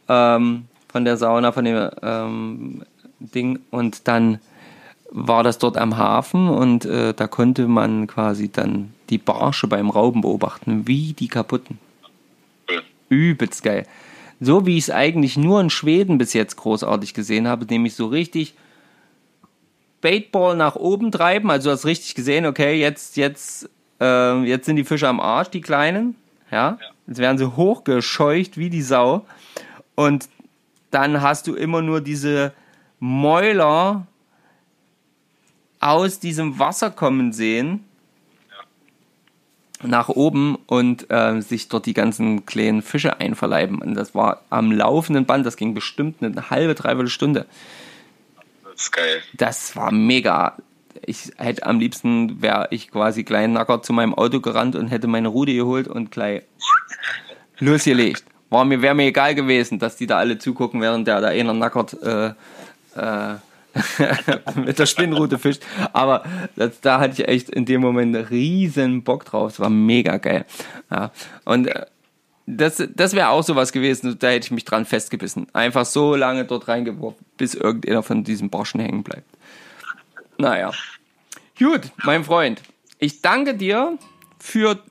ähm, 0.08 0.66
von 0.92 1.06
der 1.06 1.18
Sauna, 1.18 1.52
von 1.52 1.66
dem 1.66 1.90
ähm, 2.04 2.84
Ding. 3.20 3.60
Und 3.72 4.08
dann 4.08 4.40
war 5.10 5.42
das 5.42 5.58
dort 5.58 5.78
am 5.78 5.98
Hafen 5.98 6.50
und 6.50 6.86
äh, 6.86 7.14
da 7.14 7.28
konnte 7.28 7.68
man 7.68 8.06
quasi 8.06 8.52
dann 8.52 8.94
die 9.10 9.18
Barsche 9.18 9.68
beim 9.68 9.90
Rauben 9.90 10.22
beobachten, 10.22 10.86
wie 10.86 11.14
die 11.14 11.30
kaputten. 11.30 11.80
Übelst 13.10 13.64
geil. 13.64 13.86
So 14.40 14.66
wie 14.66 14.78
ich 14.78 14.86
es 14.86 14.92
eigentlich 14.92 15.38
nur 15.38 15.60
in 15.60 15.70
Schweden 15.70 16.18
bis 16.18 16.34
jetzt 16.34 16.56
großartig 16.56 17.14
gesehen 17.14 17.48
habe, 17.48 17.66
nämlich 17.66 17.96
so 17.96 18.08
richtig 18.08 18.54
Baitball 20.02 20.56
nach 20.56 20.76
oben 20.76 21.12
treiben. 21.12 21.52
Also 21.52 21.70
du 21.70 21.74
hast 21.74 21.86
richtig 21.86 22.16
gesehen, 22.16 22.46
okay, 22.46 22.80
jetzt, 22.80 23.18
jetzt, 23.18 23.70
äh, 24.00 24.44
jetzt 24.44 24.66
sind 24.66 24.78
die 24.78 24.86
Fische 24.86 25.08
am 25.08 25.20
Arsch, 25.20 25.50
die 25.50 25.62
kleinen. 25.62 26.16
Ja? 26.52 26.78
Jetzt 27.06 27.20
werden 27.20 27.38
sie 27.38 27.56
hochgescheucht 27.56 28.58
wie 28.58 28.70
die 28.70 28.82
Sau. 28.82 29.26
Und 29.96 30.30
dann 30.92 31.22
hast 31.22 31.48
du 31.48 31.56
immer 31.56 31.82
nur 31.82 32.00
diese 32.00 32.54
Mäuler 33.00 34.08
aus 35.82 36.20
diesem 36.20 36.60
Wasser 36.60 36.92
kommen 36.92 37.34
sehen 37.34 37.84
nach 39.84 40.10
oben 40.10 40.58
und 40.66 41.10
äh, 41.10 41.42
sich 41.42 41.70
dort 41.70 41.86
die 41.86 41.94
ganzen 41.94 42.46
kleinen 42.46 42.82
Fische 42.82 43.20
einverleiben. 43.20 43.82
Und 43.82 43.96
das 43.96 44.14
war 44.14 44.42
am 44.50 44.72
laufenden 44.72 45.26
Band, 45.26 45.46
das 45.46 45.58
ging 45.58 45.74
bestimmt 45.74 46.22
eine 46.22 46.50
halbe, 46.50 46.76
dreiviertel 46.76 47.10
Stunde. 47.10 47.46
Das 48.64 48.82
ist 48.84 48.92
geil. 48.92 49.22
Das 49.34 49.76
war 49.76 49.92
mega. 49.92 50.58
Ich 51.06 51.32
hätte 51.38 51.66
am 51.66 51.80
liebsten, 51.80 52.42
wäre 52.42 52.68
ich 52.72 52.92
quasi 52.92 53.24
klein 53.24 53.54
nackert 53.54 53.86
zu 53.86 53.94
meinem 53.94 54.14
Auto 54.14 54.42
gerannt 54.42 54.76
und 54.76 54.88
hätte 54.88 55.08
meine 55.08 55.30
Rude 55.30 55.54
geholt 55.54 55.88
und 55.88 56.12
gleich 56.12 56.44
losgelegt. 57.60 58.26
War 58.50 58.66
mir, 58.66 58.82
wäre 58.82 58.96
mir 58.96 59.06
egal 59.06 59.36
gewesen, 59.36 59.80
dass 59.80 59.96
die 59.96 60.08
da 60.08 60.18
alle 60.18 60.40
zugucken, 60.40 60.82
während 60.82 61.08
der 61.08 61.22
da 61.22 61.28
einer 61.28 61.54
nackert 61.54 62.02
äh, 62.02 62.34
äh, 62.96 63.36
mit 64.56 64.80
der 64.80 64.86
Spinnrute 64.86 65.40
fischt. 65.40 65.64
Aber 65.94 66.24
das, 66.56 66.82
da 66.82 67.00
hatte 67.00 67.22
ich 67.22 67.28
echt 67.28 67.50
in 67.50 67.66
dem 67.66 67.82
Moment 67.82 68.16
riesen 68.30 69.04
Bock 69.04 69.26
drauf. 69.26 69.54
Es 69.54 69.60
war 69.60 69.70
mega 69.70 70.18
geil. 70.18 70.46
Ja. 70.90 71.12
Und 71.46 71.68
äh, 71.68 71.86
das, 72.46 72.84
das 72.96 73.14
wäre 73.14 73.30
auch 73.30 73.44
sowas 73.44 73.72
gewesen, 73.72 74.18
da 74.18 74.30
hätte 74.30 74.46
ich 74.46 74.52
mich 74.52 74.66
dran 74.66 74.86
festgebissen. 74.86 75.48
Einfach 75.54 75.86
so 75.86 76.16
lange 76.16 76.46
dort 76.46 76.68
reingeworfen, 76.68 77.24
bis 77.38 77.54
irgendeiner 77.54 78.02
von 78.02 78.24
diesen 78.24 78.50
Borschen 78.50 78.80
hängen 78.80 79.04
bleibt. 79.04 79.30
Naja. 80.38 80.72
Gut, 81.58 81.92
mein 82.04 82.24
Freund. 82.24 82.62
Ich 82.98 83.22
danke 83.22 83.54
dir 83.54 83.98
für 84.40 84.82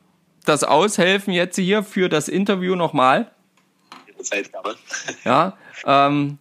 das 0.44 0.62
Aushelfen 0.62 1.32
jetzt 1.32 1.56
hier, 1.56 1.82
für 1.82 2.08
das 2.08 2.28
Interview 2.28 2.76
nochmal. 2.76 3.30
Ja, 5.24 5.56
ähm, 5.84 6.38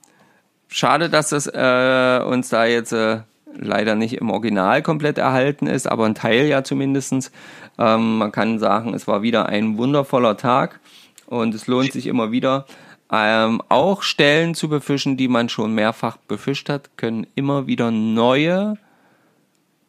schade, 0.68 1.09
dass 1.09 1.30
das 1.30 1.47
äh, 1.47 2.22
uns 2.26 2.49
da 2.49 2.65
jetzt 2.65 2.91
äh, 2.91 3.20
leider 3.53 3.95
nicht 3.95 4.13
im 4.13 4.30
Original 4.30 4.82
komplett 4.82 5.18
erhalten 5.18 5.68
ist, 5.68 5.88
aber 5.88 6.05
ein 6.05 6.15
Teil 6.15 6.45
ja 6.45 6.63
zumindestens. 6.63 7.32
Ähm, 7.78 8.18
man 8.18 8.32
kann 8.32 8.59
sagen, 8.59 8.93
es 8.93 9.07
war 9.07 9.22
wieder 9.22 9.47
ein 9.47 9.78
wundervoller 9.78 10.38
Tag 10.38 10.80
und 11.26 11.53
es 11.53 11.68
lohnt 11.68 11.91
sich 11.91 12.07
immer 12.07 12.32
wieder. 12.32 12.65
Ähm, 13.11 13.61
auch 13.70 14.01
Stellen 14.03 14.53
zu 14.53 14.68
befischen, 14.68 15.15
die 15.15 15.28
man 15.28 15.49
schon 15.49 15.74
mehrfach 15.74 16.18
befischt 16.18 16.70
hat, 16.70 16.97
können 16.97 17.26
immer 17.36 17.68
wieder 17.68 17.89
neue 17.91 18.78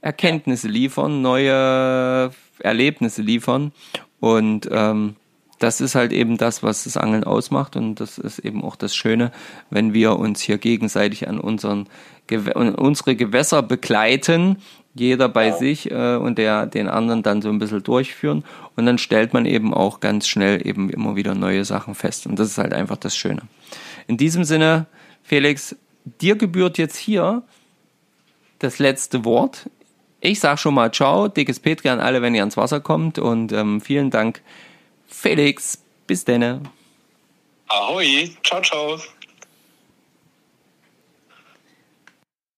Erkenntnisse 0.00 0.68
liefern, 0.68 1.20
neue 1.20 2.30
Erlebnisse 2.60 3.22
liefern. 3.22 3.72
Und 4.20 4.68
ähm, 4.70 5.16
das 5.58 5.80
ist 5.80 5.94
halt 5.94 6.12
eben 6.12 6.36
das, 6.36 6.62
was 6.62 6.84
das 6.84 6.96
Angeln 6.96 7.24
ausmacht 7.24 7.76
und 7.76 7.96
das 7.96 8.18
ist 8.18 8.38
eben 8.38 8.62
auch 8.62 8.76
das 8.76 8.94
Schöne, 8.94 9.32
wenn 9.70 9.92
wir 9.92 10.18
uns 10.18 10.40
hier 10.40 10.58
gegenseitig 10.58 11.28
an 11.28 11.40
unseren 11.40 11.88
Gew 12.28 12.50
unsere 12.54 13.16
Gewässer 13.16 13.62
begleiten, 13.62 14.58
jeder 14.94 15.28
bei 15.28 15.52
sich 15.52 15.90
äh, 15.90 16.16
und 16.16 16.38
der 16.38 16.66
den 16.66 16.88
anderen 16.88 17.22
dann 17.22 17.42
so 17.42 17.48
ein 17.48 17.58
bisschen 17.58 17.82
durchführen. 17.82 18.44
Und 18.76 18.86
dann 18.86 18.98
stellt 18.98 19.32
man 19.32 19.46
eben 19.46 19.72
auch 19.72 20.00
ganz 20.00 20.28
schnell 20.28 20.66
eben 20.66 20.90
immer 20.90 21.16
wieder 21.16 21.34
neue 21.34 21.64
Sachen 21.64 21.94
fest. 21.94 22.26
Und 22.26 22.38
das 22.38 22.48
ist 22.48 22.58
halt 22.58 22.72
einfach 22.72 22.96
das 22.96 23.16
Schöne. 23.16 23.42
In 24.06 24.16
diesem 24.16 24.44
Sinne, 24.44 24.86
Felix, 25.22 25.76
dir 26.20 26.36
gebührt 26.36 26.78
jetzt 26.78 26.96
hier 26.96 27.42
das 28.58 28.78
letzte 28.78 29.24
Wort. 29.24 29.70
Ich 30.20 30.40
sag 30.40 30.58
schon 30.58 30.74
mal 30.74 30.92
Ciao, 30.92 31.28
dickes 31.28 31.60
Petri 31.60 31.88
an 31.88 32.00
alle, 32.00 32.22
wenn 32.22 32.34
ihr 32.34 32.42
ans 32.42 32.56
Wasser 32.56 32.80
kommt. 32.80 33.18
Und 33.18 33.52
ähm, 33.52 33.80
vielen 33.80 34.10
Dank 34.10 34.42
Felix, 35.20 35.76
bis 36.06 36.24
denne. 36.24 36.62
Ahoi. 37.68 38.36
Ciao, 38.44 38.62
ciao. 38.62 38.98